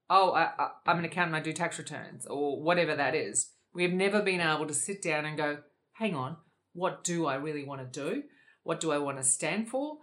"Oh, 0.10 0.34
I, 0.34 0.72
am 0.86 1.00
an 1.00 1.06
accountant. 1.06 1.36
I 1.36 1.40
do 1.40 1.54
tax 1.54 1.80
returns, 1.80 2.26
or 2.26 2.62
whatever 2.62 2.96
that 2.96 3.16
is." 3.16 3.54
We've 3.74 3.94
never 3.94 4.22
been 4.22 4.42
able 4.42 4.68
to 4.68 4.74
sit 4.74 5.02
down 5.02 5.26
and 5.26 5.38
go, 5.38 5.60
"Hang 5.94 6.14
on, 6.14 6.38
what 6.74 7.04
do 7.04 7.26
I 7.26 7.36
really 7.36 7.64
want 7.64 7.82
to 7.82 8.00
do?" 8.04 8.24
What 8.68 8.82
do 8.82 8.92
I 8.92 8.98
want 8.98 9.16
to 9.16 9.24
stand 9.24 9.70
for? 9.70 10.00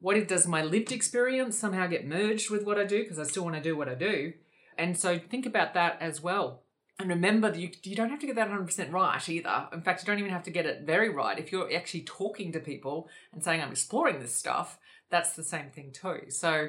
What 0.00 0.26
does 0.26 0.46
my 0.46 0.62
lived 0.62 0.90
experience 0.90 1.58
somehow 1.58 1.86
get 1.86 2.06
merged 2.06 2.48
with 2.48 2.64
what 2.64 2.78
I 2.78 2.84
do? 2.84 3.02
Because 3.02 3.18
I 3.18 3.24
still 3.24 3.44
want 3.44 3.56
to 3.56 3.62
do 3.62 3.76
what 3.76 3.90
I 3.90 3.94
do. 3.94 4.32
And 4.78 4.96
so 4.96 5.18
think 5.18 5.44
about 5.44 5.74
that 5.74 5.98
as 6.00 6.22
well. 6.22 6.62
And 6.98 7.10
remember 7.10 7.50
that 7.50 7.60
you, 7.60 7.70
you 7.82 7.94
don't 7.94 8.08
have 8.08 8.20
to 8.20 8.26
get 8.26 8.36
that 8.36 8.48
100% 8.48 8.90
right 8.90 9.28
either. 9.28 9.68
In 9.70 9.82
fact, 9.82 10.00
you 10.00 10.06
don't 10.06 10.18
even 10.18 10.30
have 10.30 10.44
to 10.44 10.50
get 10.50 10.64
it 10.64 10.86
very 10.86 11.10
right. 11.10 11.38
If 11.38 11.52
you're 11.52 11.70
actually 11.74 12.04
talking 12.04 12.52
to 12.52 12.60
people 12.60 13.10
and 13.34 13.44
saying, 13.44 13.60
I'm 13.60 13.70
exploring 13.70 14.18
this 14.20 14.34
stuff, 14.34 14.78
that's 15.10 15.36
the 15.36 15.44
same 15.44 15.68
thing 15.68 15.92
too. 15.92 16.30
So, 16.30 16.68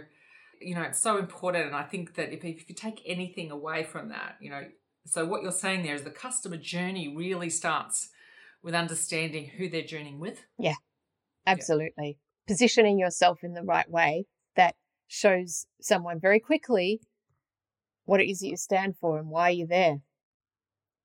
you 0.60 0.76
know, 0.76 0.82
it's 0.82 1.00
so 1.00 1.18
important. 1.18 1.68
And 1.68 1.76
I 1.78 1.84
think 1.84 2.16
that 2.16 2.34
if, 2.34 2.44
if 2.44 2.68
you 2.68 2.76
take 2.76 3.02
anything 3.06 3.52
away 3.52 3.86
from 3.86 4.10
that, 4.10 4.36
you 4.42 4.50
know, 4.50 4.66
so 5.06 5.26
what 5.26 5.44
you're 5.44 5.54
saying 5.54 5.84
there 5.84 5.96
is 5.96 6.04
the 6.04 6.10
customer 6.10 6.58
journey 6.58 7.16
really 7.16 7.50
starts 7.50 8.10
with 8.62 8.76
understanding 8.76 9.46
who 9.58 9.70
they're 9.70 9.84
journeying 9.84 10.20
with. 10.20 10.44
Yeah. 10.60 10.74
Absolutely. 11.48 12.18
Yeah. 12.20 12.54
Positioning 12.54 13.00
yourself 13.00 13.40
in 13.44 13.54
the 13.54 13.64
right 13.64 13.90
way 13.90 14.26
that 14.56 14.76
shows 15.08 15.66
someone 15.82 16.20
very 16.20 16.40
quickly 16.40 17.02
what 18.06 18.22
it 18.22 18.30
is 18.30 18.40
that 18.40 18.48
you 18.48 18.58
stand 18.58 18.96
for 19.00 19.18
and 19.18 19.30
why 19.30 19.50
you're 19.50 19.68
there 19.68 19.98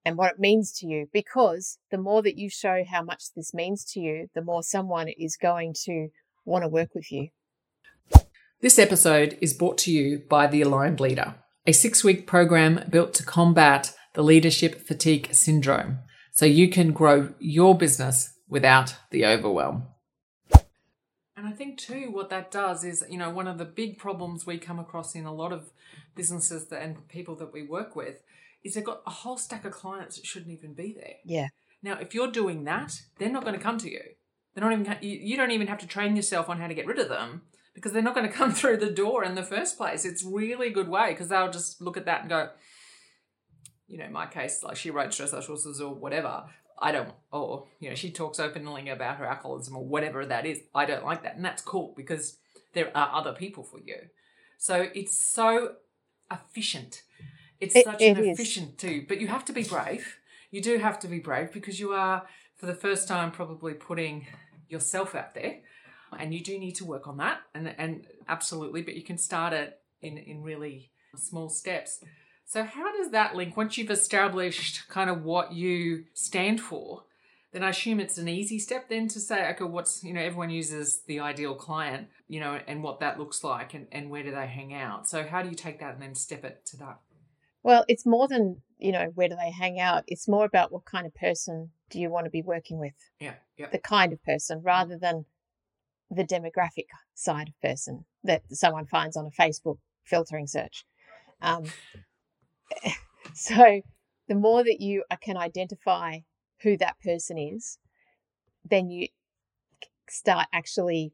and 0.04 0.16
what 0.16 0.32
it 0.32 0.38
means 0.38 0.72
to 0.72 0.86
you. 0.86 1.06
Because 1.12 1.78
the 1.90 1.98
more 1.98 2.22
that 2.22 2.38
you 2.38 2.50
show 2.50 2.82
how 2.88 3.02
much 3.02 3.24
this 3.34 3.54
means 3.54 3.84
to 3.92 4.00
you, 4.00 4.28
the 4.34 4.42
more 4.42 4.62
someone 4.62 5.08
is 5.08 5.36
going 5.36 5.74
to 5.84 6.08
want 6.44 6.64
to 6.64 6.68
work 6.68 6.90
with 6.94 7.10
you. 7.10 7.28
This 8.60 8.78
episode 8.78 9.38
is 9.40 9.54
brought 9.54 9.78
to 9.78 9.90
you 9.90 10.22
by 10.28 10.46
The 10.46 10.62
Aligned 10.62 11.00
Leader, 11.00 11.34
a 11.66 11.72
six 11.72 12.04
week 12.04 12.26
program 12.26 12.84
built 12.88 13.14
to 13.14 13.24
combat 13.24 13.94
the 14.14 14.22
leadership 14.22 14.86
fatigue 14.86 15.28
syndrome 15.32 15.98
so 16.32 16.46
you 16.46 16.68
can 16.68 16.92
grow 16.92 17.34
your 17.38 17.76
business 17.76 18.34
without 18.48 18.96
the 19.10 19.26
overwhelm. 19.26 19.86
And 21.42 21.52
I 21.52 21.56
think 21.56 21.76
too, 21.76 22.08
what 22.12 22.30
that 22.30 22.52
does 22.52 22.84
is, 22.84 23.04
you 23.10 23.18
know, 23.18 23.28
one 23.28 23.48
of 23.48 23.58
the 23.58 23.64
big 23.64 23.98
problems 23.98 24.46
we 24.46 24.58
come 24.58 24.78
across 24.78 25.16
in 25.16 25.26
a 25.26 25.34
lot 25.34 25.52
of 25.52 25.70
businesses 26.14 26.66
that, 26.66 26.80
and 26.80 27.08
people 27.08 27.34
that 27.34 27.52
we 27.52 27.64
work 27.64 27.96
with 27.96 28.22
is 28.62 28.74
they've 28.74 28.84
got 28.84 29.02
a 29.08 29.10
whole 29.10 29.36
stack 29.36 29.64
of 29.64 29.72
clients 29.72 30.14
that 30.14 30.24
shouldn't 30.24 30.52
even 30.52 30.72
be 30.72 30.92
there. 30.92 31.14
Yeah. 31.24 31.48
Now, 31.82 31.98
if 31.98 32.14
you're 32.14 32.30
doing 32.30 32.62
that, 32.64 33.02
they're 33.18 33.28
not 33.28 33.42
going 33.42 33.56
to 33.56 33.60
come 33.60 33.76
to 33.78 33.90
you. 33.90 34.02
They're 34.54 34.62
not 34.62 34.72
even. 34.72 34.98
You 35.00 35.36
don't 35.36 35.50
even 35.50 35.66
have 35.66 35.78
to 35.78 35.86
train 35.88 36.14
yourself 36.14 36.48
on 36.48 36.60
how 36.60 36.68
to 36.68 36.74
get 36.74 36.86
rid 36.86 37.00
of 37.00 37.08
them 37.08 37.42
because 37.74 37.90
they're 37.90 38.02
not 38.02 38.14
going 38.14 38.28
to 38.28 38.32
come 38.32 38.52
through 38.52 38.76
the 38.76 38.90
door 38.90 39.24
in 39.24 39.34
the 39.34 39.42
first 39.42 39.76
place. 39.76 40.04
It's 40.04 40.22
really 40.22 40.68
a 40.68 40.72
good 40.72 40.88
way 40.88 41.10
because 41.10 41.26
they'll 41.26 41.50
just 41.50 41.80
look 41.80 41.96
at 41.96 42.04
that 42.04 42.20
and 42.20 42.28
go, 42.28 42.50
you 43.88 43.98
know, 43.98 44.08
my 44.10 44.26
case, 44.26 44.62
like 44.62 44.76
she 44.76 44.92
wrote 44.92 45.12
stress 45.12 45.32
socials 45.32 45.80
or 45.80 45.92
whatever. 45.92 46.44
I 46.82 46.90
don't, 46.92 47.10
or, 47.30 47.64
you 47.80 47.88
know, 47.88 47.94
she 47.94 48.10
talks 48.10 48.40
openly 48.40 48.88
about 48.90 49.16
her 49.18 49.24
alcoholism 49.24 49.76
or 49.76 49.84
whatever 49.84 50.26
that 50.26 50.44
is. 50.44 50.60
I 50.74 50.84
don't 50.84 51.04
like 51.04 51.22
that. 51.22 51.36
And 51.36 51.44
that's 51.44 51.62
cool 51.62 51.94
because 51.96 52.38
there 52.74 52.90
are 52.96 53.10
other 53.14 53.32
people 53.32 53.62
for 53.62 53.78
you. 53.78 53.96
So 54.58 54.88
it's 54.94 55.16
so 55.16 55.76
efficient. 56.30 57.02
It's 57.60 57.76
It- 57.76 57.84
such 57.84 58.00
it 58.02 58.16
an 58.18 58.24
efficient 58.24 58.78
too. 58.78 59.04
But 59.08 59.20
you 59.20 59.28
have 59.28 59.44
to 59.46 59.52
be 59.52 59.62
brave. 59.62 60.18
You 60.50 60.60
do 60.60 60.78
have 60.78 60.98
to 61.00 61.08
be 61.08 61.20
brave 61.20 61.52
because 61.52 61.78
you 61.78 61.92
are, 61.92 62.26
for 62.56 62.66
the 62.66 62.74
first 62.74 63.06
time, 63.08 63.30
probably 63.30 63.74
putting 63.74 64.26
yourself 64.68 65.14
out 65.14 65.34
there. 65.34 65.60
And 66.18 66.34
you 66.34 66.42
do 66.42 66.58
need 66.58 66.72
to 66.76 66.84
work 66.84 67.06
on 67.06 67.16
that. 67.18 67.40
And, 67.54 67.74
and 67.78 68.06
absolutely, 68.28 68.82
but 68.82 68.94
you 68.94 69.02
can 69.02 69.18
start 69.18 69.52
it 69.52 69.80
in, 70.02 70.18
in 70.18 70.42
really 70.42 70.90
small 71.16 71.48
steps. 71.48 72.02
So, 72.52 72.64
how 72.64 72.94
does 72.94 73.12
that 73.12 73.34
link 73.34 73.56
once 73.56 73.78
you've 73.78 73.90
established 73.90 74.86
kind 74.90 75.08
of 75.08 75.24
what 75.24 75.54
you 75.54 76.04
stand 76.12 76.60
for? 76.60 77.04
Then 77.50 77.64
I 77.64 77.70
assume 77.70 77.98
it's 77.98 78.18
an 78.18 78.28
easy 78.28 78.58
step 78.58 78.90
then 78.90 79.08
to 79.08 79.20
say, 79.20 79.48
okay, 79.52 79.64
what's, 79.64 80.04
you 80.04 80.12
know, 80.12 80.20
everyone 80.20 80.50
uses 80.50 81.00
the 81.06 81.20
ideal 81.20 81.54
client, 81.54 82.08
you 82.28 82.40
know, 82.40 82.60
and 82.66 82.82
what 82.82 83.00
that 83.00 83.18
looks 83.18 83.42
like 83.42 83.72
and, 83.72 83.86
and 83.90 84.10
where 84.10 84.22
do 84.22 84.32
they 84.32 84.46
hang 84.46 84.74
out. 84.74 85.08
So, 85.08 85.24
how 85.24 85.40
do 85.40 85.48
you 85.48 85.54
take 85.54 85.80
that 85.80 85.94
and 85.94 86.02
then 86.02 86.14
step 86.14 86.44
it 86.44 86.66
to 86.66 86.76
that? 86.76 86.98
Well, 87.62 87.86
it's 87.88 88.04
more 88.04 88.28
than, 88.28 88.60
you 88.78 88.92
know, 88.92 89.06
where 89.14 89.30
do 89.30 89.34
they 89.34 89.50
hang 89.50 89.80
out? 89.80 90.04
It's 90.06 90.28
more 90.28 90.44
about 90.44 90.72
what 90.72 90.84
kind 90.84 91.06
of 91.06 91.14
person 91.14 91.70
do 91.88 91.98
you 91.98 92.10
want 92.10 92.26
to 92.26 92.30
be 92.30 92.42
working 92.42 92.78
with, 92.78 92.92
Yeah, 93.18 93.36
yeah. 93.56 93.70
the 93.72 93.78
kind 93.78 94.12
of 94.12 94.22
person, 94.24 94.60
rather 94.62 94.98
than 94.98 95.24
the 96.10 96.24
demographic 96.24 96.88
side 97.14 97.48
of 97.48 97.58
person 97.62 98.04
that 98.24 98.42
someone 98.50 98.84
finds 98.84 99.16
on 99.16 99.24
a 99.24 99.42
Facebook 99.42 99.78
filtering 100.04 100.46
search. 100.46 100.84
Um, 101.40 101.64
so 103.34 103.82
the 104.28 104.34
more 104.34 104.62
that 104.64 104.80
you 104.80 105.04
uh, 105.10 105.16
can 105.22 105.36
identify 105.36 106.18
who 106.62 106.76
that 106.76 106.96
person 107.04 107.38
is, 107.38 107.78
then 108.64 108.90
you 108.90 109.08
start 110.08 110.46
actually 110.52 111.12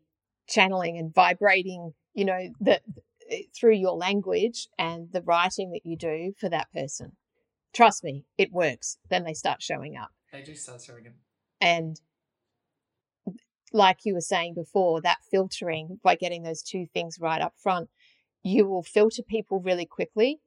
channeling 0.48 0.98
and 0.98 1.14
vibrating, 1.14 1.92
you 2.14 2.24
know, 2.24 2.48
the 2.60 2.80
through 3.58 3.74
your 3.74 3.92
language 3.92 4.68
and 4.78 5.12
the 5.12 5.22
writing 5.22 5.70
that 5.72 5.84
you 5.84 5.96
do 5.96 6.32
for 6.38 6.48
that 6.48 6.72
person. 6.72 7.12
Trust 7.74 8.02
me, 8.02 8.24
it 8.38 8.52
works. 8.52 8.98
Then 9.10 9.24
they 9.24 9.34
start 9.34 9.62
showing 9.62 9.96
up. 9.96 10.10
They 10.32 10.42
do 10.42 10.54
start 10.54 10.82
showing 10.82 11.04
them. 11.04 11.14
And 11.60 12.00
like 13.72 13.98
you 14.04 14.14
were 14.14 14.20
saying 14.20 14.54
before, 14.54 15.00
that 15.02 15.18
filtering 15.30 16.00
by 16.02 16.14
getting 16.14 16.42
those 16.42 16.62
two 16.62 16.86
things 16.92 17.18
right 17.20 17.42
up 17.42 17.54
front, 17.58 17.90
you 18.42 18.66
will 18.66 18.82
filter 18.82 19.22
people 19.22 19.60
really 19.60 19.86
quickly. 19.86 20.40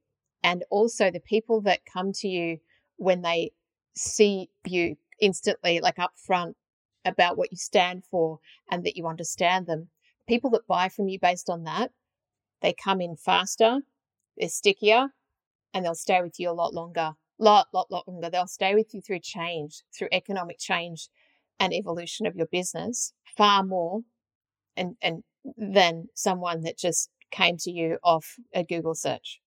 And 0.43 0.63
also 0.69 1.11
the 1.11 1.19
people 1.19 1.61
that 1.61 1.85
come 1.85 2.11
to 2.13 2.27
you 2.27 2.59
when 2.97 3.21
they 3.21 3.51
see 3.95 4.49
you 4.65 4.95
instantly, 5.19 5.79
like 5.79 5.99
up 5.99 6.13
front, 6.15 6.55
about 7.05 7.37
what 7.37 7.51
you 7.51 7.57
stand 7.57 8.03
for 8.05 8.39
and 8.69 8.83
that 8.85 8.95
you 8.95 9.07
understand 9.07 9.67
them, 9.67 9.89
people 10.27 10.49
that 10.51 10.67
buy 10.67 10.89
from 10.89 11.07
you 11.07 11.19
based 11.19 11.49
on 11.49 11.63
that, 11.63 11.91
they 12.61 12.73
come 12.73 13.01
in 13.01 13.15
faster, 13.15 13.79
they're 14.37 14.49
stickier, 14.49 15.09
and 15.73 15.83
they'll 15.83 15.95
stay 15.95 16.21
with 16.21 16.39
you 16.39 16.49
a 16.49 16.53
lot 16.53 16.73
longer. 16.73 17.13
Lot, 17.39 17.67
lot, 17.73 17.89
lot 17.89 18.07
longer. 18.07 18.29
They'll 18.29 18.45
stay 18.45 18.75
with 18.75 18.93
you 18.93 19.01
through 19.01 19.19
change, 19.21 19.83
through 19.97 20.09
economic 20.11 20.59
change 20.59 21.09
and 21.59 21.73
evolution 21.73 22.27
of 22.27 22.35
your 22.35 22.45
business 22.45 23.13
far 23.35 23.63
more 23.63 24.01
and, 24.77 24.95
and 25.01 25.23
than 25.57 26.07
someone 26.13 26.61
that 26.61 26.77
just 26.77 27.09
came 27.31 27.57
to 27.57 27.71
you 27.71 27.97
off 28.03 28.35
a 28.53 28.63
Google 28.63 28.93
search 28.93 29.40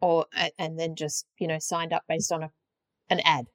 or 0.00 0.26
and 0.58 0.78
then 0.78 0.94
just, 0.94 1.26
you 1.38 1.46
know, 1.46 1.58
signed 1.58 1.92
up 1.92 2.04
based 2.08 2.32
on 2.32 2.42
a 2.42 2.50
an 3.10 3.20
ad. 3.24 3.46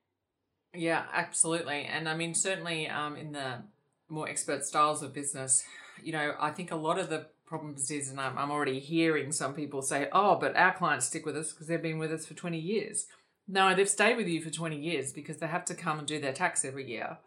Yeah, 0.73 1.03
absolutely. 1.13 1.83
And 1.85 2.09
I 2.09 2.15
mean, 2.15 2.33
certainly 2.33 2.87
um, 2.87 3.15
in 3.15 3.31
the 3.31 3.63
more 4.09 4.27
expert 4.27 4.65
styles 4.65 5.03
of 5.03 5.13
business, 5.13 5.63
you 6.01 6.11
know, 6.11 6.35
I 6.39 6.49
think 6.51 6.71
a 6.71 6.75
lot 6.75 6.99
of 6.99 7.09
the 7.09 7.27
problems 7.45 7.91
is, 7.91 8.09
and 8.09 8.19
I'm, 8.19 8.37
I'm 8.37 8.51
already 8.51 8.79
hearing 8.79 9.31
some 9.31 9.53
people 9.53 9.81
say, 9.81 10.07
oh, 10.11 10.35
but 10.35 10.55
our 10.55 10.73
clients 10.73 11.05
stick 11.05 11.25
with 11.25 11.37
us 11.37 11.51
because 11.51 11.67
they've 11.67 11.81
been 11.81 11.99
with 11.99 12.11
us 12.11 12.25
for 12.25 12.33
20 12.33 12.57
years. 12.57 13.05
No, 13.47 13.75
they've 13.75 13.89
stayed 13.89 14.17
with 14.17 14.27
you 14.27 14.41
for 14.41 14.49
20 14.49 14.77
years 14.77 15.11
because 15.11 15.37
they 15.37 15.47
have 15.47 15.65
to 15.65 15.75
come 15.75 15.99
and 15.99 16.07
do 16.07 16.19
their 16.19 16.33
tax 16.33 16.65
every 16.65 16.89
year. 16.89 17.17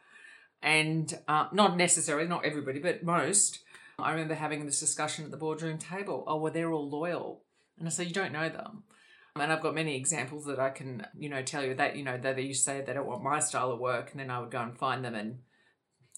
And 0.63 1.17
uh, 1.29 1.47
not 1.53 1.77
necessarily, 1.77 2.27
not 2.27 2.45
everybody, 2.45 2.81
but 2.81 3.05
most. 3.05 3.61
I 3.99 4.11
remember 4.11 4.35
having 4.35 4.67
this 4.67 4.81
discussion 4.81 5.27
at 5.27 5.31
the 5.31 5.37
boardroom 5.37 5.79
table. 5.79 6.25
Oh, 6.27 6.37
well, 6.37 6.53
they're 6.53 6.73
all 6.73 6.89
loyal. 6.89 7.43
And 7.79 7.87
I 7.87 7.91
say, 7.91 8.05
you 8.05 8.13
don't 8.13 8.33
know 8.33 8.49
them. 8.49 8.85
And 9.41 9.53
I've 9.53 9.63
got 9.63 9.75
many 9.75 9.97
examples 9.97 10.45
that 10.47 10.59
I 10.59 10.71
can, 10.71 11.07
you 11.19 11.29
know, 11.29 11.43
tell 11.43 11.65
you 11.65 11.75
that, 11.75 11.97
you 11.97 12.05
know, 12.05 12.19
that 12.19 12.37
they 12.37 12.43
used 12.43 12.65
to 12.65 12.71
say 12.71 12.81
they 12.81 12.93
don't 12.93 13.07
want 13.07 13.23
my 13.23 13.39
style 13.39 13.71
of 13.71 13.79
work. 13.79 14.11
And 14.11 14.21
then 14.21 14.31
I 14.31 14.41
would 14.41 14.51
go 14.51 14.61
and 14.61 14.77
find 14.77 15.05
them 15.05 15.15
and, 15.15 15.39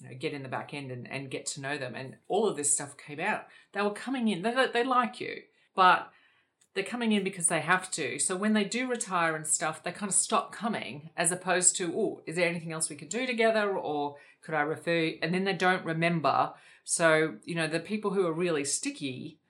you 0.01 0.09
know, 0.09 0.17
get 0.19 0.33
in 0.33 0.43
the 0.43 0.49
back 0.49 0.73
end 0.75 0.91
and, 0.91 1.11
and 1.11 1.31
get 1.31 1.47
to 1.47 1.61
know 1.61 1.79
them. 1.79 1.95
And 1.95 2.17
all 2.29 2.49
of 2.49 2.57
this 2.57 2.73
stuff 2.73 2.97
came 2.97 3.21
out. 3.21 3.47
They 3.73 3.83
were 3.83 3.91
coming 3.91 4.29
in, 4.29 4.43
they, 4.43 4.55
they 4.73 4.85
like 4.85 5.21
you, 5.21 5.43
but 5.75 6.11
they're 6.75 6.85
coming 6.85 7.13
in 7.13 7.25
because 7.25 7.49
they 7.49 7.61
have 7.61 7.91
to. 7.93 8.19
So 8.19 8.37
when 8.37 8.53
they 8.53 8.65
do 8.65 8.89
retire 8.89 9.35
and 9.35 9.47
stuff, 9.47 9.83
they 9.83 9.91
kind 9.91 10.11
of 10.11 10.15
stop 10.15 10.53
coming 10.53 11.11
as 11.17 11.33
opposed 11.33 11.77
to, 11.77 11.93
oh, 11.97 12.23
is 12.27 12.37
there 12.37 12.49
anything 12.49 12.73
else 12.73 12.89
we 12.89 12.97
could 12.97 13.09
do 13.09 13.27
together? 13.27 13.77
Or 13.77 14.17
could 14.43 14.55
I 14.55 14.61
refer? 14.61 15.13
And 15.21 15.35
then 15.35 15.45
they 15.45 15.55
don't 15.55 15.85
remember. 15.85 16.53
So, 16.85 17.35
you 17.45 17.55
know, 17.55 17.67
the 17.67 17.81
people 17.81 18.13
who 18.13 18.27
are 18.27 18.33
really 18.33 18.65
sticky 18.65 19.41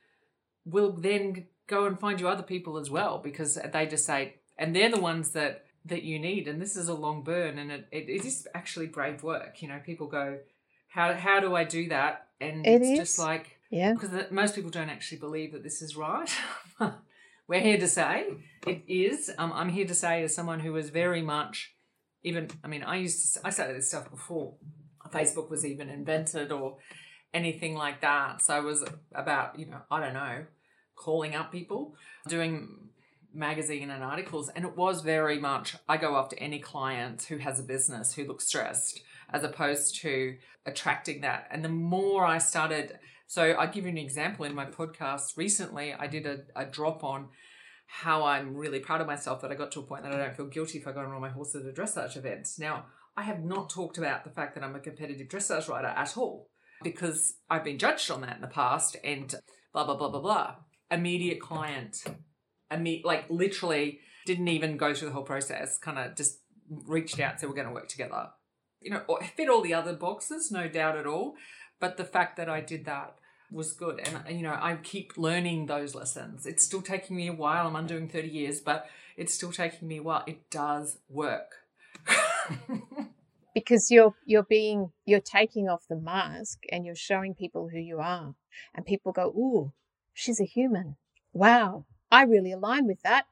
will 0.65 0.93
then 0.93 1.47
go 1.69 1.85
and 1.87 1.99
find 2.01 2.19
you 2.21 2.29
other 2.29 2.43
people 2.43 2.77
as 2.79 2.91
well 2.91 3.19
because 3.19 3.57
they 3.73 3.87
just 3.87 4.05
say, 4.05 4.35
and 4.59 4.75
they're 4.75 4.91
the 4.91 5.01
ones 5.01 5.31
that 5.31 5.65
that 5.85 6.03
you 6.03 6.19
need. 6.19 6.49
And 6.49 6.61
this 6.61 6.77
is 6.77 6.89
a 6.89 6.95
long 6.95 7.23
burn, 7.23 7.57
and 7.59 7.71
it, 7.71 7.87
it, 7.93 8.09
it 8.09 8.25
is 8.25 8.47
actually 8.55 8.87
brave 8.89 9.23
work. 9.23 9.63
You 9.63 9.69
know, 9.69 9.79
people 9.85 10.07
go, 10.09 10.39
how 10.89 11.15
how 11.15 11.39
do 11.41 11.55
I 11.55 11.65
do 11.65 11.89
that? 11.91 12.27
And 12.41 12.67
It 12.67 12.83
it's 12.83 12.89
is. 12.91 12.99
just 12.99 13.19
like 13.19 13.59
Yeah. 13.71 13.93
because 13.93 14.11
most 14.31 14.55
people 14.57 14.71
don't 14.71 14.91
actually 14.91 15.19
believe 15.19 15.53
that 15.53 15.63
this 15.63 15.81
is 15.83 15.97
right. 15.97 16.31
We're 17.49 17.61
here 17.61 17.79
to 17.79 17.89
say 17.89 18.27
it 18.67 18.83
is. 18.87 19.31
Um, 19.39 19.53
I'm 19.55 19.71
here 19.71 19.87
to 19.87 19.95
say 19.95 20.23
as 20.23 20.35
someone 20.35 20.61
who 20.61 20.73
was 20.73 20.91
very 20.91 21.23
much 21.23 21.75
even. 22.23 22.49
I 22.63 22.69
mean, 22.69 22.83
I 22.83 22.97
used 22.97 23.35
to, 23.35 23.41
I 23.47 23.51
started 23.51 23.77
this 23.77 23.89
stuff 23.89 24.11
before 24.11 24.55
Facebook 25.11 25.49
was 25.49 25.65
even 25.65 25.89
invented 25.89 26.53
or 26.53 26.77
anything 27.33 27.75
like 27.75 28.03
that. 28.03 28.43
So 28.43 28.55
I 28.55 28.61
was 28.61 28.85
about 29.15 29.59
you 29.59 29.67
know 29.67 29.81
I 29.91 30.01
don't 30.01 30.15
know 30.15 30.45
calling 30.99 31.35
up 31.35 31.53
people, 31.53 31.95
doing 32.29 32.89
magazine 33.33 33.91
and 33.91 34.03
articles, 34.03 34.49
and 34.51 34.65
it 34.65 34.77
was 34.77 35.03
very 35.03 35.39
much 35.39 35.77
I 35.89 35.97
go 35.97 36.17
after 36.17 36.37
any 36.39 36.59
client 36.59 37.23
who 37.25 37.39
has 37.39 37.61
a 37.61 37.63
business 37.63 38.15
who 38.15 38.25
looks 38.25 38.47
stressed, 38.47 39.01
as 39.33 39.45
opposed 39.45 40.01
to 40.03 40.37
attracting 40.67 41.21
that. 41.23 41.49
And 41.51 41.65
the 41.65 41.69
more 41.69 42.25
I 42.25 42.39
started, 42.39 42.99
so 43.27 43.53
I'll 43.53 43.73
give 43.73 43.85
you 43.85 43.91
an 43.91 43.99
example 43.99 44.45
in 44.45 44.55
my 44.55 44.67
podcast 44.67 45.37
recently, 45.37 45.95
I 45.95 46.07
did 46.07 46.27
a, 46.27 46.41
a 46.57 46.65
drop 46.65 47.05
on 47.05 47.29
how 47.87 48.25
I'm 48.25 48.55
really 48.55 48.81
proud 48.81 49.01
of 49.01 49.07
myself 49.07 49.41
that 49.41 49.51
I 49.51 49.55
got 49.55 49.73
to 49.73 49.81
a 49.81 49.83
point 49.83 50.03
that 50.03 50.13
I 50.13 50.19
don't 50.19 50.37
feel 50.37 50.47
guilty 50.47 50.79
if 50.79 50.87
I 50.87 50.93
go 50.93 51.01
and 51.01 51.11
ride 51.11 51.23
my 51.23 51.31
horses 51.31 51.65
at 51.65 51.71
a 51.71 51.81
dressage 51.81 52.17
events. 52.17 52.59
Now, 52.59 52.87
I 53.17 53.23
have 53.23 53.43
not 53.43 53.71
talked 53.71 53.99
about 53.99 54.25
the 54.25 54.31
fact 54.31 54.55
that 54.55 54.63
I'm 54.63 54.77
a 54.77 54.81
competitive 54.81 55.29
dressage 55.29 55.69
rider 55.69 55.89
at 55.89 56.17
all 56.17 56.49
because 56.83 57.35
I've 57.51 57.65
been 57.65 57.79
judged 57.79 58.11
on 58.11 58.21
that 58.21 58.37
in 58.37 58.43
the 58.43 58.47
past 58.47 58.97
and 59.03 59.35
blah 59.73 59.85
blah 59.85 59.97
blah 59.97 60.11
blah 60.11 60.21
blah. 60.21 60.55
Immediate 60.91 61.41
client, 61.41 62.05
imme- 62.73 63.05
like 63.05 63.27
literally 63.29 64.01
didn't 64.27 64.49
even 64.49 64.77
go 64.77 64.95
through 64.95 65.09
the 65.09 65.15
whole 65.15 65.23
process. 65.23 65.79
Kind 65.79 65.99
of 65.99 66.17
just 66.17 66.41
reached 66.87 67.21
out, 67.21 67.41
said 67.41 67.49
we're 67.49 67.55
going 67.55 67.69
to 67.69 67.75
work 67.75 67.89
together. 67.89 68.29
You 68.81 68.91
know, 68.91 69.19
fit 69.37 69.49
all 69.49 69.63
the 69.63 69.75
other 69.75 69.95
boxes, 69.95 70.51
no 70.51 70.69
doubt 70.69 70.97
at 70.97 71.07
all. 71.07 71.35
But 71.81 71.97
the 71.97 72.05
fact 72.05 72.37
that 72.37 72.49
I 72.49 72.61
did 72.61 72.85
that 72.87 73.17
was 73.51 73.73
good, 73.73 74.01
and 74.01 74.37
you 74.37 74.43
know, 74.43 74.57
I 74.59 74.77
keep 74.83 75.17
learning 75.17 75.67
those 75.67 75.95
lessons. 75.95 76.47
It's 76.47 76.65
still 76.65 76.83
taking 76.83 77.17
me 77.17 77.29
a 77.29 77.33
while. 77.33 77.67
I'm 77.67 77.77
undoing 77.77 78.09
thirty 78.09 78.29
years, 78.29 78.61
but 78.61 78.87
it's 79.17 79.35
still 79.35 79.53
taking 79.53 79.89
me 79.89 79.99
a 79.99 80.03
while. 80.03 80.25
It 80.27 80.51
does 80.51 80.99
work. 81.09 81.53
because 83.55 83.91
you're 83.91 84.15
you're 84.25 84.45
being 84.45 84.93
you're 85.05 85.21
taking 85.21 85.69
off 85.69 85.89
the 85.89 85.97
mask 85.97 86.63
and 86.71 86.85
you're 86.87 86.95
showing 86.95 87.35
people 87.35 87.69
who 87.69 87.79
you 87.79 87.99
are 87.99 88.35
and 88.75 88.87
people 88.87 89.13
go 89.13 89.29
ooh 89.29 89.73
she's 90.19 90.41
a 90.41 90.45
human. 90.45 90.97
Wow. 91.33 91.87
I 92.11 92.25
really 92.25 92.53
align 92.53 92.87
with 92.87 93.03
that. 93.03 93.27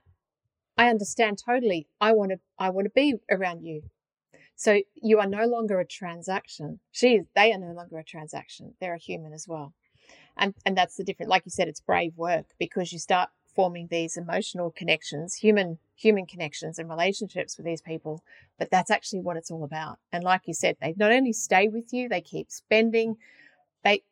I 0.79 0.89
understand 0.89 1.39
totally. 1.45 1.89
I 2.01 2.13
want 2.13 2.31
to 2.31 2.39
i 2.59 2.71
want 2.71 2.85
to 2.87 2.91
be 2.95 3.15
around 3.31 3.63
you. 3.65 3.83
So 4.55 4.83
you 4.95 5.19
are 5.19 5.27
no 5.27 5.47
longer 5.47 5.81
a 5.81 5.87
transaction. 5.87 6.81
She 6.93 7.17
is 7.17 7.27
they 7.35 7.53
are 7.53 7.59
no 7.59 7.73
longer 7.73 7.99
a 7.99 8.05
transaction. 8.05 8.75
They're 8.81 8.95
a 8.95 8.99
human 8.99 9.33
as 9.33 9.49
well. 9.49 9.75
And 10.37 10.55
and 10.65 10.77
that's 10.77 10.97
the 10.97 11.05
difference 11.05 11.31
like 11.31 11.45
you 11.45 11.51
said 11.51 11.67
it's 11.69 11.81
brave 11.81 12.13
work 12.17 12.47
because 12.59 12.93
you 12.93 12.99
start 12.99 13.31
forming 13.55 13.89
these 13.91 14.19
emotional 14.19 14.71
connections 14.71 15.37
human 15.37 15.79
human 15.97 16.27
connections 16.27 16.79
and 16.79 16.91
relationships 16.91 17.57
with 17.57 17.65
these 17.65 17.81
people 17.81 18.23
but 18.59 18.71
that's 18.71 18.91
actually 18.91 19.21
what 19.21 19.37
it's 19.37 19.51
all 19.51 19.65
about. 19.65 19.99
And 20.13 20.23
like 20.23 20.43
you 20.47 20.55
said 20.55 20.77
they 20.81 20.95
not 20.97 21.11
only 21.11 21.33
stay 21.33 21.67
with 21.67 21.93
you 21.93 22.09
they 22.09 22.21
keep 22.21 22.51
spending 22.51 23.17
they 23.83 24.03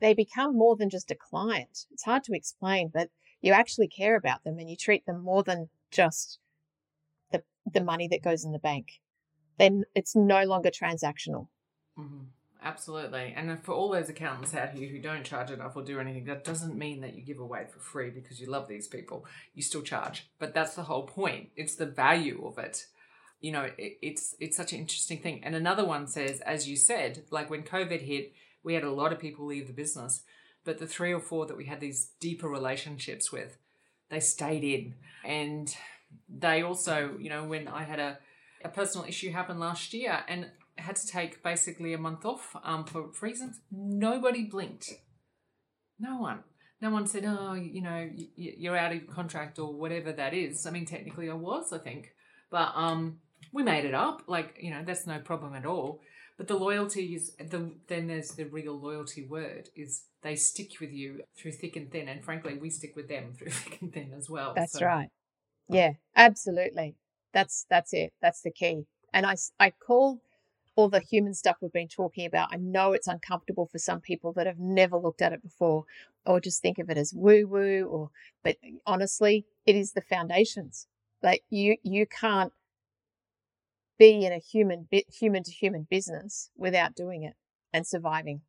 they 0.00 0.14
become 0.14 0.56
more 0.56 0.76
than 0.76 0.90
just 0.90 1.10
a 1.10 1.16
client 1.16 1.86
it's 1.90 2.04
hard 2.04 2.24
to 2.24 2.32
explain 2.34 2.90
but 2.92 3.08
you 3.40 3.52
actually 3.52 3.88
care 3.88 4.16
about 4.16 4.44
them 4.44 4.58
and 4.58 4.68
you 4.68 4.76
treat 4.76 5.04
them 5.06 5.22
more 5.22 5.42
than 5.42 5.68
just 5.90 6.38
the 7.32 7.42
the 7.72 7.82
money 7.82 8.08
that 8.08 8.22
goes 8.22 8.44
in 8.44 8.52
the 8.52 8.58
bank 8.58 9.00
then 9.60 9.84
it's 9.94 10.16
no 10.16 10.44
longer 10.44 10.70
transactional. 10.70 11.48
Mm-hmm. 11.98 12.24
Absolutely. 12.62 13.34
And 13.36 13.62
for 13.62 13.72
all 13.72 13.90
those 13.90 14.08
accountants 14.08 14.54
out 14.54 14.70
here 14.70 14.88
who 14.88 14.98
don't 14.98 15.24
charge 15.24 15.50
enough 15.50 15.76
or 15.76 15.82
do 15.82 16.00
anything, 16.00 16.24
that 16.24 16.44
doesn't 16.44 16.76
mean 16.76 17.00
that 17.02 17.14
you 17.14 17.22
give 17.22 17.38
away 17.38 17.66
for 17.70 17.78
free 17.78 18.10
because 18.10 18.40
you 18.40 18.46
love 18.46 18.68
these 18.68 18.86
people. 18.86 19.26
You 19.54 19.62
still 19.62 19.82
charge. 19.82 20.30
But 20.38 20.54
that's 20.54 20.74
the 20.74 20.82
whole 20.82 21.04
point. 21.04 21.50
It's 21.56 21.74
the 21.74 21.86
value 21.86 22.46
of 22.46 22.58
it. 22.58 22.86
You 23.40 23.52
know, 23.52 23.70
it, 23.78 23.98
it's 24.02 24.34
it's 24.40 24.56
such 24.56 24.72
an 24.72 24.78
interesting 24.78 25.20
thing. 25.20 25.42
And 25.42 25.54
another 25.54 25.84
one 25.84 26.06
says, 26.06 26.40
as 26.40 26.68
you 26.68 26.76
said, 26.76 27.24
like 27.30 27.48
when 27.48 27.62
COVID 27.62 28.02
hit, 28.02 28.32
we 28.62 28.74
had 28.74 28.84
a 28.84 28.90
lot 28.90 29.12
of 29.12 29.18
people 29.18 29.46
leave 29.46 29.66
the 29.66 29.72
business. 29.72 30.22
But 30.64 30.78
the 30.78 30.86
three 30.86 31.12
or 31.12 31.20
four 31.20 31.46
that 31.46 31.56
we 31.56 31.66
had 31.66 31.80
these 31.80 32.10
deeper 32.20 32.48
relationships 32.48 33.32
with, 33.32 33.56
they 34.10 34.20
stayed 34.20 34.64
in. 34.64 34.94
And 35.24 35.74
they 36.28 36.62
also, 36.62 37.16
you 37.18 37.30
know, 37.30 37.44
when 37.44 37.66
I 37.66 37.84
had 37.84 37.98
a, 37.98 38.18
a 38.64 38.68
personal 38.68 39.06
issue 39.06 39.32
happen 39.32 39.58
last 39.58 39.94
year 39.94 40.20
and 40.28 40.50
had 40.76 40.96
to 40.96 41.06
take 41.06 41.42
basically 41.42 41.92
a 41.92 41.98
month 41.98 42.24
off 42.24 42.56
um, 42.64 42.84
for 42.84 43.10
reasons. 43.20 43.60
Nobody 43.70 44.44
blinked. 44.44 44.90
No 45.98 46.18
one. 46.18 46.40
No 46.80 46.90
one 46.90 47.06
said, 47.06 47.24
oh, 47.26 47.52
you 47.52 47.82
know, 47.82 48.08
you're 48.36 48.76
out 48.76 48.92
of 48.94 49.06
contract 49.06 49.58
or 49.58 49.74
whatever 49.74 50.12
that 50.12 50.32
is. 50.32 50.66
I 50.66 50.70
mean, 50.70 50.86
technically 50.86 51.28
I 51.28 51.34
was, 51.34 51.72
I 51.72 51.78
think. 51.78 52.14
But 52.50 52.72
um, 52.74 53.20
we 53.52 53.62
made 53.62 53.84
it 53.84 53.94
up. 53.94 54.22
Like, 54.26 54.56
you 54.60 54.70
know, 54.70 54.82
that's 54.84 55.06
no 55.06 55.18
problem 55.18 55.54
at 55.54 55.66
all. 55.66 56.00
But 56.40 56.48
the 56.48 56.56
loyalty 56.56 57.14
is, 57.14 57.32
the, 57.38 57.70
then 57.86 58.06
there's 58.06 58.30
the 58.30 58.46
real 58.46 58.72
loyalty 58.72 59.26
word 59.26 59.68
is 59.76 60.04
they 60.22 60.36
stick 60.36 60.80
with 60.80 60.90
you 60.90 61.20
through 61.36 61.52
thick 61.52 61.76
and 61.76 61.92
thin. 61.92 62.08
And 62.08 62.24
frankly, 62.24 62.56
we 62.56 62.70
stick 62.70 62.96
with 62.96 63.10
them 63.10 63.34
through 63.34 63.50
thick 63.50 63.82
and 63.82 63.92
thin 63.92 64.14
as 64.16 64.30
well. 64.30 64.54
That's 64.56 64.78
so. 64.78 64.86
right. 64.86 65.10
Yeah, 65.68 65.90
absolutely. 66.16 66.96
That's, 67.34 67.66
that's 67.68 67.92
it. 67.92 68.14
That's 68.22 68.40
the 68.40 68.50
key. 68.50 68.86
And 69.12 69.26
I, 69.26 69.36
I 69.58 69.68
call 69.68 70.22
all 70.76 70.88
the 70.88 71.00
human 71.00 71.34
stuff 71.34 71.58
we've 71.60 71.74
been 71.74 71.88
talking 71.88 72.24
about. 72.24 72.48
I 72.50 72.56
know 72.56 72.94
it's 72.94 73.06
uncomfortable 73.06 73.68
for 73.70 73.76
some 73.78 74.00
people 74.00 74.32
that 74.32 74.46
have 74.46 74.58
never 74.58 74.96
looked 74.96 75.20
at 75.20 75.34
it 75.34 75.42
before 75.42 75.84
or 76.24 76.40
just 76.40 76.62
think 76.62 76.78
of 76.78 76.88
it 76.88 76.96
as 76.96 77.12
woo 77.12 77.46
woo 77.46 77.84
or 77.84 78.08
but 78.42 78.56
honestly, 78.86 79.44
it 79.66 79.76
is 79.76 79.92
the 79.92 80.00
foundations. 80.00 80.86
Like 81.22 81.42
you 81.50 81.76
you 81.82 82.06
can't 82.06 82.54
be 84.00 84.24
in 84.24 84.32
a 84.32 84.38
human 84.38 84.88
human 85.08 85.44
to 85.44 85.52
human 85.52 85.86
business 85.88 86.50
without 86.56 86.96
doing 86.96 87.22
it 87.22 87.34
and 87.72 87.86
surviving. 87.86 88.40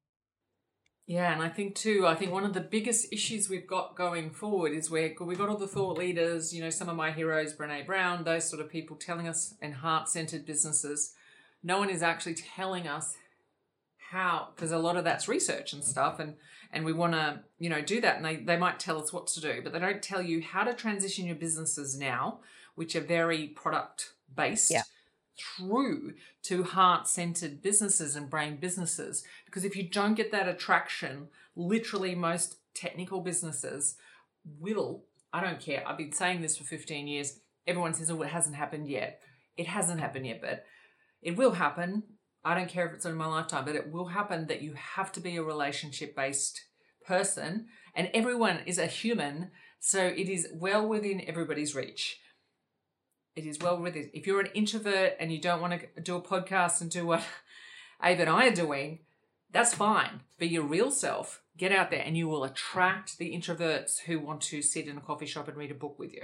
Yeah, 1.05 1.31
and 1.33 1.43
I 1.43 1.49
think 1.49 1.75
too, 1.75 2.07
I 2.07 2.15
think 2.15 2.31
one 2.31 2.45
of 2.45 2.53
the 2.53 2.61
biggest 2.61 3.11
issues 3.11 3.49
we've 3.49 3.67
got 3.67 3.95
going 3.95 4.31
forward 4.31 4.71
is 4.71 4.89
where 4.89 5.13
we 5.19 5.35
got 5.35 5.49
all 5.49 5.57
the 5.57 5.67
thought 5.67 5.97
leaders, 5.97 6.53
you 6.53 6.61
know, 6.61 6.69
some 6.69 6.89
of 6.89 6.95
my 6.95 7.11
heroes, 7.11 7.53
Brene 7.53 7.85
Brown, 7.85 8.23
those 8.23 8.49
sort 8.49 8.61
of 8.61 8.69
people 8.69 8.95
telling 8.95 9.27
us 9.27 9.53
in 9.61 9.73
heart 9.73 10.09
centered 10.09 10.45
businesses 10.45 11.13
no 11.63 11.79
one 11.79 11.89
is 11.89 12.01
actually 12.01 12.35
telling 12.35 12.87
us 12.87 13.15
how 14.09 14.49
because 14.55 14.71
a 14.71 14.77
lot 14.77 14.97
of 14.97 15.03
that's 15.03 15.27
research 15.27 15.73
and 15.73 15.83
stuff 15.83 16.19
and 16.19 16.35
and 16.71 16.83
we 16.83 16.93
want 16.93 17.13
to 17.13 17.39
you 17.59 17.69
know 17.69 17.81
do 17.81 18.01
that 18.01 18.17
and 18.17 18.25
they, 18.25 18.37
they 18.37 18.57
might 18.57 18.79
tell 18.79 19.01
us 19.01 19.13
what 19.13 19.27
to 19.27 19.39
do 19.39 19.61
but 19.63 19.71
they 19.71 19.79
don't 19.79 20.01
tell 20.01 20.21
you 20.21 20.41
how 20.41 20.63
to 20.63 20.73
transition 20.73 21.25
your 21.25 21.35
businesses 21.35 21.97
now 21.97 22.39
which 22.75 22.95
are 22.95 23.01
very 23.01 23.47
product 23.47 24.13
based 24.35 24.71
yeah. 24.71 24.83
Through 25.41 26.13
to 26.43 26.63
heart 26.63 27.07
centered 27.07 27.61
businesses 27.61 28.15
and 28.15 28.29
brain 28.29 28.57
businesses 28.57 29.23
because 29.45 29.63
if 29.63 29.75
you 29.75 29.83
don't 29.83 30.15
get 30.15 30.31
that 30.31 30.47
attraction 30.47 31.27
literally 31.55 32.15
most 32.15 32.57
technical 32.73 33.21
businesses 33.21 33.95
will 34.59 35.03
i 35.33 35.41
don't 35.41 35.59
care 35.59 35.83
i've 35.87 35.97
been 35.97 36.11
saying 36.11 36.41
this 36.41 36.57
for 36.57 36.63
15 36.63 37.07
years 37.07 37.39
everyone 37.67 37.93
says 37.93 38.09
oh 38.09 38.21
it 38.21 38.29
hasn't 38.29 38.55
happened 38.55 38.87
yet 38.87 39.21
it 39.57 39.67
hasn't 39.67 39.99
happened 39.99 40.25
yet 40.25 40.41
but 40.41 40.65
it 41.21 41.37
will 41.37 41.51
happen. 41.51 42.03
I 42.43 42.55
don't 42.55 42.69
care 42.69 42.87
if 42.87 42.93
it's 42.93 43.05
in 43.05 43.15
my 43.15 43.27
lifetime, 43.27 43.65
but 43.65 43.75
it 43.75 43.91
will 43.91 44.07
happen 44.07 44.47
that 44.47 44.61
you 44.61 44.73
have 44.73 45.11
to 45.13 45.19
be 45.19 45.37
a 45.37 45.43
relationship 45.43 46.15
based 46.15 46.61
person 47.05 47.67
and 47.95 48.09
everyone 48.13 48.59
is 48.65 48.77
a 48.77 48.87
human. 48.87 49.51
So 49.79 50.03
it 50.03 50.29
is 50.29 50.47
well 50.53 50.87
within 50.87 51.21
everybody's 51.27 51.75
reach. 51.75 52.19
It 53.35 53.45
is 53.45 53.59
well 53.59 53.77
within. 53.77 54.09
If 54.13 54.27
you're 54.27 54.41
an 54.41 54.49
introvert 54.53 55.13
and 55.19 55.31
you 55.31 55.39
don't 55.39 55.61
want 55.61 55.81
to 55.95 56.01
do 56.01 56.15
a 56.15 56.21
podcast 56.21 56.81
and 56.81 56.91
do 56.91 57.05
what 57.05 57.23
Ava 58.03 58.21
and 58.21 58.29
I 58.29 58.47
are 58.47 58.55
doing, 58.55 58.99
that's 59.51 59.73
fine. 59.73 60.21
Be 60.37 60.47
your 60.47 60.63
real 60.63 60.91
self. 60.91 61.41
Get 61.57 61.71
out 61.71 61.91
there 61.91 62.03
and 62.05 62.17
you 62.17 62.27
will 62.27 62.43
attract 62.43 63.17
the 63.17 63.33
introverts 63.33 63.99
who 63.99 64.19
want 64.19 64.41
to 64.41 64.61
sit 64.61 64.87
in 64.87 64.97
a 64.97 65.01
coffee 65.01 65.25
shop 65.25 65.47
and 65.47 65.57
read 65.57 65.71
a 65.71 65.75
book 65.75 65.99
with 65.99 66.13
you. 66.13 66.23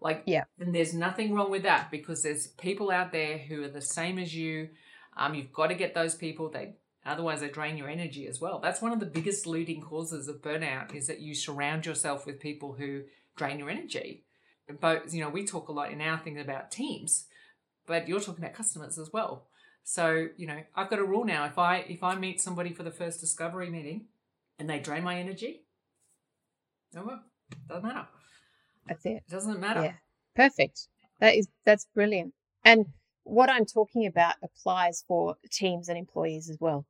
Like, 0.00 0.24
yeah. 0.26 0.44
And 0.58 0.74
there's 0.74 0.94
nothing 0.94 1.34
wrong 1.34 1.50
with 1.50 1.62
that 1.62 1.90
because 1.90 2.22
there's 2.22 2.48
people 2.48 2.90
out 2.90 3.12
there 3.12 3.38
who 3.38 3.62
are 3.62 3.68
the 3.68 3.80
same 3.80 4.18
as 4.18 4.34
you. 4.34 4.70
Um, 5.16 5.34
you've 5.34 5.52
got 5.52 5.68
to 5.68 5.74
get 5.74 5.94
those 5.94 6.14
people. 6.14 6.50
They 6.50 6.74
otherwise 7.04 7.40
they 7.40 7.48
drain 7.48 7.76
your 7.76 7.88
energy 7.88 8.26
as 8.26 8.40
well. 8.40 8.58
That's 8.58 8.82
one 8.82 8.92
of 8.92 9.00
the 9.00 9.06
biggest 9.06 9.46
leading 9.46 9.80
causes 9.80 10.28
of 10.28 10.42
burnout 10.42 10.94
is 10.94 11.06
that 11.06 11.20
you 11.20 11.34
surround 11.34 11.86
yourself 11.86 12.26
with 12.26 12.40
people 12.40 12.74
who 12.74 13.02
drain 13.36 13.58
your 13.58 13.70
energy. 13.70 14.24
But 14.80 15.12
you 15.12 15.20
know, 15.20 15.28
we 15.28 15.44
talk 15.44 15.68
a 15.68 15.72
lot 15.72 15.90
in 15.90 16.00
our 16.00 16.18
thing 16.18 16.38
about 16.38 16.70
teams, 16.70 17.26
but 17.86 18.08
you're 18.08 18.20
talking 18.20 18.44
about 18.44 18.54
customers 18.54 18.98
as 18.98 19.12
well. 19.12 19.46
So 19.84 20.28
you 20.36 20.46
know, 20.46 20.60
I've 20.74 20.90
got 20.90 20.98
a 20.98 21.04
rule 21.04 21.24
now. 21.24 21.44
If 21.44 21.58
I 21.58 21.78
if 21.78 22.02
I 22.02 22.14
meet 22.14 22.40
somebody 22.40 22.72
for 22.72 22.82
the 22.82 22.90
first 22.90 23.20
discovery 23.20 23.70
meeting, 23.70 24.06
and 24.58 24.68
they 24.68 24.78
drain 24.78 25.04
my 25.04 25.18
energy, 25.18 25.62
oh 26.96 27.04
well, 27.04 27.22
doesn't 27.68 27.84
matter. 27.84 28.06
That's 28.86 29.04
it. 29.06 29.22
It 29.26 29.30
doesn't 29.30 29.60
matter. 29.60 29.82
Yeah. 29.82 29.94
Perfect. 30.34 30.88
That 31.20 31.34
is 31.34 31.48
that's 31.64 31.86
brilliant. 31.94 32.34
And 32.64 32.86
what 33.24 33.50
I'm 33.50 33.66
talking 33.66 34.06
about 34.06 34.34
applies 34.42 35.04
for 35.06 35.36
teams 35.50 35.88
and 35.88 35.98
employees 35.98 36.50
as 36.50 36.58
well. 36.60 36.86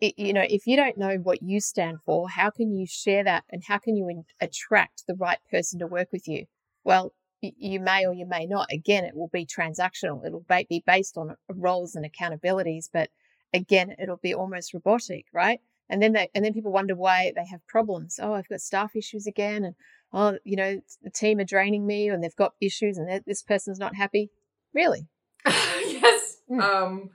It, 0.00 0.18
you 0.18 0.34
know, 0.34 0.44
if 0.46 0.66
you 0.66 0.76
don't 0.76 0.98
know 0.98 1.16
what 1.16 1.42
you 1.42 1.58
stand 1.58 1.98
for, 2.04 2.28
how 2.28 2.50
can 2.50 2.76
you 2.76 2.86
share 2.86 3.24
that 3.24 3.44
and 3.50 3.62
how 3.66 3.78
can 3.78 3.96
you 3.96 4.08
in, 4.10 4.24
attract 4.40 5.04
the 5.06 5.14
right 5.14 5.38
person 5.50 5.78
to 5.78 5.86
work 5.86 6.08
with 6.12 6.28
you? 6.28 6.46
Well, 6.86 7.12
you 7.42 7.80
may 7.80 8.06
or 8.06 8.14
you 8.14 8.26
may 8.26 8.46
not. 8.46 8.68
Again, 8.70 9.04
it 9.04 9.16
will 9.16 9.28
be 9.32 9.44
transactional. 9.44 10.24
It'll 10.24 10.46
be 10.48 10.84
based 10.86 11.18
on 11.18 11.34
roles 11.48 11.96
and 11.96 12.08
accountabilities, 12.08 12.88
but 12.92 13.10
again, 13.52 13.96
it'll 14.00 14.18
be 14.18 14.32
almost 14.32 14.72
robotic, 14.72 15.26
right? 15.32 15.60
And 15.90 16.00
then 16.00 16.12
they, 16.12 16.30
and 16.32 16.44
then 16.44 16.52
people 16.52 16.70
wonder 16.70 16.94
why 16.94 17.32
they 17.34 17.44
have 17.50 17.66
problems. 17.66 18.20
Oh, 18.22 18.34
I've 18.34 18.48
got 18.48 18.60
staff 18.60 18.94
issues 18.94 19.26
again, 19.26 19.64
and 19.64 19.74
oh, 20.12 20.38
you 20.44 20.54
know, 20.54 20.80
the 21.02 21.10
team 21.10 21.40
are 21.40 21.44
draining 21.44 21.88
me 21.88 22.08
and 22.08 22.22
they've 22.22 22.36
got 22.36 22.54
issues 22.60 22.98
and 22.98 23.22
this 23.26 23.42
person's 23.42 23.80
not 23.80 23.96
happy. 23.96 24.30
Really? 24.72 25.08
yes. 25.46 26.36
Mm. 26.48 26.62
Um, 26.62 27.10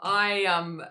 I 0.00 0.46
um 0.46 0.82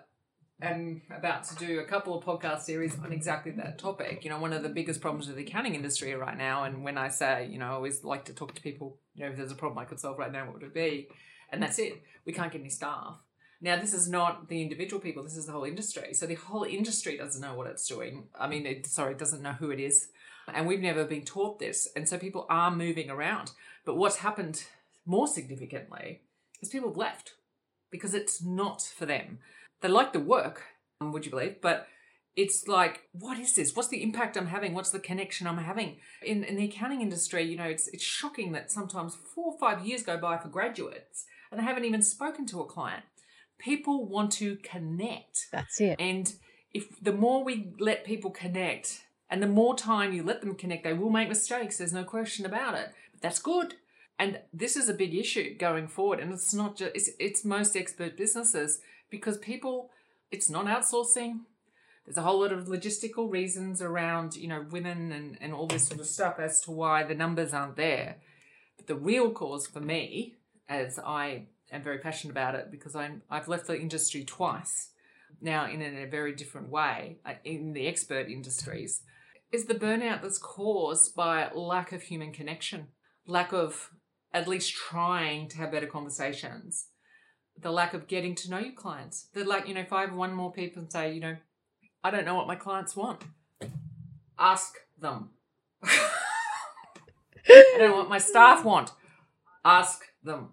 am 0.69 1.01
about 1.15 1.43
to 1.45 1.55
do 1.55 1.79
a 1.79 1.83
couple 1.83 2.17
of 2.17 2.23
podcast 2.23 2.61
series 2.61 2.97
on 2.99 3.11
exactly 3.11 3.51
that 3.53 3.77
topic. 3.77 4.23
You 4.23 4.29
know, 4.29 4.39
one 4.39 4.53
of 4.53 4.63
the 4.63 4.69
biggest 4.69 5.01
problems 5.01 5.27
with 5.27 5.37
the 5.37 5.43
accounting 5.43 5.75
industry 5.75 6.13
right 6.13 6.37
now, 6.37 6.63
and 6.63 6.83
when 6.83 6.97
I 6.97 7.09
say, 7.09 7.47
you 7.51 7.59
know, 7.59 7.65
I 7.67 7.69
always 7.69 8.03
like 8.03 8.25
to 8.25 8.33
talk 8.33 8.53
to 8.55 8.61
people, 8.61 8.97
you 9.13 9.23
know, 9.23 9.31
if 9.31 9.37
there's 9.37 9.51
a 9.51 9.55
problem 9.55 9.79
I 9.79 9.85
could 9.85 9.99
solve 9.99 10.17
right 10.17 10.31
now, 10.31 10.45
what 10.45 10.55
would 10.55 10.63
it 10.63 10.73
be? 10.73 11.07
And 11.51 11.61
that's 11.61 11.79
it. 11.79 12.01
We 12.25 12.33
can't 12.33 12.51
get 12.51 12.61
any 12.61 12.69
staff. 12.69 13.17
Now, 13.61 13.79
this 13.79 13.93
is 13.93 14.09
not 14.09 14.49
the 14.49 14.61
individual 14.61 15.01
people, 15.01 15.23
this 15.23 15.37
is 15.37 15.45
the 15.45 15.51
whole 15.51 15.63
industry. 15.63 16.13
So 16.13 16.25
the 16.25 16.35
whole 16.35 16.63
industry 16.63 17.17
doesn't 17.17 17.41
know 17.41 17.55
what 17.55 17.67
it's 17.67 17.87
doing. 17.87 18.27
I 18.39 18.47
mean, 18.47 18.65
it, 18.65 18.85
sorry, 18.85 19.13
it 19.13 19.19
doesn't 19.19 19.41
know 19.41 19.53
who 19.53 19.71
it 19.71 19.79
is. 19.79 20.09
And 20.53 20.67
we've 20.67 20.81
never 20.81 21.05
been 21.05 21.23
taught 21.23 21.59
this. 21.59 21.87
And 21.95 22.07
so 22.07 22.17
people 22.17 22.45
are 22.49 22.69
moving 22.69 23.09
around. 23.09 23.51
But 23.85 23.95
what's 23.95 24.17
happened 24.17 24.65
more 25.05 25.27
significantly 25.27 26.21
is 26.61 26.69
people 26.69 26.89
have 26.89 26.97
left 26.97 27.33
because 27.89 28.13
it's 28.13 28.43
not 28.43 28.81
for 28.81 29.05
them. 29.05 29.39
They 29.81 29.89
like 29.89 30.13
the 30.13 30.19
work, 30.19 30.63
um, 31.01 31.11
would 31.11 31.25
you 31.25 31.31
believe? 31.31 31.61
But 31.61 31.87
it's 32.35 32.67
like, 32.67 33.03
what 33.13 33.37
is 33.39 33.55
this? 33.55 33.75
What's 33.75 33.89
the 33.89 34.03
impact 34.03 34.35
I'm 34.35 34.47
having? 34.47 34.73
What's 34.73 34.89
the 34.89 34.99
connection 34.99 35.47
I'm 35.47 35.57
having? 35.57 35.97
In, 36.23 36.43
in 36.43 36.55
the 36.55 36.65
accounting 36.65 37.01
industry, 37.01 37.43
you 37.43 37.57
know, 37.57 37.65
it's, 37.65 37.87
it's 37.89 38.03
shocking 38.03 38.51
that 38.53 38.71
sometimes 38.71 39.15
four 39.15 39.53
or 39.53 39.59
five 39.59 39.85
years 39.85 40.03
go 40.03 40.17
by 40.17 40.37
for 40.37 40.49
graduates 40.49 41.25
and 41.51 41.59
they 41.59 41.63
haven't 41.63 41.85
even 41.85 42.01
spoken 42.01 42.45
to 42.47 42.61
a 42.61 42.65
client. 42.65 43.03
People 43.57 44.05
want 44.07 44.31
to 44.33 44.57
connect. 44.57 45.47
That's 45.51 45.79
it. 45.79 45.95
And 45.99 46.33
if 46.73 46.99
the 47.01 47.13
more 47.13 47.43
we 47.43 47.73
let 47.79 48.03
people 48.03 48.31
connect, 48.31 49.01
and 49.29 49.41
the 49.41 49.47
more 49.47 49.75
time 49.75 50.13
you 50.13 50.23
let 50.23 50.41
them 50.41 50.55
connect, 50.55 50.83
they 50.83 50.93
will 50.93 51.09
make 51.09 51.29
mistakes. 51.29 51.77
There's 51.77 51.93
no 51.93 52.03
question 52.03 52.45
about 52.45 52.75
it. 52.75 52.89
But 53.11 53.21
that's 53.21 53.39
good. 53.39 53.75
And 54.19 54.39
this 54.53 54.75
is 54.75 54.87
a 54.87 54.93
big 54.93 55.15
issue 55.15 55.57
going 55.57 55.87
forward. 55.87 56.19
And 56.19 56.31
it's 56.31 56.53
not 56.53 56.77
just, 56.77 56.91
it's, 56.95 57.09
it's 57.19 57.45
most 57.45 57.75
expert 57.75 58.17
businesses 58.17 58.81
because 59.09 59.37
people, 59.37 59.89
it's 60.31 60.49
not 60.49 60.65
outsourcing. 60.65 61.41
There's 62.05 62.17
a 62.17 62.21
whole 62.21 62.41
lot 62.41 62.51
of 62.51 62.67
logistical 62.67 63.31
reasons 63.31 63.81
around, 63.81 64.35
you 64.35 64.47
know, 64.47 64.65
women 64.69 65.11
and, 65.11 65.37
and 65.41 65.53
all 65.53 65.67
this 65.67 65.87
sort 65.87 65.99
of 65.99 66.05
stuff 66.07 66.39
as 66.39 66.61
to 66.61 66.71
why 66.71 67.03
the 67.03 67.15
numbers 67.15 67.53
aren't 67.53 67.75
there. 67.75 68.17
But 68.77 68.87
the 68.87 68.95
real 68.95 69.31
cause 69.31 69.65
for 69.65 69.79
me, 69.79 70.35
as 70.69 70.99
I 70.99 71.43
am 71.71 71.81
very 71.81 71.97
passionate 71.97 72.31
about 72.31 72.55
it 72.55 72.69
because 72.71 72.95
I'm, 72.95 73.23
I've 73.29 73.47
left 73.47 73.67
the 73.67 73.79
industry 73.79 74.23
twice 74.23 74.89
now 75.41 75.67
in 75.67 75.81
a, 75.81 76.05
very 76.05 76.33
different 76.33 76.69
way 76.69 77.17
uh, 77.25 77.33
in 77.43 77.73
the 77.73 77.87
expert 77.87 78.29
industries 78.29 79.03
is 79.51 79.65
the 79.65 79.75
burnout 79.75 80.21
that's 80.21 80.37
caused 80.37 81.15
by 81.15 81.49
lack 81.53 81.91
of 81.91 82.03
human 82.03 82.31
connection, 82.31 82.87
lack 83.27 83.53
of 83.53 83.91
at 84.33 84.47
least 84.47 84.73
trying 84.73 85.47
to 85.47 85.57
have 85.57 85.71
better 85.71 85.87
conversations. 85.87 86.87
The 87.59 87.71
lack 87.71 87.93
of 87.93 88.07
getting 88.07 88.35
to 88.35 88.49
know 88.49 88.59
your 88.59 88.73
clients. 88.73 89.27
The 89.33 89.43
like, 89.43 89.67
you 89.67 89.73
know, 89.73 89.81
if 89.81 89.93
I 89.93 90.01
have 90.01 90.13
one 90.13 90.33
more 90.33 90.51
people 90.51 90.81
and 90.81 90.91
say, 90.91 91.13
you 91.13 91.19
know, 91.19 91.37
I 92.03 92.11
don't 92.11 92.25
know 92.25 92.35
what 92.35 92.47
my 92.47 92.55
clients 92.55 92.95
want, 92.95 93.23
ask 94.37 94.75
them. 94.99 95.29
I 95.83 97.75
don't 97.77 97.89
know 97.91 97.97
what 97.97 98.09
my 98.09 98.17
staff 98.17 98.63
want. 98.63 98.91
Ask 99.63 100.01
them. 100.23 100.49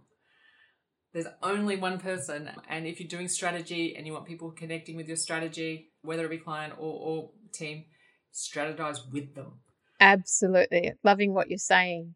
There's 1.12 1.26
only 1.42 1.76
one 1.76 1.98
person. 1.98 2.50
And 2.68 2.86
if 2.86 3.00
you're 3.00 3.08
doing 3.08 3.28
strategy 3.28 3.94
and 3.96 4.06
you 4.06 4.12
want 4.12 4.26
people 4.26 4.50
connecting 4.50 4.96
with 4.96 5.08
your 5.08 5.16
strategy, 5.16 5.90
whether 6.02 6.24
it 6.24 6.30
be 6.30 6.38
client 6.38 6.74
or, 6.78 6.92
or 7.00 7.30
team, 7.52 7.84
strategize 8.32 8.98
with 9.12 9.34
them. 9.34 9.60
Absolutely. 10.00 10.92
Loving 11.04 11.34
what 11.34 11.50
you're 11.50 11.58
saying, 11.58 12.14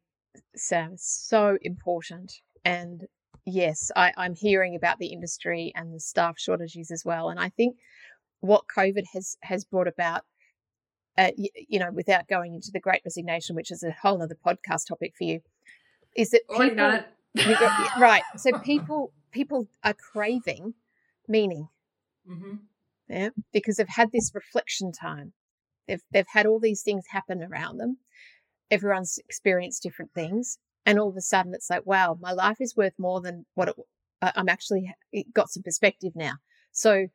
Sam. 0.55 0.94
So 0.96 1.59
important. 1.62 2.33
And 2.64 3.07
yes, 3.46 3.90
I, 3.94 4.12
I'm 4.16 4.35
hearing 4.35 4.74
about 4.74 4.98
the 4.98 5.12
industry 5.12 5.72
and 5.74 5.94
the 5.94 6.00
staff 6.00 6.38
shortages 6.38 6.90
as 6.90 7.04
well. 7.04 7.30
And 7.30 7.40
I 7.40 7.48
think 7.48 7.76
what 8.40 8.64
COVID 8.76 9.04
has 9.14 9.37
has 9.42 9.64
brought 9.64 9.88
about, 9.88 10.22
uh, 11.16 11.30
you, 11.37 11.48
you, 11.68 11.78
know, 11.78 11.90
without 11.92 12.28
going 12.28 12.54
into 12.54 12.70
the 12.72 12.80
Great 12.80 13.02
Resignation, 13.04 13.56
which 13.56 13.70
is 13.70 13.82
a 13.82 13.92
whole 13.92 14.20
other 14.20 14.37
podcast 14.46 14.88
topic 14.88 15.14
for 15.16 15.24
you, 15.24 15.40
is 16.14 16.30
that 16.30 16.42
people, 16.50 16.98
right? 18.00 18.22
So 18.37 18.59
people 18.59 19.12
people 19.30 19.68
are 19.85 19.94
craving 19.94 20.74
meaning, 21.28 21.68
mm-hmm. 22.28 22.56
yeah, 23.09 23.30
because 23.52 23.76
they've 23.76 23.87
had 23.88 24.11
this 24.12 24.32
reflection 24.35 24.92
time. 24.92 25.32
They've 25.87 26.02
they've 26.12 26.26
had 26.28 26.46
all 26.46 26.59
these 26.61 26.82
things 26.82 27.04
happen 27.11 27.42
around 27.42 27.78
them. 27.78 27.98
Everyone's 28.70 29.18
experienced 29.18 29.82
different 29.85 30.12
things, 30.12 30.59
and 30.87 30.99
all 30.99 31.11
of 31.11 31.16
a 31.16 31.20
sudden 31.20 31.53
it's 31.53 31.68
like, 31.68 31.85
wow, 31.85 32.16
my 32.18 32.33
life 32.33 32.57
is 32.61 32.77
worth 32.77 32.94
more 32.99 33.20
than 33.20 33.44
what 33.55 33.68
it, 33.68 33.77
I'm 34.22 34.49
actually 34.49 34.94
got 35.35 35.51
some 35.51 35.62
perspective 35.62 36.12
now. 36.14 36.35
So, 36.72 37.09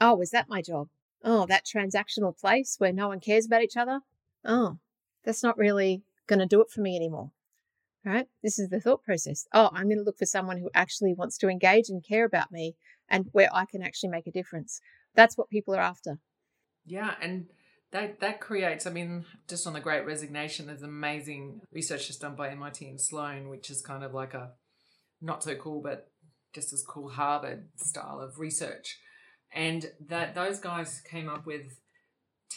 oh, 0.00 0.20
is 0.20 0.30
that 0.32 0.50
my 0.50 0.60
job? 0.60 0.88
Oh, 1.24 1.46
that 1.46 1.64
transactional 1.64 2.38
place 2.38 2.74
where 2.78 2.92
no 2.92 3.08
one 3.08 3.20
cares 3.20 3.46
about 3.46 3.62
each 3.62 3.76
other. 3.76 4.00
Oh, 4.44 4.78
that's 5.24 5.42
not 5.42 5.56
really 5.56 6.02
going 6.26 6.40
to 6.40 6.46
do 6.46 6.60
it 6.60 6.70
for 6.70 6.82
me 6.82 6.96
anymore. 6.96 7.30
Right? 8.04 8.26
This 8.42 8.58
is 8.58 8.68
the 8.68 8.80
thought 8.80 9.04
process. 9.04 9.46
Oh, 9.54 9.70
I'm 9.72 9.84
going 9.84 9.98
to 9.98 10.02
look 10.02 10.18
for 10.18 10.26
someone 10.26 10.58
who 10.58 10.70
actually 10.74 11.14
wants 11.14 11.38
to 11.38 11.48
engage 11.48 11.88
and 11.88 12.04
care 12.04 12.24
about 12.24 12.50
me 12.50 12.74
and 13.08 13.26
where 13.30 13.48
I 13.54 13.64
can 13.64 13.80
actually 13.80 14.10
make 14.10 14.26
a 14.26 14.32
difference. 14.32 14.80
That's 15.14 15.38
what 15.38 15.48
people 15.48 15.72
are 15.76 15.80
after. 15.80 16.18
Yeah. 16.84 17.14
And 17.22 17.46
that 17.92 18.20
that 18.20 18.40
creates 18.40 18.86
i 18.86 18.90
mean 18.90 19.24
just 19.48 19.66
on 19.66 19.72
the 19.72 19.80
great 19.80 20.04
resignation 20.04 20.66
there's 20.66 20.82
amazing 20.82 21.60
research 21.72 22.06
just 22.06 22.20
done 22.20 22.34
by 22.34 22.52
mit 22.54 22.80
and 22.80 23.00
sloan 23.00 23.48
which 23.48 23.70
is 23.70 23.82
kind 23.82 24.02
of 24.02 24.12
like 24.12 24.34
a 24.34 24.50
not 25.20 25.42
so 25.44 25.54
cool 25.54 25.80
but 25.80 26.12
just 26.52 26.72
as 26.72 26.82
cool 26.82 27.08
harvard 27.08 27.68
style 27.76 28.20
of 28.20 28.38
research. 28.38 28.98
And 29.54 29.90
that 30.08 30.34
those 30.34 30.58
guys 30.58 31.02
came 31.10 31.28
up 31.28 31.46
with 31.46 31.80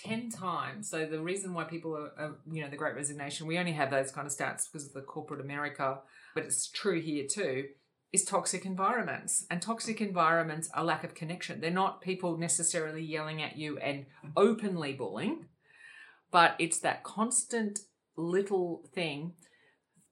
10 0.04 0.30
times. 0.30 0.89
So 0.89 1.06
the 1.06 1.19
reason 1.19 1.54
why 1.54 1.63
people 1.63 1.95
are, 1.95 2.12
are 2.17 2.38
you 2.52 2.62
know 2.62 2.69
the 2.69 2.78
great 2.78 2.95
resignation 2.95 3.48
we 3.48 3.58
only 3.58 3.71
have 3.74 3.91
those 3.91 4.12
kind 4.12 4.28
of 4.28 4.34
stats 4.34 4.63
because 4.71 4.88
of 4.88 4.93
the 4.93 5.02
corporate 5.02 5.39
america 5.39 6.00
but 6.34 6.43
it's 6.43 6.69
true 6.69 7.00
here 7.00 7.26
too 7.32 7.65
is 8.15 8.23
toxic 8.23 8.65
environments. 8.65 9.45
And 9.51 9.62
toxic 9.62 10.01
environments 10.01 10.69
are 10.73 10.84
lack 10.84 11.04
of 11.04 11.13
connection. 11.13 11.60
They're 11.60 11.69
not 11.69 12.01
people 12.01 12.38
necessarily 12.38 13.04
yelling 13.04 13.43
at 13.43 13.58
you 13.58 13.78
and 13.78 14.06
openly 14.36 14.93
bullying, 14.93 15.45
but 16.32 16.56
it's 16.58 16.80
that 16.80 17.04
constant 17.04 17.80
little 18.15 18.84
thing 18.93 19.34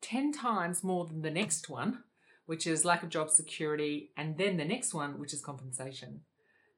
10 0.02 0.34
times 0.34 0.84
more 0.84 1.06
than 1.06 1.22
the 1.22 1.32
next 1.32 1.70
one, 1.70 2.04
which 2.46 2.68
is 2.68 2.84
lack 2.84 3.04
of 3.04 3.10
job 3.10 3.30
security, 3.30 4.12
and 4.18 4.38
then 4.38 4.58
the 4.58 4.66
next 4.66 4.94
one, 4.94 5.18
which 5.18 5.34
is 5.34 5.42
compensation. 5.42 6.22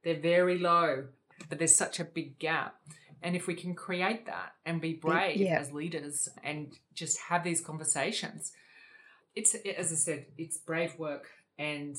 They're 0.04 0.20
very 0.20 0.60
low, 0.60 1.08
but 1.50 1.58
there's 1.58 1.76
such 1.76 2.00
a 2.00 2.06
big 2.06 2.38
gap. 2.38 2.76
And 3.24 3.36
if 3.36 3.48
we 3.48 3.56
can 3.56 3.74
create 3.74 4.28
that 4.28 4.52
and 4.64 4.80
be 4.80 4.94
brave 4.94 5.38
yeah. 5.38 5.58
as 5.60 5.72
leaders 5.72 6.30
and 6.44 6.72
just 6.94 7.20
have 7.30 7.44
these 7.44 7.62
conversations, 7.62 8.52
it's 9.36 9.56
as 9.56 9.92
I 9.92 9.96
said, 9.96 10.26
it's 10.38 10.58
brave 10.58 10.98
work, 10.98 11.28
and 11.58 11.96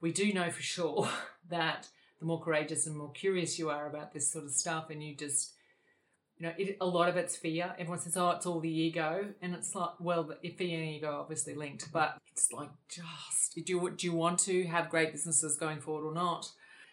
we 0.00 0.12
do 0.12 0.32
know 0.32 0.50
for 0.50 0.62
sure 0.62 1.08
that 1.50 1.88
the 2.20 2.26
more 2.26 2.42
courageous 2.42 2.86
and 2.86 2.96
more 2.96 3.12
curious 3.12 3.58
you 3.58 3.70
are 3.70 3.88
about 3.88 4.12
this 4.12 4.30
sort 4.30 4.44
of 4.44 4.50
stuff, 4.50 4.90
and 4.90 5.02
you 5.02 5.16
just 5.16 5.52
you 6.38 6.46
know, 6.46 6.52
it, 6.58 6.76
a 6.82 6.86
lot 6.86 7.08
of 7.08 7.16
it's 7.16 7.34
fear. 7.34 7.74
Everyone 7.78 7.98
says, 7.98 8.16
"Oh, 8.16 8.30
it's 8.30 8.46
all 8.46 8.60
the 8.60 8.70
ego," 8.70 9.32
and 9.40 9.54
it's 9.54 9.74
like, 9.74 9.98
well, 9.98 10.24
the 10.24 10.50
fear 10.50 10.78
and 10.78 10.88
ego 10.88 11.08
are 11.08 11.20
obviously 11.20 11.54
linked, 11.54 11.90
but 11.92 12.18
it's 12.30 12.52
like 12.52 12.68
just 12.88 13.54
do 13.54 13.72
you 13.72 13.90
do 13.90 14.06
you 14.06 14.12
want 14.12 14.38
to 14.40 14.64
have 14.66 14.90
great 14.90 15.12
businesses 15.12 15.56
going 15.56 15.80
forward 15.80 16.06
or 16.06 16.14
not? 16.14 16.50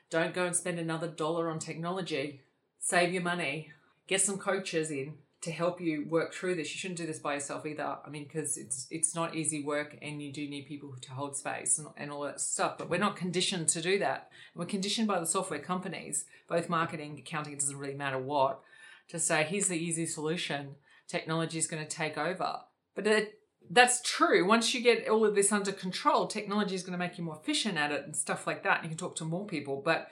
Don't 0.10 0.34
go 0.34 0.46
and 0.46 0.56
spend 0.56 0.80
another 0.80 1.08
dollar 1.08 1.50
on 1.50 1.60
technology. 1.60 2.42
Save 2.80 3.14
your 3.14 3.24
money. 3.24 3.72
Get 4.08 4.22
some 4.22 4.38
coaches 4.38 4.92
in 4.92 5.16
to 5.44 5.52
help 5.52 5.82
you 5.82 6.06
work 6.10 6.34
through 6.34 6.56
this. 6.56 6.72
You 6.72 6.80
shouldn't 6.80 6.98
do 6.98 7.06
this 7.06 7.20
by 7.20 7.34
yourself 7.34 7.66
either. 7.66 7.98
I 8.06 8.10
mean, 8.10 8.24
because 8.24 8.58
it's 8.58 8.88
it's 8.90 9.14
not 9.14 9.36
easy 9.36 9.62
work, 9.62 9.98
and 10.02 10.22
you 10.22 10.32
do 10.32 10.48
need 10.48 10.68
people 10.68 10.96
to 11.02 11.12
hold 11.12 11.36
space 11.36 11.78
and, 11.78 11.90
and 11.98 12.12
all 12.12 12.22
that 12.22 12.40
stuff. 12.40 12.78
But 12.78 12.90
we're 12.90 12.98
not 12.98 13.18
conditioned 13.18 13.68
to 13.70 13.82
do 13.82 14.00
that. 14.00 14.30
We're 14.56 14.66
conditioned 14.66 15.08
by 15.08 15.20
the 15.20 15.26
software 15.26 15.60
companies, 15.60 16.26
both 16.48 16.70
marketing, 16.70 17.20
accounting. 17.20 17.54
It 17.54 17.60
doesn't 17.60 17.78
really 17.78 17.94
matter 17.94 18.18
what, 18.18 18.62
to 19.10 19.20
say 19.20 19.44
here's 19.44 19.68
the 19.68 19.78
easy 19.78 20.06
solution. 20.06 20.76
Technology 21.10 21.58
is 21.58 21.68
going 21.68 21.86
to 21.86 21.90
take 21.90 22.18
over. 22.18 22.60
But 22.96 23.06
it, 23.06 23.40
that's 23.70 24.02
true. 24.02 24.48
Once 24.48 24.74
you 24.74 24.82
get 24.82 25.10
all 25.10 25.26
of 25.26 25.36
this 25.36 25.52
under 25.52 25.74
control, 25.74 26.28
technology 26.28 26.76
is 26.76 26.84
going 26.84 26.94
to 26.94 26.98
make 26.98 27.18
you 27.18 27.26
more 27.26 27.40
efficient 27.42 27.78
at 27.78 27.92
it 27.92 28.06
and 28.06 28.16
stuff 28.16 28.48
like 28.48 28.64
that. 28.64 28.78
And 28.78 28.86
you 28.86 28.90
can 28.90 28.98
talk 28.98 29.18
to 29.18 29.26
more 29.26 29.46
people, 29.46 29.82
but 29.84 30.08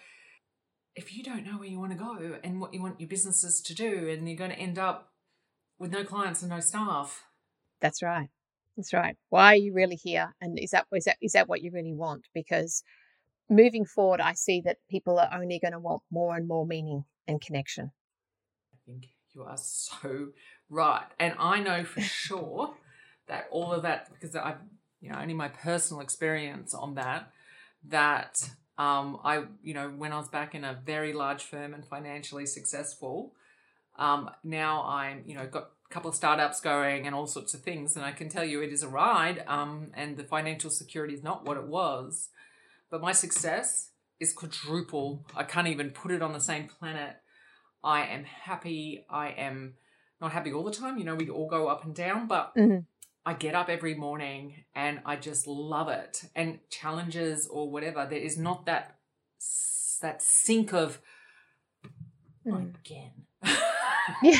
if 0.93 1.15
you 1.15 1.23
don't 1.23 1.45
know 1.45 1.57
where 1.57 1.69
you 1.69 1.79
want 1.79 1.93
to 1.93 1.97
go 1.97 2.37
and 2.43 2.59
what 2.59 2.73
you 2.73 2.81
want 2.81 2.99
your 2.99 3.07
businesses 3.07 3.61
to 3.61 3.73
do, 3.73 4.09
and 4.09 4.27
you're 4.27 4.37
going 4.37 4.51
to 4.51 4.59
end 4.59 4.77
up 4.77 5.10
with 5.81 5.91
no 5.91 6.03
clients 6.03 6.41
and 6.41 6.51
no 6.51 6.59
staff. 6.59 7.25
That's 7.81 8.01
right. 8.01 8.29
That's 8.77 8.93
right. 8.93 9.17
Why 9.29 9.53
are 9.53 9.57
you 9.57 9.73
really 9.73 9.95
here? 9.95 10.33
And 10.39 10.57
is 10.57 10.71
that 10.71 10.85
is 10.93 11.05
that 11.05 11.17
is 11.21 11.33
that 11.33 11.49
what 11.49 11.61
you 11.61 11.71
really 11.71 11.93
want? 11.93 12.27
Because 12.33 12.83
moving 13.49 13.85
forward, 13.85 14.21
I 14.21 14.33
see 14.33 14.61
that 14.61 14.77
people 14.89 15.19
are 15.19 15.29
only 15.33 15.59
going 15.59 15.73
to 15.73 15.79
want 15.79 16.03
more 16.11 16.37
and 16.37 16.47
more 16.47 16.65
meaning 16.65 17.03
and 17.27 17.41
connection. 17.41 17.91
I 18.73 18.77
think 18.85 19.07
you 19.33 19.43
are 19.43 19.57
so 19.57 20.29
right, 20.69 21.07
and 21.19 21.33
I 21.37 21.59
know 21.59 21.83
for 21.83 22.01
sure 22.01 22.75
that 23.27 23.47
all 23.51 23.73
of 23.73 23.81
that 23.81 24.09
because 24.13 24.35
I've 24.35 24.59
you 25.01 25.09
know, 25.09 25.17
only 25.17 25.33
my 25.33 25.49
personal 25.49 26.01
experience 26.01 26.73
on 26.73 26.95
that 26.95 27.31
that 27.87 28.49
um, 28.77 29.19
I, 29.23 29.43
you 29.63 29.73
know, 29.73 29.89
when 29.89 30.13
I 30.13 30.17
was 30.17 30.29
back 30.29 30.55
in 30.55 30.63
a 30.63 30.79
very 30.85 31.11
large 31.11 31.43
firm 31.43 31.73
and 31.73 31.85
financially 31.85 32.45
successful, 32.45 33.33
um, 34.01 34.31
now 34.43 34.83
I'm, 34.83 35.23
you 35.27 35.35
know, 35.35 35.45
got 35.45 35.69
a 35.89 35.93
couple 35.93 36.09
of 36.09 36.15
startups 36.15 36.59
going 36.59 37.05
and 37.05 37.13
all 37.13 37.27
sorts 37.27 37.53
of 37.53 37.61
things, 37.61 37.95
and 37.95 38.03
I 38.03 38.11
can 38.11 38.29
tell 38.29 38.43
you 38.43 38.61
it 38.61 38.73
is 38.73 38.81
a 38.81 38.87
ride. 38.87 39.43
Um, 39.47 39.91
and 39.93 40.17
the 40.17 40.23
financial 40.23 40.71
security 40.71 41.13
is 41.13 41.23
not 41.23 41.45
what 41.45 41.55
it 41.55 41.67
was, 41.67 42.29
but 42.89 42.99
my 42.99 43.11
success 43.11 43.89
is 44.19 44.33
quadruple. 44.33 45.23
I 45.35 45.43
can't 45.43 45.67
even 45.67 45.91
put 45.91 46.11
it 46.11 46.23
on 46.23 46.33
the 46.33 46.39
same 46.39 46.67
planet. 46.67 47.17
I 47.83 48.05
am 48.05 48.23
happy. 48.23 49.05
I 49.07 49.29
am 49.29 49.75
not 50.19 50.31
happy 50.31 50.51
all 50.51 50.63
the 50.63 50.71
time. 50.71 50.97
You 50.97 51.03
know, 51.03 51.15
we 51.15 51.29
all 51.29 51.47
go 51.47 51.67
up 51.67 51.85
and 51.85 51.93
down, 51.93 52.27
but 52.27 52.55
mm-hmm. 52.55 52.79
I 53.23 53.33
get 53.35 53.53
up 53.53 53.69
every 53.69 53.93
morning 53.93 54.63
and 54.73 55.01
I 55.05 55.15
just 55.15 55.45
love 55.45 55.89
it. 55.89 56.23
And 56.35 56.59
challenges 56.71 57.47
or 57.47 57.69
whatever, 57.69 58.07
there 58.09 58.19
is 58.19 58.35
not 58.37 58.65
that 58.65 58.97
that 60.01 60.19
sink 60.19 60.73
of 60.73 60.99
mm. 62.43 62.73
again 62.75 63.11
yeah. 64.21 64.39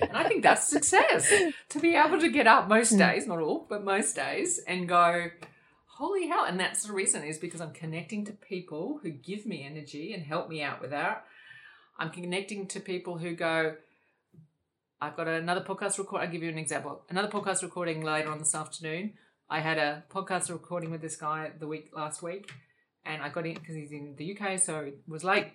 and 0.00 0.16
I 0.16 0.28
think 0.28 0.42
that's 0.42 0.68
success 0.68 1.32
to 1.68 1.80
be 1.80 1.94
able 1.94 2.18
to 2.20 2.30
get 2.30 2.46
up 2.46 2.68
most 2.68 2.90
hmm. 2.92 2.98
days, 2.98 3.26
not 3.26 3.40
all, 3.40 3.66
but 3.68 3.84
most 3.84 4.16
days, 4.16 4.60
and 4.66 4.88
go, 4.88 5.28
holy 5.86 6.28
hell. 6.28 6.44
And 6.44 6.58
that's 6.58 6.84
the 6.84 6.92
reason 6.92 7.24
is 7.24 7.38
because 7.38 7.60
I'm 7.60 7.72
connecting 7.72 8.24
to 8.26 8.32
people 8.32 9.00
who 9.02 9.10
give 9.10 9.46
me 9.46 9.64
energy 9.64 10.14
and 10.14 10.22
help 10.22 10.48
me 10.48 10.62
out 10.62 10.80
with 10.80 10.90
that. 10.90 11.24
I'm 11.98 12.10
connecting 12.10 12.66
to 12.68 12.80
people 12.80 13.18
who 13.18 13.34
go, 13.34 13.74
I've 15.02 15.16
got 15.16 15.28
another 15.28 15.60
podcast 15.60 15.98
record. 15.98 16.22
I'll 16.22 16.30
give 16.30 16.42
you 16.42 16.48
an 16.48 16.58
example. 16.58 17.02
Another 17.08 17.28
podcast 17.28 17.62
recording 17.62 18.02
later 18.02 18.30
on 18.30 18.38
this 18.38 18.54
afternoon. 18.54 19.14
I 19.48 19.60
had 19.60 19.78
a 19.78 20.04
podcast 20.10 20.50
recording 20.50 20.90
with 20.90 21.00
this 21.00 21.16
guy 21.16 21.50
the 21.58 21.66
week 21.66 21.90
last 21.94 22.22
week, 22.22 22.50
and 23.04 23.22
I 23.22 23.30
got 23.30 23.46
in 23.46 23.54
because 23.54 23.74
he's 23.74 23.92
in 23.92 24.14
the 24.16 24.38
UK, 24.38 24.60
so 24.60 24.80
it 24.80 24.98
was 25.08 25.24
late. 25.24 25.48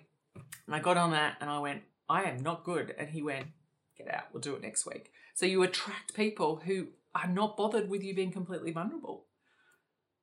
And 0.66 0.74
I 0.74 0.80
got 0.80 0.96
on 0.96 1.12
that, 1.12 1.36
and 1.40 1.48
I 1.48 1.58
went, 1.60 1.82
I 2.08 2.24
am 2.24 2.38
not 2.38 2.64
good. 2.64 2.94
And 2.98 3.10
he 3.10 3.22
went, 3.22 3.48
Get 3.96 4.12
out, 4.12 4.24
we'll 4.32 4.42
do 4.42 4.54
it 4.54 4.62
next 4.62 4.86
week. 4.86 5.10
So 5.34 5.46
you 5.46 5.62
attract 5.62 6.14
people 6.14 6.62
who 6.64 6.88
are 7.14 7.26
not 7.26 7.56
bothered 7.56 7.88
with 7.88 8.02
you 8.02 8.14
being 8.14 8.30
completely 8.30 8.70
vulnerable. 8.70 9.24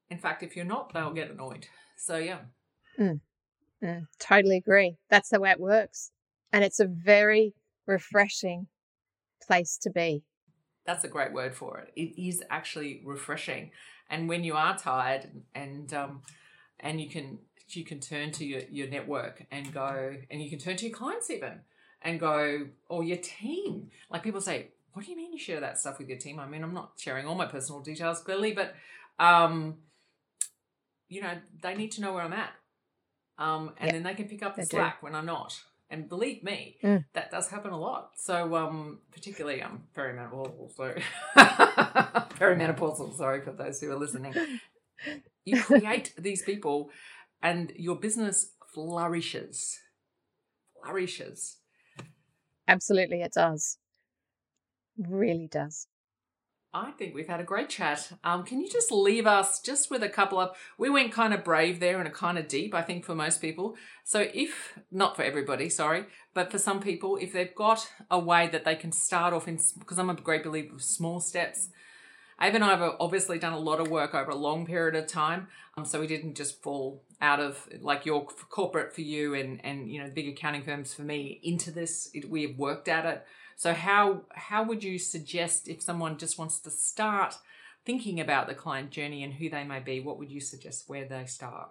In 0.10 0.20
fact, 0.20 0.44
if 0.44 0.56
you're 0.56 0.64
not, 0.64 0.94
they'll 0.94 1.14
get 1.14 1.32
annoyed. 1.32 1.68
So, 1.98 2.18
yeah. 2.18 2.40
Mm. 3.00 3.20
Mm, 3.84 4.08
totally 4.20 4.58
agree. 4.58 4.98
That's 5.10 5.30
the 5.30 5.40
way 5.40 5.52
it 5.52 5.60
works. 5.60 6.12
And 6.52 6.64
it's 6.64 6.80
a 6.80 6.86
very 6.86 7.56
refreshing 7.88 8.68
place 9.46 9.78
to 9.82 9.90
be. 9.90 10.24
That's 10.86 11.04
a 11.04 11.08
great 11.08 11.34
word 11.34 11.56
for 11.56 11.80
it. 11.80 11.92
It 11.96 12.22
is 12.22 12.44
actually 12.50 13.02
refreshing. 13.04 13.72
And 14.10 14.30
when 14.30 14.44
you 14.44 14.54
are 14.54 14.78
tired 14.78 15.32
and 15.56 15.92
um, 15.94 16.22
and 16.80 17.02
you 17.02 17.10
can 17.10 17.40
you 17.70 17.84
can 17.84 18.00
turn 18.00 18.32
to 18.32 18.46
your, 18.46 18.62
your 18.70 18.88
network 18.88 19.46
and 19.50 19.74
go 19.74 20.16
and 20.30 20.42
you 20.42 20.50
can 20.50 20.60
turn 20.60 20.76
to 20.78 20.88
your 20.88 20.96
clients 20.96 21.32
even 21.32 21.62
and 22.04 22.20
go 22.20 22.68
or 22.90 23.04
your 23.04 23.18
team. 23.18 23.90
Like 24.10 24.24
people 24.24 24.42
say, 24.42 24.68
what 24.94 25.06
do 25.06 25.12
you 25.12 25.18
mean 25.18 25.34
you 25.34 25.40
share 25.40 25.60
that 25.62 25.80
stuff 25.80 25.98
with 25.98 26.10
your 26.10 26.18
team? 26.18 26.40
I 26.40 26.48
mean, 26.48 26.64
I'm 26.64 26.74
not 26.74 26.94
sharing 26.98 27.26
all 27.26 27.36
my 27.36 27.48
personal 27.48 27.82
details 27.82 28.20
clearly, 28.22 28.54
but 28.54 28.76
um, 29.20 29.78
you 31.10 31.22
know, 31.22 31.34
they 31.62 31.76
need 31.76 31.92
to 31.94 32.02
know 32.02 32.14
where 32.14 32.24
I'm 32.24 32.34
at. 32.34 32.52
Um, 33.38 33.72
and 33.78 33.88
yep. 33.88 33.94
then 33.94 34.04
they 34.04 34.14
can 34.14 34.28
pick 34.28 34.44
up 34.44 34.56
the 34.56 34.62
they 34.62 34.68
slack 34.68 35.02
do. 35.02 35.06
when 35.06 35.16
I'm 35.16 35.26
not. 35.26 35.60
And 35.90 36.10
believe 36.10 36.44
me, 36.44 36.78
mm. 36.84 37.06
that 37.14 37.30
does 37.30 37.50
happen 37.50 37.72
a 37.72 37.80
lot. 37.80 38.12
So, 38.16 38.56
um, 38.56 39.00
particularly, 39.12 39.62
I'm 39.62 39.84
perimenopausal. 39.96 40.76
So, 40.76 40.96
perimenopausal. 41.38 43.16
Sorry 43.16 43.42
for 43.42 43.52
those 43.52 43.80
who 43.80 43.92
are 43.92 43.96
listening. 43.96 44.34
You 45.46 45.62
create 45.62 46.14
these 46.18 46.42
people, 46.42 46.90
and 47.44 47.72
your 47.76 47.96
business 47.96 48.54
flourishes. 48.74 49.80
Flourishes. 50.82 51.58
Absolutely, 52.68 53.22
it 53.22 53.34
does. 53.34 53.78
Really 54.98 55.48
does. 55.48 55.88
I 56.76 56.90
think 56.92 57.14
we've 57.14 57.28
had 57.28 57.40
a 57.40 57.44
great 57.44 57.70
chat. 57.70 58.12
Um, 58.24 58.44
can 58.44 58.60
you 58.60 58.68
just 58.68 58.92
leave 58.92 59.28
us 59.28 59.62
just 59.62 59.92
with 59.92 60.02
a 60.02 60.10
couple 60.10 60.40
of? 60.40 60.58
We 60.80 60.90
went 60.90 61.12
kind 61.12 61.32
of 61.32 61.44
brave 61.44 61.80
there 61.80 62.00
and 62.00 62.08
a 62.08 62.12
kind 62.12 62.38
of 62.40 62.48
deep, 62.48 62.74
I 62.74 62.82
think, 62.82 63.06
for 63.06 63.14
most 63.14 63.42
people. 63.42 63.76
So, 64.04 64.28
if 64.34 64.80
not 64.92 65.16
for 65.16 65.22
everybody, 65.22 65.70
sorry, 65.70 66.06
but 66.34 66.52
for 66.52 66.58
some 66.58 66.80
people, 66.80 67.18
if 67.18 67.32
they've 67.32 67.54
got 67.54 67.88
a 68.10 68.18
way 68.18 68.48
that 68.48 68.66
they 68.66 68.76
can 68.76 68.92
start 68.92 69.34
off 69.36 69.48
in, 69.48 69.60
because 69.78 70.00
I'm 70.00 70.10
a 70.10 70.16
great 70.16 70.44
believer 70.44 70.74
of 70.74 70.82
small 70.82 71.20
steps. 71.20 71.70
Ava 72.44 72.56
and 72.56 72.64
I 72.64 72.76
have 72.76 72.96
obviously 73.00 73.40
done 73.40 73.54
a 73.54 73.60
lot 73.60 73.80
of 73.80 73.90
work 73.90 74.14
over 74.14 74.32
a 74.32 74.36
long 74.36 74.66
period 74.66 74.96
of 74.96 75.08
time, 75.08 75.48
um, 75.78 75.86
so 75.86 76.00
we 76.00 76.08
didn't 76.08 76.36
just 76.36 76.62
fall 76.62 77.04
out 77.22 77.40
of 77.40 77.68
like 77.80 78.06
your 78.06 78.26
corporate 78.26 78.94
for 78.94 79.02
you 79.02 79.34
and 79.34 79.64
and 79.64 79.90
you 79.90 80.04
know 80.04 80.10
big 80.10 80.28
accounting 80.28 80.64
firms 80.64 80.94
for 80.94 81.04
me 81.04 81.40
into 81.44 81.72
this. 81.72 82.10
It, 82.14 82.30
we 82.30 82.44
have 82.44 82.58
worked 82.58 82.88
at 82.88 83.06
it 83.06 83.26
so 83.56 83.74
how 83.74 84.24
how 84.34 84.64
would 84.64 84.84
you 84.84 85.00
suggest 85.00 85.68
if 85.68 85.82
someone 85.82 86.18
just 86.18 86.38
wants 86.38 86.60
to 86.60 86.70
start 86.70 87.36
thinking 87.86 88.20
about 88.20 88.48
the 88.48 88.56
client 88.56 88.92
journey 88.92 89.24
and 89.24 89.34
who 89.34 89.50
they 89.50 89.64
may 89.64 89.80
be, 89.80 90.00
what 90.00 90.18
would 90.18 90.32
you 90.32 90.40
suggest 90.40 90.88
where 90.88 91.06
they 91.06 91.26
start? 91.26 91.70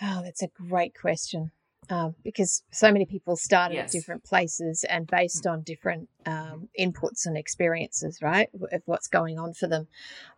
Oh, 0.00 0.22
that's 0.22 0.42
a 0.42 0.48
great 0.48 0.94
question. 0.98 1.52
Um, 1.88 2.14
because 2.22 2.62
so 2.70 2.92
many 2.92 3.04
people 3.04 3.36
start 3.36 3.72
yes. 3.72 3.86
at 3.86 3.90
different 3.90 4.22
places 4.22 4.84
and 4.88 5.08
based 5.08 5.44
mm. 5.44 5.52
on 5.52 5.62
different 5.62 6.08
um, 6.24 6.68
inputs 6.78 7.26
and 7.26 7.36
experiences, 7.36 8.18
right, 8.22 8.48
of 8.70 8.82
what's 8.84 9.08
going 9.08 9.40
on 9.40 9.54
for 9.54 9.66
them. 9.66 9.88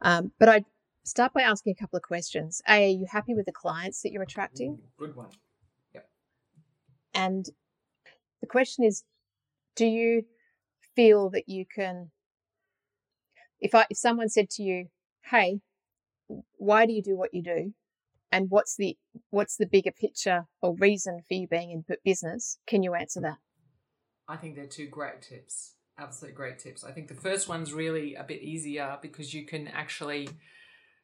Um, 0.00 0.32
but 0.38 0.48
I'd 0.48 0.64
start 1.04 1.34
by 1.34 1.42
asking 1.42 1.74
a 1.76 1.80
couple 1.80 1.98
of 1.98 2.02
questions. 2.02 2.62
A, 2.66 2.84
are 2.84 2.88
you 2.88 3.06
happy 3.10 3.34
with 3.34 3.44
the 3.44 3.52
clients 3.52 4.00
that 4.00 4.12
you're 4.12 4.22
attracting? 4.22 4.78
Good 4.96 5.14
one. 5.14 5.28
Yep. 5.92 6.08
And 7.12 7.46
the 8.40 8.46
question 8.46 8.84
is, 8.84 9.04
do 9.76 9.84
you 9.84 10.24
feel 10.94 11.30
that 11.30 11.48
you 11.48 11.64
can 11.64 12.10
if 13.60 13.74
i 13.74 13.86
if 13.88 13.96
someone 13.96 14.28
said 14.28 14.50
to 14.50 14.62
you 14.62 14.86
hey 15.30 15.60
why 16.56 16.86
do 16.86 16.92
you 16.92 17.02
do 17.02 17.16
what 17.16 17.32
you 17.32 17.42
do 17.42 17.72
and 18.32 18.46
what's 18.50 18.76
the 18.76 18.96
what's 19.30 19.56
the 19.56 19.66
bigger 19.66 19.92
picture 19.92 20.46
or 20.60 20.74
reason 20.74 21.20
for 21.28 21.34
you 21.34 21.46
being 21.46 21.70
in 21.70 21.84
business? 22.04 22.58
Can 22.66 22.82
you 22.82 22.94
answer 22.94 23.20
that? 23.20 23.36
I 24.28 24.36
think 24.36 24.56
they're 24.56 24.66
two 24.66 24.88
great 24.88 25.22
tips 25.22 25.74
absolutely 25.98 26.36
great 26.36 26.58
tips. 26.58 26.84
I 26.84 26.92
think 26.92 27.08
the 27.08 27.14
first 27.14 27.48
one's 27.48 27.72
really 27.72 28.14
a 28.14 28.24
bit 28.24 28.42
easier 28.42 28.98
because 29.00 29.32
you 29.32 29.44
can 29.44 29.68
actually 29.68 30.28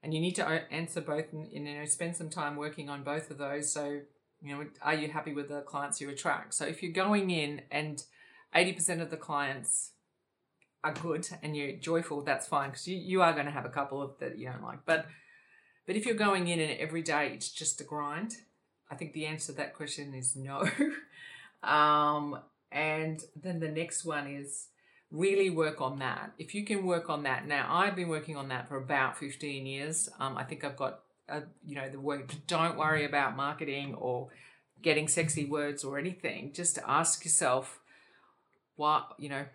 and 0.03 0.15
you 0.15 0.21
need 0.21 0.37
to 0.37 0.47
answer 0.47 1.01
both 1.01 1.33
and 1.33 1.51
you 1.51 1.61
know 1.61 1.85
spend 1.85 2.17
some 2.17 2.31
time 2.31 2.57
working 2.57 2.89
on 2.89 3.03
both 3.03 3.31
of 3.31 3.39
those. 3.39 3.73
So 3.73 4.01
you 4.41 4.57
know 4.57 4.67
are 4.83 4.95
you 4.95 5.09
happy 5.09 5.33
with 5.33 5.49
the 5.49 5.63
clients 5.63 6.01
you 6.01 6.09
attract? 6.11 6.55
So 6.55 6.65
if 6.65 6.83
you're 6.83 6.93
going 6.93 7.31
in 7.31 7.63
and 7.71 8.03
80% 8.55 9.03
of 9.03 9.11
the 9.11 9.17
clients 9.17 9.93
are 10.83 10.95
good 10.95 11.29
and 11.43 11.57
you're 11.57 11.77
joyful, 11.77 12.23
that's 12.23 12.47
fine 12.47 12.71
because 12.71 12.89
you, 12.89 12.97
you 12.97 13.23
are 13.23 13.33
going 13.35 13.47
to 13.47 13.53
have 13.53 13.67
a 13.67 13.71
couple 13.71 14.01
of 14.01 14.19
that 14.21 14.39
you 14.39 14.47
don't 14.47 14.63
like. 14.63 14.81
But 14.87 15.07
but 15.89 15.97
if 15.97 16.05
you're 16.05 16.15
going 16.15 16.49
in 16.49 16.61
and 16.61 16.79
every 16.79 17.01
day 17.01 17.33
it's 17.33 17.49
just 17.49 17.81
a 17.81 17.85
grind, 17.85 18.37
I 18.91 18.95
think 18.95 19.15
the 19.15 19.25
answer 19.25 19.53
to 19.53 19.57
that 19.57 19.73
question 19.73 20.13
is 20.13 20.37
no. 20.37 20.69
um, 21.63 22.39
and 22.71 23.25
then 23.35 23.59
the 23.59 23.71
next 23.71 24.05
one 24.05 24.27
is 24.27 24.67
really 25.11 25.49
work 25.49 25.81
on 25.81 25.99
that. 26.01 26.33
If 26.39 26.55
you 26.55 26.67
can 26.67 26.85
work 26.85 27.09
on 27.09 27.23
that 27.23 27.49
now, 27.49 27.67
I've 27.71 27.97
been 27.97 28.09
working 28.09 28.37
on 28.37 28.49
that 28.49 28.69
for 28.69 28.77
about 28.77 29.17
15 29.17 29.65
years. 29.65 30.11
Um, 30.21 30.37
I 30.37 30.45
think 30.45 30.63
I've 30.63 30.77
got 30.77 31.01
a, 31.27 31.45
you 31.67 31.75
know 31.75 31.89
the 31.89 31.99
work. 31.99 32.35
Don't 32.47 32.77
worry 32.77 33.07
about 33.07 33.35
marketing 33.35 33.95
or 33.95 34.29
getting 34.83 35.09
sexy 35.09 35.47
words 35.47 35.85
or 35.85 35.99
anything. 35.99 36.53
Just 36.53 36.79
ask 36.87 37.25
yourself 37.25 37.81
what 38.77 39.15
you 39.19 39.31
know 39.31 39.47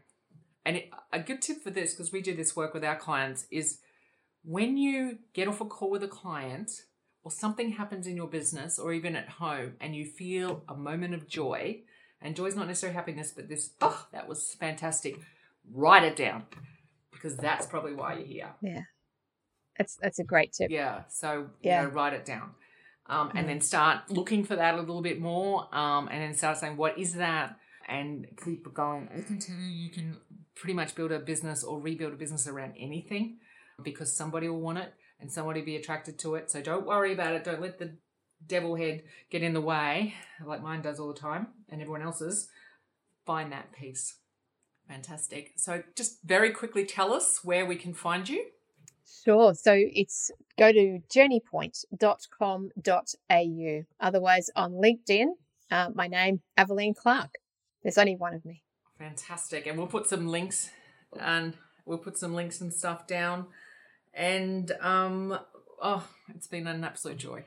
and 0.66 0.78
it, 0.78 0.90
a 1.12 1.20
good 1.20 1.44
tip 1.44 1.62
for 1.62 1.70
this 1.70 1.94
because 1.94 2.12
we 2.12 2.22
do 2.22 2.36
this 2.36 2.56
work 2.56 2.74
with 2.74 2.84
our 2.84 2.96
clients 2.96 3.46
is 3.52 3.78
when 4.44 4.78
you 4.78 5.20
get 5.34 5.48
off 5.48 5.62
a 5.62 5.66
call 5.66 5.90
with 5.90 6.04
a 6.04 6.08
client 6.08 6.84
or 7.24 7.32
something 7.32 7.72
happens 7.72 8.08
in 8.08 8.16
your 8.16 8.28
business 8.28 8.78
or 8.78 8.94
even 8.94 9.16
at 9.16 9.30
home 9.30 9.74
and 9.80 9.96
you 9.96 10.06
feel 10.06 10.64
a 10.68 10.76
moment 10.76 11.14
of 11.14 11.28
joy 11.28 11.80
and 12.22 12.36
joy 12.36 12.46
is 12.46 12.56
not 12.56 12.68
necessarily 12.68 12.96
happiness 12.96 13.32
but 13.36 13.48
this 13.48 13.72
oh 13.82 14.08
that 14.12 14.28
was 14.28 14.56
fantastic 14.60 15.20
write 15.72 16.04
it 16.04 16.16
down 16.16 16.44
because 17.12 17.38
that's 17.38 17.66
probably 17.66 17.94
why 17.94 18.16
you're 18.16 18.28
here. 18.28 18.50
Yeah. 18.62 18.82
That's 19.78 19.96
that's 19.96 20.20
a 20.20 20.24
great 20.24 20.52
tip. 20.54 20.70
Yeah 20.70 21.04
so 21.08 21.48
yeah 21.62 21.82
you 21.82 21.88
know, 21.88 21.94
write 21.94 22.14
it 22.14 22.26
down. 22.26 22.52
Um, 23.06 23.32
and 23.36 23.46
mm. 23.46 23.48
then 23.48 23.62
start 23.62 24.10
looking 24.10 24.46
for 24.46 24.56
that 24.56 24.76
a 24.76 24.78
little 24.78 25.02
bit 25.02 25.20
more 25.20 25.74
um, 25.76 26.08
and 26.10 26.22
then 26.22 26.34
start 26.34 26.58
saying 26.58 26.78
what 26.78 26.98
is 26.98 27.14
that? 27.16 27.58
And 27.86 28.28
keep 28.44 28.74
going. 28.74 29.10
I 29.14 29.20
can 29.22 29.40
tell 29.40 29.58
you, 29.58 29.66
you 29.66 29.90
can 29.90 30.16
pretty 30.56 30.74
much 30.74 30.96
build 30.96 31.12
a 31.12 31.20
business 31.20 31.66
or 31.66 31.82
rebuild 31.82 32.14
a 32.14 32.16
business 32.16 32.48
around 32.48 32.76
anything 32.80 33.40
because 33.82 34.14
somebody 34.14 34.50
will 34.50 34.62
want 34.62 34.78
it 34.78 34.94
and 35.20 35.32
somebody 35.32 35.62
will 35.62 35.66
be 35.66 35.76
attracted 35.76 36.20
to 36.20 36.36
it. 36.36 36.52
So 36.52 36.62
don't 36.62 36.86
worry 36.86 37.14
about 37.14 37.34
it. 37.34 37.44
Don't 37.44 37.62
let 37.62 37.80
the 37.80 37.98
devil 38.46 38.76
head 38.76 39.04
get 39.30 39.42
in 39.42 39.54
the 39.54 39.62
way, 39.62 40.14
like 40.46 40.62
mine 40.62 40.82
does 40.82 41.00
all 41.00 41.14
the 41.14 41.20
time 41.20 41.48
and 41.70 41.82
everyone 41.82 42.02
else's. 42.02 42.50
Find 43.26 43.52
that 43.52 43.72
peace. 43.72 44.18
Fantastic. 44.88 45.54
So 45.56 45.82
just 45.96 46.20
very 46.24 46.52
quickly 46.52 46.86
tell 46.86 47.14
us 47.14 47.40
where 47.44 47.66
we 47.66 47.78
can 47.78 47.94
find 47.94 48.28
you. 48.28 48.46
Sure. 49.24 49.54
So 49.54 49.74
it's 49.76 50.32
go 50.58 50.72
to 50.72 51.00
journeypoint.com.au. 51.14 53.84
Otherwise, 54.00 54.50
on 54.56 54.72
LinkedIn, 54.74 55.26
uh, 55.72 55.90
my 55.94 56.08
name, 56.08 56.42
Aveline 56.58 56.94
Clark. 56.94 57.36
There's 57.82 57.98
only 57.98 58.16
one 58.16 58.34
of 58.34 58.46
me. 58.46 58.64
Fantastic. 58.98 59.68
And 59.68 59.78
we'll 59.78 59.88
put 59.88 60.08
some 60.08 60.28
links 60.28 60.70
and 61.20 61.56
we'll 61.86 61.98
put 61.98 62.18
some 62.18 62.34
links 62.34 62.62
and 62.62 62.74
stuff 62.74 63.06
down. 63.08 63.48
And 64.14 64.72
um 64.82 65.38
oh, 65.82 66.08
it's 66.30 66.48
been 66.48 66.68
an 66.68 66.84
absolute 66.84 67.18
joy. 67.18 67.46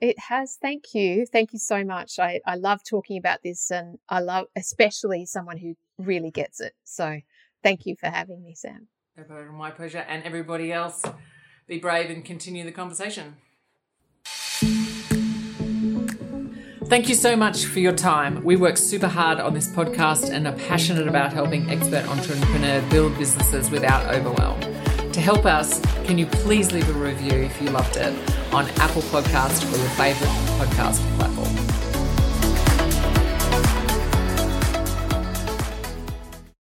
It 0.00 0.18
has. 0.18 0.56
Thank 0.60 0.94
you. 0.94 1.26
Thank 1.26 1.52
you 1.52 1.58
so 1.58 1.84
much. 1.84 2.18
I, 2.18 2.40
I 2.46 2.54
love 2.54 2.80
talking 2.82 3.18
about 3.18 3.42
this 3.42 3.70
and 3.70 3.98
I 4.08 4.20
love 4.20 4.46
especially 4.56 5.26
someone 5.26 5.58
who 5.58 5.74
really 5.98 6.30
gets 6.30 6.60
it. 6.60 6.72
So 6.84 7.20
thank 7.62 7.84
you 7.84 7.96
for 7.96 8.06
having 8.06 8.42
me, 8.42 8.54
Sam. 8.54 8.88
My 9.52 9.70
pleasure. 9.70 10.06
And 10.08 10.22
everybody 10.24 10.72
else, 10.72 11.02
be 11.66 11.78
brave 11.78 12.08
and 12.08 12.24
continue 12.24 12.64
the 12.64 12.72
conversation. 12.72 13.36
Thank 16.86 17.08
you 17.08 17.14
so 17.14 17.36
much 17.36 17.66
for 17.66 17.78
your 17.78 17.92
time. 17.92 18.42
We 18.42 18.56
work 18.56 18.76
super 18.78 19.06
hard 19.06 19.38
on 19.38 19.52
this 19.54 19.68
podcast 19.68 20.30
and 20.30 20.48
are 20.48 20.54
passionate 20.54 21.06
about 21.06 21.32
helping 21.32 21.70
expert 21.70 22.08
entrepreneurs 22.08 22.82
build 22.90 23.16
businesses 23.18 23.70
without 23.70 24.12
overwhelm. 24.12 24.79
To 25.12 25.20
help 25.20 25.44
us, 25.44 25.80
can 26.04 26.18
you 26.18 26.26
please 26.26 26.72
leave 26.72 26.88
a 26.88 26.92
review 26.92 27.32
if 27.32 27.60
you 27.60 27.70
loved 27.70 27.96
it 27.96 28.14
on 28.52 28.68
Apple 28.76 29.02
Podcast 29.02 29.64
or 29.72 29.76
your 29.76 29.88
favorite 29.90 30.28
podcast 30.58 31.00
platform? 31.18 31.59